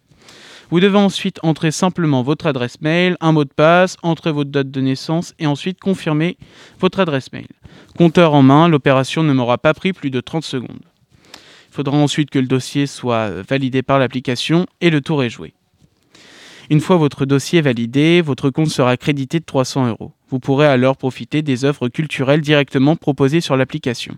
Vous 0.69 0.79
devez 0.79 0.97
ensuite 0.97 1.37
entrer 1.43 1.71
simplement 1.71 2.23
votre 2.23 2.45
adresse 2.45 2.79
mail, 2.79 3.17
un 3.19 3.33
mot 3.33 3.43
de 3.43 3.53
passe, 3.53 3.97
entrer 4.03 4.31
votre 4.31 4.51
date 4.51 4.71
de 4.71 4.79
naissance 4.79 5.33
et 5.37 5.47
ensuite 5.47 5.81
confirmer 5.81 6.37
votre 6.79 7.01
adresse 7.01 7.33
mail. 7.33 7.47
Compteur 7.97 8.33
en 8.33 8.41
main, 8.41 8.69
l'opération 8.69 9.21
ne 9.21 9.33
m'aura 9.33 9.57
pas 9.57 9.73
pris 9.73 9.91
plus 9.91 10.09
de 10.09 10.21
30 10.21 10.45
secondes. 10.45 10.85
Il 11.33 11.75
faudra 11.75 11.97
ensuite 11.97 12.29
que 12.29 12.39
le 12.39 12.47
dossier 12.47 12.87
soit 12.87 13.41
validé 13.41 13.81
par 13.81 13.99
l'application 13.99 14.65
et 14.79 14.89
le 14.89 15.01
tour 15.01 15.23
est 15.23 15.29
joué. 15.29 15.53
Une 16.69 16.79
fois 16.79 16.95
votre 16.95 17.25
dossier 17.25 17.59
validé, 17.59 18.21
votre 18.21 18.49
compte 18.49 18.69
sera 18.69 18.95
crédité 18.95 19.41
de 19.41 19.45
300 19.45 19.89
euros. 19.89 20.13
Vous 20.29 20.39
pourrez 20.39 20.67
alors 20.67 20.95
profiter 20.95 21.41
des 21.41 21.65
œuvres 21.65 21.89
culturelles 21.89 22.41
directement 22.41 22.95
proposées 22.95 23.41
sur 23.41 23.57
l'application. 23.57 24.17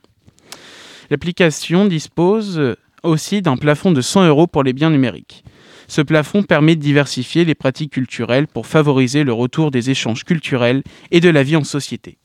L'application 1.09 1.85
dispose 1.85 2.75
aussi 3.03 3.41
d'un 3.41 3.57
plafond 3.57 3.91
de 3.91 4.01
100 4.01 4.27
euros 4.27 4.47
pour 4.47 4.63
les 4.63 4.73
biens 4.73 4.89
numériques. 4.89 5.43
Ce 5.87 6.01
plafond 6.01 6.43
permet 6.43 6.75
de 6.75 6.81
diversifier 6.81 7.45
les 7.45 7.55
pratiques 7.55 7.93
culturelles 7.93 8.47
pour 8.47 8.65
favoriser 8.65 9.23
le 9.23 9.33
retour 9.33 9.71
des 9.71 9.91
échanges 9.91 10.23
culturels 10.23 10.83
et 11.11 11.19
de 11.19 11.29
la 11.29 11.43
vie 11.43 11.55
en 11.55 11.63
société. 11.63 12.17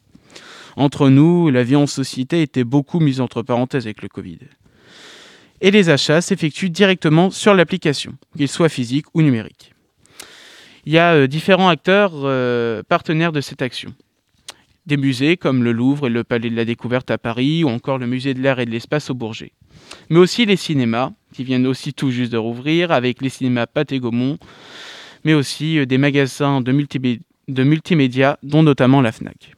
Entre 0.76 1.08
nous, 1.10 1.50
la 1.50 1.62
vie 1.62 1.76
en 1.76 1.86
société 1.86 2.42
était 2.42 2.64
beaucoup 2.64 3.00
mise 3.00 3.20
entre 3.20 3.42
parenthèses 3.42 3.86
avec 3.86 4.02
le 4.02 4.08
Covid. 4.08 4.38
Et 5.60 5.70
les 5.70 5.90
achats 5.90 6.22
s'effectuent 6.22 6.70
directement 6.70 7.30
sur 7.30 7.54
l'application, 7.54 8.14
qu'ils 8.36 8.48
soient 8.48 8.70
physiques 8.70 9.06
ou 9.12 9.20
numériques. 9.20 9.74
Il 10.86 10.92
y 10.92 10.98
a 10.98 11.12
euh, 11.12 11.26
différents 11.26 11.68
acteurs 11.68 12.12
euh, 12.14 12.82
partenaires 12.88 13.32
de 13.32 13.42
cette 13.42 13.60
action. 13.60 13.94
Des 14.86 14.96
musées 14.96 15.36
comme 15.36 15.62
le 15.62 15.72
Louvre 15.72 16.06
et 16.06 16.10
le 16.10 16.24
Palais 16.24 16.50
de 16.50 16.56
la 16.56 16.64
Découverte 16.64 17.10
à 17.10 17.18
Paris 17.18 17.64
ou 17.64 17.68
encore 17.68 17.98
le 17.98 18.06
Musée 18.06 18.34
de 18.34 18.40
l'Air 18.40 18.58
et 18.58 18.66
de 18.66 18.70
l'Espace 18.70 19.10
au 19.10 19.14
Bourget. 19.14 19.52
Mais 20.08 20.18
aussi 20.18 20.46
les 20.46 20.56
cinémas, 20.56 21.12
qui 21.32 21.44
viennent 21.44 21.66
aussi 21.66 21.92
tout 21.92 22.10
juste 22.10 22.32
de 22.32 22.38
rouvrir 22.38 22.90
avec 22.90 23.20
les 23.20 23.28
cinémas 23.28 23.66
Pathé 23.66 24.00
Gaumont, 24.00 24.38
mais 25.24 25.34
aussi 25.34 25.78
euh, 25.78 25.86
des 25.86 25.98
magasins 25.98 26.60
de, 26.60 26.72
multimé- 26.72 27.20
de 27.48 27.62
multimédia, 27.62 28.38
dont 28.42 28.62
notamment 28.62 29.00
la 29.00 29.12
FNAC. 29.12 29.52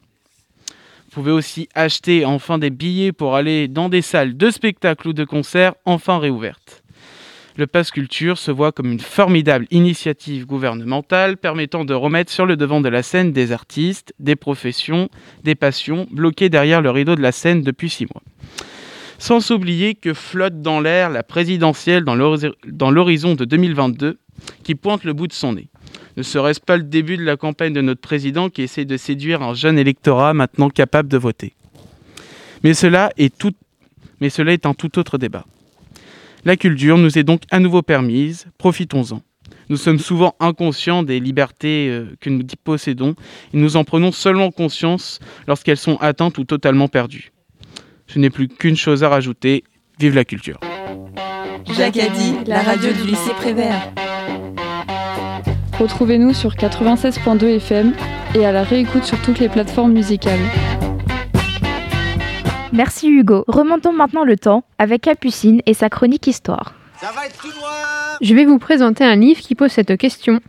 Vous 0.67 1.21
pouvez 1.21 1.31
aussi 1.31 1.69
acheter 1.73 2.25
enfin 2.25 2.57
des 2.57 2.69
billets 2.69 3.11
pour 3.11 3.35
aller 3.35 3.67
dans 3.67 3.87
des 3.87 4.01
salles 4.01 4.35
de 4.35 4.49
spectacle 4.49 5.07
ou 5.07 5.13
de 5.13 5.23
concert 5.23 5.73
enfin 5.85 6.17
réouvertes. 6.19 6.82
Le 7.55 7.67
Pass 7.67 7.91
Culture 7.91 8.39
se 8.39 8.49
voit 8.49 8.71
comme 8.71 8.91
une 8.91 8.99
formidable 8.99 9.67
initiative 9.69 10.47
gouvernementale 10.47 11.37
permettant 11.37 11.85
de 11.85 11.93
remettre 11.93 12.31
sur 12.31 12.47
le 12.47 12.57
devant 12.57 12.81
de 12.81 12.89
la 12.89 13.03
scène 13.03 13.31
des 13.31 13.51
artistes, 13.51 14.11
des 14.17 14.35
professions, 14.35 15.07
des 15.43 15.53
passions 15.53 16.07
bloquées 16.09 16.49
derrière 16.49 16.81
le 16.81 16.89
rideau 16.89 17.15
de 17.15 17.21
la 17.21 17.31
scène 17.31 17.61
depuis 17.61 17.91
six 17.91 18.05
mois. 18.05 18.23
Sans 19.19 19.51
oublier 19.51 19.93
que 19.93 20.15
flotte 20.15 20.63
dans 20.63 20.79
l'air 20.79 21.11
la 21.11 21.21
présidentielle 21.21 22.03
dans 22.03 22.91
l'horizon 22.91 23.35
de 23.35 23.45
2022 23.45 24.17
qui 24.63 24.73
pointe 24.73 25.03
le 25.03 25.13
bout 25.13 25.27
de 25.27 25.33
son 25.33 25.53
nez. 25.53 25.67
Ne 26.17 26.23
serait-ce 26.23 26.59
pas 26.59 26.77
le 26.77 26.83
début 26.83 27.17
de 27.17 27.23
la 27.23 27.37
campagne 27.37 27.73
de 27.73 27.81
notre 27.81 28.01
président 28.01 28.49
qui 28.49 28.63
essaie 28.63 28.85
de 28.85 28.97
séduire 28.97 29.43
un 29.43 29.53
jeune 29.53 29.77
électorat 29.77 30.33
maintenant 30.33 30.69
capable 30.69 31.07
de 31.07 31.17
voter? 31.17 31.53
Mais 32.63 32.73
cela 32.73 33.11
est, 33.17 33.35
tout... 33.37 33.53
Mais 34.21 34.31
cela 34.31 34.53
est 34.53 34.65
un 34.65 34.73
tout 34.73 34.97
autre 34.97 35.19
débat. 35.19 35.45
La 36.45 36.57
culture 36.57 36.97
nous 36.97 37.17
est 37.17 37.23
donc 37.23 37.43
à 37.51 37.59
nouveau 37.59 37.81
permise, 37.81 38.47
profitons-en. 38.57 39.21
Nous 39.69 39.77
sommes 39.77 39.99
souvent 39.99 40.35
inconscients 40.41 41.01
des 41.01 41.21
libertés 41.21 41.87
euh, 41.89 42.15
que 42.19 42.29
nous 42.29 42.43
possédons 42.65 43.15
et 43.53 43.57
nous 43.57 43.77
en 43.77 43.85
prenons 43.85 44.11
seulement 44.11 44.51
conscience 44.51 45.19
lorsqu'elles 45.47 45.77
sont 45.77 45.95
atteintes 45.97 46.37
ou 46.37 46.43
totalement 46.43 46.89
perdues. 46.89 47.31
Je 48.07 48.19
n'ai 48.19 48.29
plus 48.29 48.49
qu'une 48.49 48.75
chose 48.75 49.05
à 49.05 49.09
rajouter, 49.09 49.63
vive 49.99 50.15
la 50.15 50.25
culture. 50.25 50.59
Jacques 51.77 51.97
a 51.97 52.09
dit, 52.09 52.35
la 52.45 52.61
radio 52.61 52.91
du 52.91 53.07
lycée 53.07 53.31
Prévert. 53.37 53.93
Retrouvez-nous 55.79 56.33
sur 56.33 56.55
96.2 56.55 57.55
FM 57.55 57.93
et 58.35 58.45
à 58.45 58.51
la 58.51 58.63
réécoute 58.63 59.05
sur 59.05 59.19
toutes 59.21 59.39
les 59.39 59.49
plateformes 59.49 59.93
musicales. 59.93 60.39
Merci 62.73 63.07
Hugo. 63.07 63.45
Remontons 63.47 63.93
maintenant 63.93 64.25
le 64.25 64.35
temps 64.35 64.63
avec 64.79 65.03
Capucine 65.03 65.61
et 65.65 65.73
sa 65.73 65.89
chronique 65.89 66.27
histoire. 66.27 66.73
Je 68.21 68.33
vais 68.33 68.45
vous 68.45 68.59
présenter 68.59 69.03
un 69.03 69.15
livre 69.15 69.39
qui 69.39 69.55
pose 69.55 69.71
cette 69.71 69.95
question. 69.97 70.39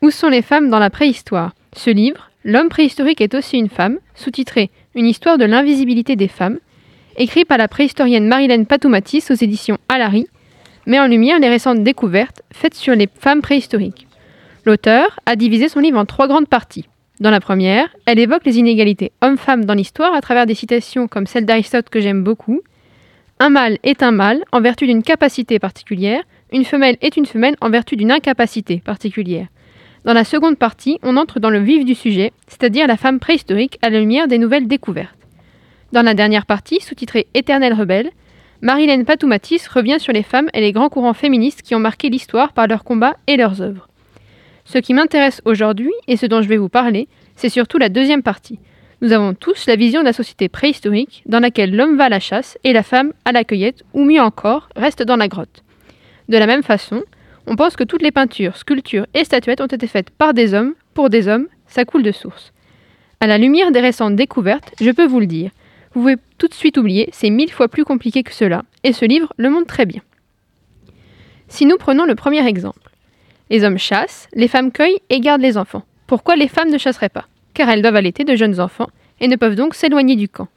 Où 0.00 0.10
sont 0.10 0.28
les 0.28 0.42
femmes 0.42 0.70
dans 0.70 0.78
la 0.78 0.90
préhistoire? 0.90 1.52
Ce 1.74 1.90
livre, 1.90 2.30
L'homme 2.42 2.70
préhistorique 2.70 3.20
est 3.20 3.34
aussi 3.34 3.58
une 3.58 3.68
femme, 3.68 3.98
sous-titré 4.14 4.70
Une 4.94 5.04
histoire 5.04 5.36
de 5.36 5.44
l'invisibilité 5.44 6.16
des 6.16 6.28
femmes, 6.28 6.58
écrit 7.16 7.44
par 7.44 7.58
la 7.58 7.68
préhistorienne 7.68 8.26
Marilène 8.26 8.64
Patoumatis 8.64 9.30
aux 9.30 9.34
éditions 9.34 9.76
Alary, 9.90 10.26
met 10.86 10.98
en 10.98 11.06
lumière 11.06 11.38
les 11.38 11.50
récentes 11.50 11.82
découvertes 11.82 12.42
faites 12.50 12.74
sur 12.74 12.94
les 12.94 13.10
femmes 13.14 13.42
préhistoriques. 13.42 14.06
L'auteur 14.64 15.20
a 15.26 15.36
divisé 15.36 15.68
son 15.68 15.80
livre 15.80 15.98
en 15.98 16.06
trois 16.06 16.28
grandes 16.28 16.48
parties. 16.48 16.88
Dans 17.20 17.30
la 17.30 17.40
première, 17.40 17.94
elle 18.06 18.18
évoque 18.18 18.46
les 18.46 18.58
inégalités 18.58 19.12
hommes-femmes 19.20 19.66
dans 19.66 19.74
l'histoire 19.74 20.14
à 20.14 20.22
travers 20.22 20.46
des 20.46 20.54
citations 20.54 21.06
comme 21.06 21.26
celle 21.26 21.44
d'Aristote 21.44 21.90
que 21.90 22.00
j'aime 22.00 22.24
beaucoup. 22.24 22.62
Un 23.38 23.50
mâle 23.50 23.76
est 23.82 24.02
un 24.02 24.10
mâle 24.10 24.42
en 24.52 24.62
vertu 24.62 24.86
d'une 24.86 25.02
capacité 25.02 25.58
particulière, 25.58 26.22
une 26.50 26.64
femelle 26.64 26.96
est 27.02 27.18
une 27.18 27.26
femelle 27.26 27.56
en 27.60 27.68
vertu 27.68 27.96
d'une 27.96 28.10
incapacité 28.10 28.80
particulière. 28.82 29.48
Dans 30.06 30.14
la 30.14 30.24
seconde 30.24 30.56
partie, 30.56 30.98
on 31.02 31.18
entre 31.18 31.40
dans 31.40 31.50
le 31.50 31.58
vif 31.58 31.84
du 31.84 31.94
sujet, 31.94 32.32
c'est-à-dire 32.48 32.86
la 32.86 32.96
femme 32.96 33.20
préhistorique 33.20 33.78
à 33.82 33.90
la 33.90 34.00
lumière 34.00 34.26
des 34.26 34.38
nouvelles 34.38 34.66
découvertes. 34.66 35.14
Dans 35.92 36.02
la 36.02 36.14
dernière 36.14 36.46
partie, 36.46 36.80
sous-titrée 36.80 37.26
Éternelle 37.34 37.74
rebelle, 37.74 38.10
Marilène 38.62 39.04
Patoumatis 39.04 39.68
revient 39.68 40.00
sur 40.00 40.14
les 40.14 40.22
femmes 40.22 40.48
et 40.54 40.60
les 40.62 40.72
grands 40.72 40.88
courants 40.88 41.12
féministes 41.12 41.60
qui 41.60 41.74
ont 41.74 41.80
marqué 41.80 42.08
l'histoire 42.08 42.54
par 42.54 42.66
leurs 42.66 42.84
combats 42.84 43.16
et 43.26 43.36
leurs 43.36 43.60
œuvres. 43.60 43.89
Ce 44.72 44.78
qui 44.78 44.94
m'intéresse 44.94 45.42
aujourd'hui, 45.46 45.90
et 46.06 46.16
ce 46.16 46.26
dont 46.26 46.42
je 46.42 46.48
vais 46.48 46.56
vous 46.56 46.68
parler, 46.68 47.08
c'est 47.34 47.48
surtout 47.48 47.76
la 47.76 47.88
deuxième 47.88 48.22
partie. 48.22 48.60
Nous 49.00 49.12
avons 49.12 49.34
tous 49.34 49.66
la 49.66 49.74
vision 49.74 49.98
de 49.98 50.04
la 50.04 50.12
société 50.12 50.48
préhistorique 50.48 51.24
dans 51.26 51.40
laquelle 51.40 51.74
l'homme 51.74 51.96
va 51.96 52.04
à 52.04 52.08
la 52.08 52.20
chasse 52.20 52.56
et 52.62 52.72
la 52.72 52.84
femme 52.84 53.12
à 53.24 53.32
la 53.32 53.42
cueillette, 53.42 53.82
ou 53.94 54.04
mieux 54.04 54.20
encore, 54.20 54.68
reste 54.76 55.02
dans 55.02 55.16
la 55.16 55.26
grotte. 55.26 55.64
De 56.28 56.38
la 56.38 56.46
même 56.46 56.62
façon, 56.62 57.02
on 57.48 57.56
pense 57.56 57.74
que 57.74 57.82
toutes 57.82 58.02
les 58.02 58.12
peintures, 58.12 58.56
sculptures 58.56 59.08
et 59.12 59.24
statuettes 59.24 59.60
ont 59.60 59.66
été 59.66 59.88
faites 59.88 60.10
par 60.10 60.34
des 60.34 60.54
hommes, 60.54 60.74
pour 60.94 61.10
des 61.10 61.26
hommes, 61.26 61.48
ça 61.66 61.84
coule 61.84 62.04
de 62.04 62.12
source. 62.12 62.52
À 63.18 63.26
la 63.26 63.38
lumière 63.38 63.72
des 63.72 63.80
récentes 63.80 64.14
découvertes, 64.14 64.72
je 64.80 64.92
peux 64.92 65.06
vous 65.06 65.18
le 65.18 65.26
dire, 65.26 65.50
vous 65.94 66.02
pouvez 66.02 66.16
tout 66.38 66.46
de 66.46 66.54
suite 66.54 66.78
oublier, 66.78 67.08
c'est 67.10 67.30
mille 67.30 67.50
fois 67.50 67.66
plus 67.66 67.82
compliqué 67.82 68.22
que 68.22 68.32
cela, 68.32 68.62
et 68.84 68.92
ce 68.92 69.04
livre 69.04 69.32
le 69.36 69.50
montre 69.50 69.66
très 69.66 69.84
bien. 69.84 70.02
Si 71.48 71.66
nous 71.66 71.76
prenons 71.76 72.04
le 72.04 72.14
premier 72.14 72.46
exemple, 72.46 72.89
les 73.50 73.64
hommes 73.64 73.78
chassent, 73.78 74.28
les 74.32 74.48
femmes 74.48 74.72
cueillent 74.72 75.00
et 75.10 75.20
gardent 75.20 75.42
les 75.42 75.58
enfants. 75.58 75.82
Pourquoi 76.06 76.36
les 76.36 76.48
femmes 76.48 76.70
ne 76.70 76.78
chasseraient 76.78 77.08
pas? 77.08 77.26
Car 77.52 77.68
elles 77.68 77.82
doivent 77.82 77.96
allaiter 77.96 78.24
de 78.24 78.36
jeunes 78.36 78.60
enfants 78.60 78.88
et 79.20 79.28
ne 79.28 79.36
peuvent 79.36 79.56
donc 79.56 79.74
s'éloigner 79.74 80.16
du 80.16 80.28
camp. 80.28 80.48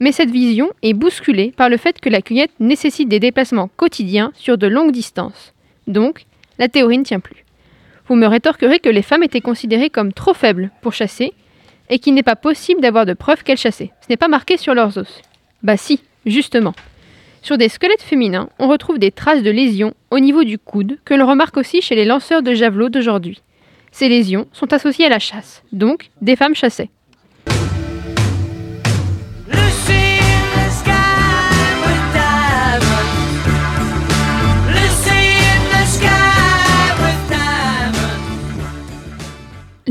Mais 0.00 0.12
cette 0.12 0.30
vision 0.30 0.70
est 0.82 0.94
bousculée 0.94 1.52
par 1.56 1.68
le 1.68 1.76
fait 1.76 2.00
que 2.00 2.08
la 2.08 2.22
cueillette 2.22 2.52
nécessite 2.60 3.08
des 3.08 3.20
déplacements 3.20 3.68
quotidiens 3.76 4.32
sur 4.34 4.56
de 4.56 4.68
longues 4.68 4.92
distances. 4.92 5.52
Donc, 5.88 6.24
la 6.58 6.68
théorie 6.68 6.98
ne 6.98 7.04
tient 7.04 7.20
plus. 7.20 7.44
Vous 8.06 8.14
me 8.14 8.26
rétorquerez 8.26 8.78
que 8.78 8.88
les 8.88 9.02
femmes 9.02 9.24
étaient 9.24 9.40
considérées 9.40 9.90
comme 9.90 10.12
trop 10.12 10.34
faibles 10.34 10.70
pour 10.80 10.92
chasser 10.92 11.34
et 11.90 11.98
qu'il 11.98 12.14
n'est 12.14 12.22
pas 12.22 12.36
possible 12.36 12.80
d'avoir 12.80 13.06
de 13.06 13.14
preuves 13.14 13.42
qu'elles 13.42 13.58
chassaient. 13.58 13.90
Ce 14.00 14.06
n'est 14.08 14.16
pas 14.16 14.28
marqué 14.28 14.56
sur 14.56 14.74
leurs 14.74 14.96
os. 14.98 15.20
Bah 15.62 15.76
si, 15.76 16.00
justement. 16.24 16.74
Sur 17.42 17.56
des 17.56 17.68
squelettes 17.68 18.02
féminins, 18.02 18.48
on 18.58 18.68
retrouve 18.68 18.98
des 18.98 19.10
traces 19.10 19.42
de 19.42 19.50
lésions 19.50 19.94
au 20.10 20.18
niveau 20.18 20.44
du 20.44 20.58
coude 20.58 20.98
que 21.04 21.14
l'on 21.14 21.26
remarque 21.26 21.56
aussi 21.56 21.80
chez 21.80 21.94
les 21.94 22.04
lanceurs 22.04 22.42
de 22.42 22.54
javelots 22.54 22.88
d'aujourd'hui. 22.88 23.42
Ces 23.90 24.08
lésions 24.08 24.46
sont 24.52 24.72
associées 24.72 25.06
à 25.06 25.10
la 25.10 25.18
chasse, 25.18 25.62
donc 25.72 26.10
des 26.20 26.36
femmes 26.36 26.54
chassaient. 26.54 26.90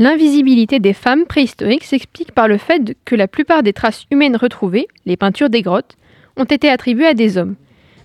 L'invisibilité 0.00 0.78
des 0.78 0.92
femmes 0.92 1.24
préhistoriques 1.26 1.82
s'explique 1.82 2.30
par 2.30 2.46
le 2.46 2.56
fait 2.56 2.96
que 3.04 3.16
la 3.16 3.26
plupart 3.26 3.64
des 3.64 3.72
traces 3.72 4.04
humaines 4.12 4.36
retrouvées, 4.36 4.86
les 5.06 5.16
peintures 5.16 5.50
des 5.50 5.62
grottes, 5.62 5.96
ont 6.38 6.44
été 6.44 6.70
attribuées 6.70 7.08
à 7.08 7.14
des 7.14 7.36
hommes. 7.36 7.56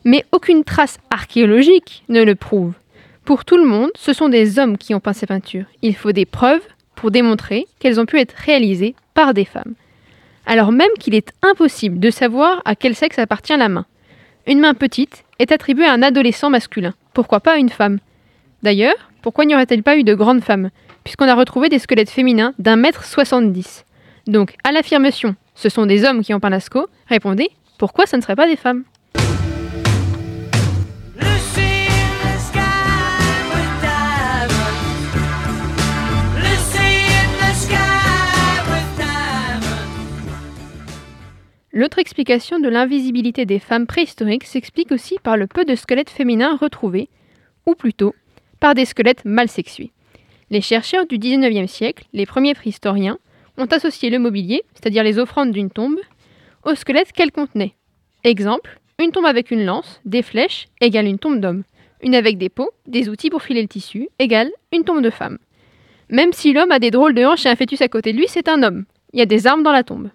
Mais 0.03 0.25
aucune 0.31 0.65
trace 0.65 0.97
archéologique 1.09 2.03
ne 2.09 2.23
le 2.23 2.35
prouve. 2.35 2.73
Pour 3.23 3.45
tout 3.45 3.55
le 3.57 3.65
monde, 3.65 3.91
ce 3.95 4.11
sont 4.11 4.27
des 4.27 4.59
hommes 4.59 4.77
qui 4.77 4.93
ont 4.93 4.99
peint 4.99 5.13
ces 5.13 5.27
peintures. 5.27 5.65
Il 5.81 5.95
faut 5.95 6.11
des 6.11 6.25
preuves 6.25 6.67
pour 6.95 7.09
démontrer 7.09 7.67
qu'elles 7.79 8.01
ont 8.01 8.05
pu 8.05 8.19
être 8.19 8.35
réalisées 8.35 8.95
par 9.13 9.33
des 9.33 9.45
femmes. 9.45 9.75
Alors 10.45 10.73
même 10.73 10.91
qu'il 10.99 11.15
est 11.15 11.31
impossible 11.41 11.99
de 11.99 12.09
savoir 12.09 12.61
à 12.65 12.75
quel 12.75 12.95
sexe 12.95 13.19
appartient 13.19 13.55
la 13.55 13.69
main. 13.69 13.85
Une 14.45 14.59
main 14.59 14.73
petite 14.73 15.23
est 15.39 15.53
attribuée 15.53 15.85
à 15.85 15.93
un 15.93 16.01
adolescent 16.01 16.49
masculin. 16.49 16.93
Pourquoi 17.13 17.39
pas 17.39 17.53
à 17.53 17.57
une 17.57 17.69
femme? 17.69 17.99
D'ailleurs, 18.61 19.09
pourquoi 19.21 19.45
n'y 19.45 19.55
aurait-il 19.55 19.83
pas 19.83 19.95
eu 19.95 20.03
de 20.03 20.15
grandes 20.15 20.43
femmes 20.43 20.69
Puisqu'on 21.05 21.29
a 21.29 21.35
retrouvé 21.35 21.69
des 21.69 21.79
squelettes 21.79 22.09
féminins 22.09 22.53
d'un 22.59 22.75
mètre 22.75 23.05
soixante-dix? 23.05 23.85
Donc, 24.27 24.55
à 24.65 24.71
l'affirmation, 24.71 25.35
ce 25.55 25.69
sont 25.69 25.85
des 25.85 26.03
hommes 26.03 26.23
qui 26.23 26.33
ont 26.33 26.39
peint 26.39 26.49
Lascaux, 26.49 26.87
répondez, 27.07 27.49
pourquoi 27.83 28.05
ce 28.05 28.15
ne 28.15 28.21
serait 28.21 28.37
pas 28.37 28.47
des 28.47 28.55
femmes? 28.55 28.85
L'autre 41.73 41.99
explication 41.99 42.61
de 42.61 42.69
l'invisibilité 42.69 43.45
des 43.45 43.59
femmes 43.59 43.85
préhistoriques 43.85 44.45
s'explique 44.45 44.93
aussi 44.93 45.17
par 45.21 45.35
le 45.35 45.47
peu 45.47 45.65
de 45.65 45.75
squelettes 45.75 46.09
féminins 46.09 46.55
retrouvés, 46.55 47.09
ou 47.65 47.75
plutôt 47.75 48.15
par 48.61 48.75
des 48.75 48.85
squelettes 48.85 49.25
mal 49.25 49.49
sexués. 49.49 49.91
Les 50.51 50.61
chercheurs 50.61 51.05
du 51.05 51.17
XIXe 51.17 51.69
siècle, 51.69 52.05
les 52.13 52.25
premiers 52.25 52.53
préhistoriens, 52.53 53.17
ont 53.57 53.65
associé 53.65 54.09
le 54.09 54.19
mobilier, 54.19 54.63
c'est-à-dire 54.73 55.03
les 55.03 55.19
offrandes 55.19 55.51
d'une 55.51 55.69
tombe, 55.69 55.99
au 56.65 56.75
squelette 56.75 57.11
qu'elle 57.11 57.31
contenait. 57.31 57.75
Exemple, 58.23 58.79
une 58.99 59.11
tombe 59.11 59.25
avec 59.25 59.51
une 59.51 59.65
lance, 59.65 60.01
des 60.05 60.21
flèches, 60.21 60.67
égale 60.81 61.07
une 61.07 61.19
tombe 61.19 61.39
d'homme. 61.39 61.63
Une 62.01 62.15
avec 62.15 62.37
des 62.37 62.49
pots, 62.49 62.71
des 62.85 63.09
outils 63.09 63.29
pour 63.29 63.41
filer 63.41 63.61
le 63.61 63.67
tissu, 63.67 64.09
égale 64.19 64.51
une 64.71 64.83
tombe 64.83 65.01
de 65.01 65.09
femme. 65.09 65.37
Même 66.09 66.33
si 66.33 66.53
l'homme 66.53 66.71
a 66.71 66.79
des 66.79 66.91
drôles 66.91 67.13
de 67.13 67.23
hanches 67.23 67.45
et 67.45 67.49
un 67.49 67.55
fœtus 67.55 67.81
à 67.81 67.87
côté 67.87 68.13
de 68.13 68.17
lui, 68.17 68.27
c'est 68.27 68.49
un 68.49 68.61
homme. 68.61 68.85
Il 69.13 69.19
y 69.19 69.21
a 69.21 69.25
des 69.25 69.47
armes 69.47 69.63
dans 69.63 69.71
la 69.71 69.83
tombe. 69.83 70.09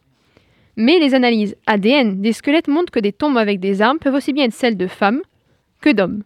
Mais 0.76 0.98
les 0.98 1.14
analyses 1.14 1.56
ADN 1.66 2.20
des 2.20 2.32
squelettes 2.32 2.68
montrent 2.68 2.92
que 2.92 3.00
des 3.00 3.12
tombes 3.12 3.36
avec 3.36 3.58
des 3.58 3.82
armes 3.82 3.98
peuvent 3.98 4.14
aussi 4.14 4.32
bien 4.32 4.44
être 4.44 4.54
celles 4.54 4.76
de 4.76 4.86
femmes 4.86 5.22
que 5.80 5.90
d'hommes. 5.90 6.22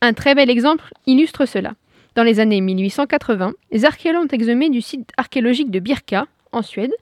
Un 0.00 0.12
très 0.12 0.34
bel 0.34 0.50
exemple 0.50 0.92
illustre 1.06 1.46
cela. 1.46 1.74
Dans 2.14 2.22
les 2.22 2.40
années 2.40 2.60
1880, 2.60 3.52
les 3.72 3.84
archéologues 3.84 4.24
ont 4.24 4.34
exhumé 4.34 4.70
du 4.70 4.80
site 4.80 5.10
archéologique 5.18 5.70
de 5.70 5.80
Birka, 5.80 6.26
en 6.52 6.62
Suède, 6.62 6.92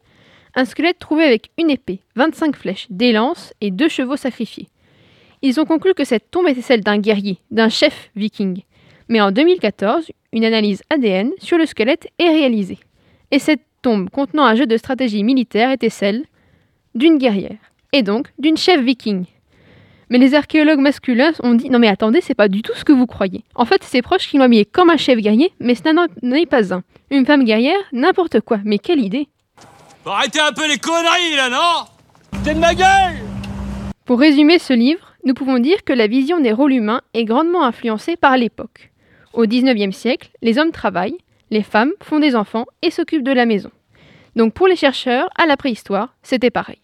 un 0.56 0.64
squelette 0.64 0.98
trouvé 0.98 1.24
avec 1.24 1.50
une 1.58 1.70
épée, 1.70 2.00
25 2.16 2.56
flèches, 2.56 2.86
des 2.90 3.12
lances 3.12 3.52
et 3.60 3.70
deux 3.70 3.88
chevaux 3.88 4.16
sacrifiés. 4.16 4.68
Ils 5.42 5.60
ont 5.60 5.64
conclu 5.64 5.94
que 5.94 6.04
cette 6.04 6.30
tombe 6.30 6.48
était 6.48 6.62
celle 6.62 6.82
d'un 6.82 6.98
guerrier, 6.98 7.38
d'un 7.50 7.68
chef 7.68 8.10
viking. 8.16 8.62
Mais 9.08 9.20
en 9.20 9.30
2014, 9.30 10.10
une 10.32 10.44
analyse 10.44 10.82
ADN 10.90 11.30
sur 11.38 11.58
le 11.58 11.66
squelette 11.66 12.08
est 12.18 12.30
réalisée. 12.30 12.78
Et 13.30 13.38
cette 13.38 13.60
tombe 13.82 14.08
contenant 14.08 14.44
un 14.44 14.54
jeu 14.54 14.66
de 14.66 14.76
stratégie 14.76 15.22
militaire 15.22 15.70
était 15.70 15.90
celle 15.90 16.24
d'une 16.94 17.18
guerrière, 17.18 17.58
et 17.92 18.02
donc 18.02 18.28
d'une 18.38 18.56
chef 18.56 18.80
viking. 18.80 19.24
Mais 20.08 20.18
les 20.18 20.34
archéologues 20.34 20.80
masculins 20.80 21.32
ont 21.42 21.54
dit 21.54 21.70
non 21.70 21.78
mais 21.78 21.88
attendez, 21.88 22.20
c'est 22.20 22.34
pas 22.34 22.48
du 22.48 22.62
tout 22.62 22.74
ce 22.74 22.84
que 22.84 22.92
vous 22.92 23.06
croyez. 23.06 23.42
En 23.54 23.64
fait, 23.64 23.82
c'est 23.82 24.02
proche 24.02 24.28
qui 24.28 24.38
l'ont 24.38 24.44
habillé 24.44 24.64
comme 24.64 24.90
un 24.90 24.96
chef 24.96 25.18
guerrier, 25.18 25.52
mais 25.60 25.74
ce 25.74 25.82
n'en 25.92 26.36
est 26.36 26.46
pas 26.46 26.72
un. 26.72 26.82
Une 27.10 27.26
femme 27.26 27.44
guerrière, 27.44 27.78
n'importe 27.92 28.40
quoi, 28.40 28.60
mais 28.64 28.78
quelle 28.78 29.00
idée 29.00 29.28
Arrêtez 30.06 30.40
un 30.40 30.52
peu 30.52 30.68
les 30.68 30.76
conneries 30.76 31.34
là, 31.34 31.48
non 31.48 32.40
T'es 32.44 32.52
de 32.52 32.58
ma 32.58 32.74
gueule 32.74 33.22
Pour 34.04 34.20
résumer 34.20 34.58
ce 34.58 34.74
livre, 34.74 35.14
nous 35.24 35.32
pouvons 35.32 35.58
dire 35.58 35.82
que 35.82 35.94
la 35.94 36.08
vision 36.08 36.40
des 36.40 36.52
rôles 36.52 36.74
humains 36.74 37.00
est 37.14 37.24
grandement 37.24 37.64
influencée 37.64 38.16
par 38.16 38.36
l'époque. 38.36 38.90
Au 39.32 39.46
XIXe 39.46 39.96
siècle, 39.96 40.30
les 40.42 40.58
hommes 40.58 40.72
travaillent, 40.72 41.16
les 41.50 41.62
femmes 41.62 41.92
font 42.02 42.20
des 42.20 42.36
enfants 42.36 42.66
et 42.82 42.90
s'occupent 42.90 43.24
de 43.24 43.32
la 43.32 43.46
maison. 43.46 43.70
Donc 44.36 44.52
pour 44.52 44.68
les 44.68 44.76
chercheurs, 44.76 45.30
à 45.36 45.46
la 45.46 45.56
préhistoire, 45.56 46.14
c'était 46.22 46.50
pareil. 46.50 46.80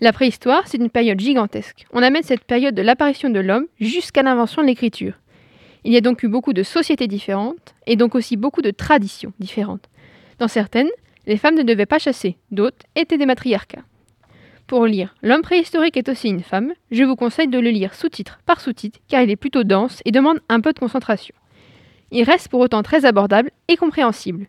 La 0.00 0.12
préhistoire, 0.12 0.62
c'est 0.66 0.78
une 0.78 0.90
période 0.90 1.18
gigantesque. 1.18 1.84
On 1.92 2.02
amène 2.02 2.22
cette 2.22 2.44
période 2.44 2.76
de 2.76 2.82
l'apparition 2.82 3.28
de 3.28 3.40
l'homme 3.40 3.66
jusqu'à 3.80 4.22
l'invention 4.22 4.62
de 4.62 4.68
l'écriture. 4.68 5.14
Il 5.82 5.92
y 5.92 5.96
a 5.96 6.00
donc 6.00 6.22
eu 6.22 6.28
beaucoup 6.28 6.52
de 6.52 6.62
sociétés 6.62 7.08
différentes 7.08 7.74
et 7.88 7.96
donc 7.96 8.14
aussi 8.14 8.36
beaucoup 8.36 8.62
de 8.62 8.70
traditions 8.70 9.32
différentes. 9.40 9.88
Dans 10.38 10.48
certaines, 10.48 10.90
les 11.26 11.36
femmes 11.36 11.56
ne 11.56 11.62
devaient 11.62 11.86
pas 11.86 11.98
chasser, 11.98 12.36
d'autres 12.50 12.84
étaient 12.96 13.18
des 13.18 13.26
matriarcats. 13.26 13.84
Pour 14.66 14.86
lire 14.86 15.14
L'homme 15.22 15.42
préhistorique 15.42 15.96
est 15.96 16.08
aussi 16.08 16.28
une 16.28 16.42
femme, 16.42 16.72
je 16.90 17.04
vous 17.04 17.16
conseille 17.16 17.48
de 17.48 17.58
le 17.58 17.70
lire 17.70 17.94
sous-titre 17.94 18.40
par 18.46 18.60
sous-titre 18.60 19.00
car 19.08 19.22
il 19.22 19.30
est 19.30 19.36
plutôt 19.36 19.64
dense 19.64 20.00
et 20.04 20.12
demande 20.12 20.40
un 20.48 20.60
peu 20.60 20.72
de 20.72 20.78
concentration. 20.78 21.34
Il 22.10 22.24
reste 22.24 22.48
pour 22.48 22.60
autant 22.60 22.82
très 22.82 23.04
abordable 23.04 23.50
et 23.68 23.76
compréhensible. 23.76 24.46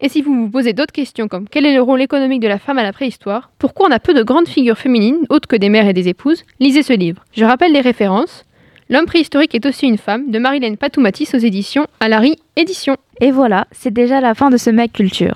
Et 0.00 0.08
si 0.08 0.20
vous 0.20 0.34
vous 0.34 0.50
posez 0.50 0.72
d'autres 0.72 0.92
questions 0.92 1.26
comme 1.26 1.48
quel 1.48 1.64
est 1.64 1.74
le 1.74 1.80
rôle 1.80 2.02
économique 2.02 2.42
de 2.42 2.48
la 2.48 2.58
femme 2.58 2.78
à 2.78 2.82
la 2.82 2.92
préhistoire, 2.92 3.50
pourquoi 3.58 3.88
on 3.88 3.92
a 3.92 3.98
peu 3.98 4.12
de 4.12 4.22
grandes 4.22 4.48
figures 4.48 4.76
féminines 4.76 5.24
autres 5.30 5.48
que 5.48 5.56
des 5.56 5.70
mères 5.70 5.88
et 5.88 5.94
des 5.94 6.08
épouses, 6.08 6.44
lisez 6.60 6.82
ce 6.82 6.92
livre. 6.92 7.24
Je 7.32 7.44
rappelle 7.44 7.72
les 7.72 7.80
références. 7.80 8.44
L'homme 8.90 9.06
préhistorique 9.06 9.54
est 9.54 9.66
aussi 9.66 9.86
une 9.86 9.98
femme 9.98 10.30
de 10.30 10.38
Marilène 10.38 10.76
Patoumatis 10.76 11.34
aux 11.34 11.38
éditions 11.38 11.86
Alary 12.00 12.36
Éditions. 12.56 12.98
Et 13.20 13.30
voilà, 13.30 13.66
c'est 13.72 13.92
déjà 13.92 14.20
la 14.20 14.34
fin 14.34 14.50
de 14.50 14.58
ce 14.58 14.70
Mac 14.70 14.92
Culture. 14.92 15.34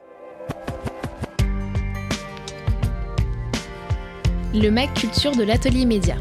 Le 4.52 4.68
Mac 4.70 4.92
Culture 4.94 5.30
de 5.30 5.44
l'Atelier 5.44 5.86
Média. 5.86 6.16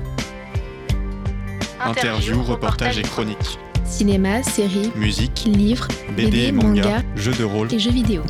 Interview, 1.83 2.43
reportage 2.43 2.99
et 2.99 3.01
chronique. 3.01 3.57
Cinéma, 3.85 4.43
séries, 4.43 4.91
musique, 4.95 5.45
livres, 5.47 5.87
BD, 6.15 6.51
manga, 6.51 7.01
jeux 7.15 7.33
de 7.33 7.43
rôle 7.43 7.73
et 7.73 7.79
jeux 7.79 7.89
vidéo. 7.89 8.21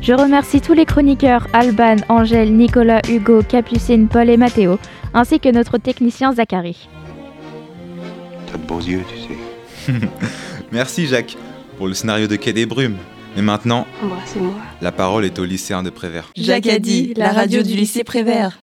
Je 0.00 0.12
remercie 0.12 0.60
tous 0.60 0.74
les 0.74 0.84
chroniqueurs 0.84 1.48
Alban, 1.52 1.96
Angèle, 2.08 2.52
Nicolas, 2.52 3.02
Hugo, 3.08 3.42
Capucine, 3.42 4.06
Paul 4.06 4.30
et 4.30 4.36
Mathéo, 4.36 4.78
ainsi 5.12 5.40
que 5.40 5.48
notre 5.48 5.78
technicien 5.78 6.32
Zachary. 6.34 6.88
T'as 8.46 8.58
de 8.58 8.62
beaux 8.62 8.78
yeux, 8.78 9.02
tu 9.12 9.92
sais. 9.92 10.08
Merci 10.70 11.08
Jacques 11.08 11.36
pour 11.78 11.88
le 11.88 11.94
scénario 11.94 12.28
de 12.28 12.36
Quai 12.36 12.52
des 12.52 12.66
Brumes. 12.66 12.98
Et 13.36 13.42
maintenant, 13.42 13.86
Embrassez-moi. 14.02 14.54
la 14.80 14.92
parole 14.92 15.24
est 15.26 15.38
au 15.38 15.44
lycéen 15.44 15.82
de 15.82 15.90
Prévert. 15.90 16.30
Jacques 16.36 16.66
a 16.68 16.78
dit, 16.78 17.12
la 17.16 17.32
radio 17.32 17.62
du 17.62 17.74
lycée 17.74 18.02
Prévert. 18.02 18.58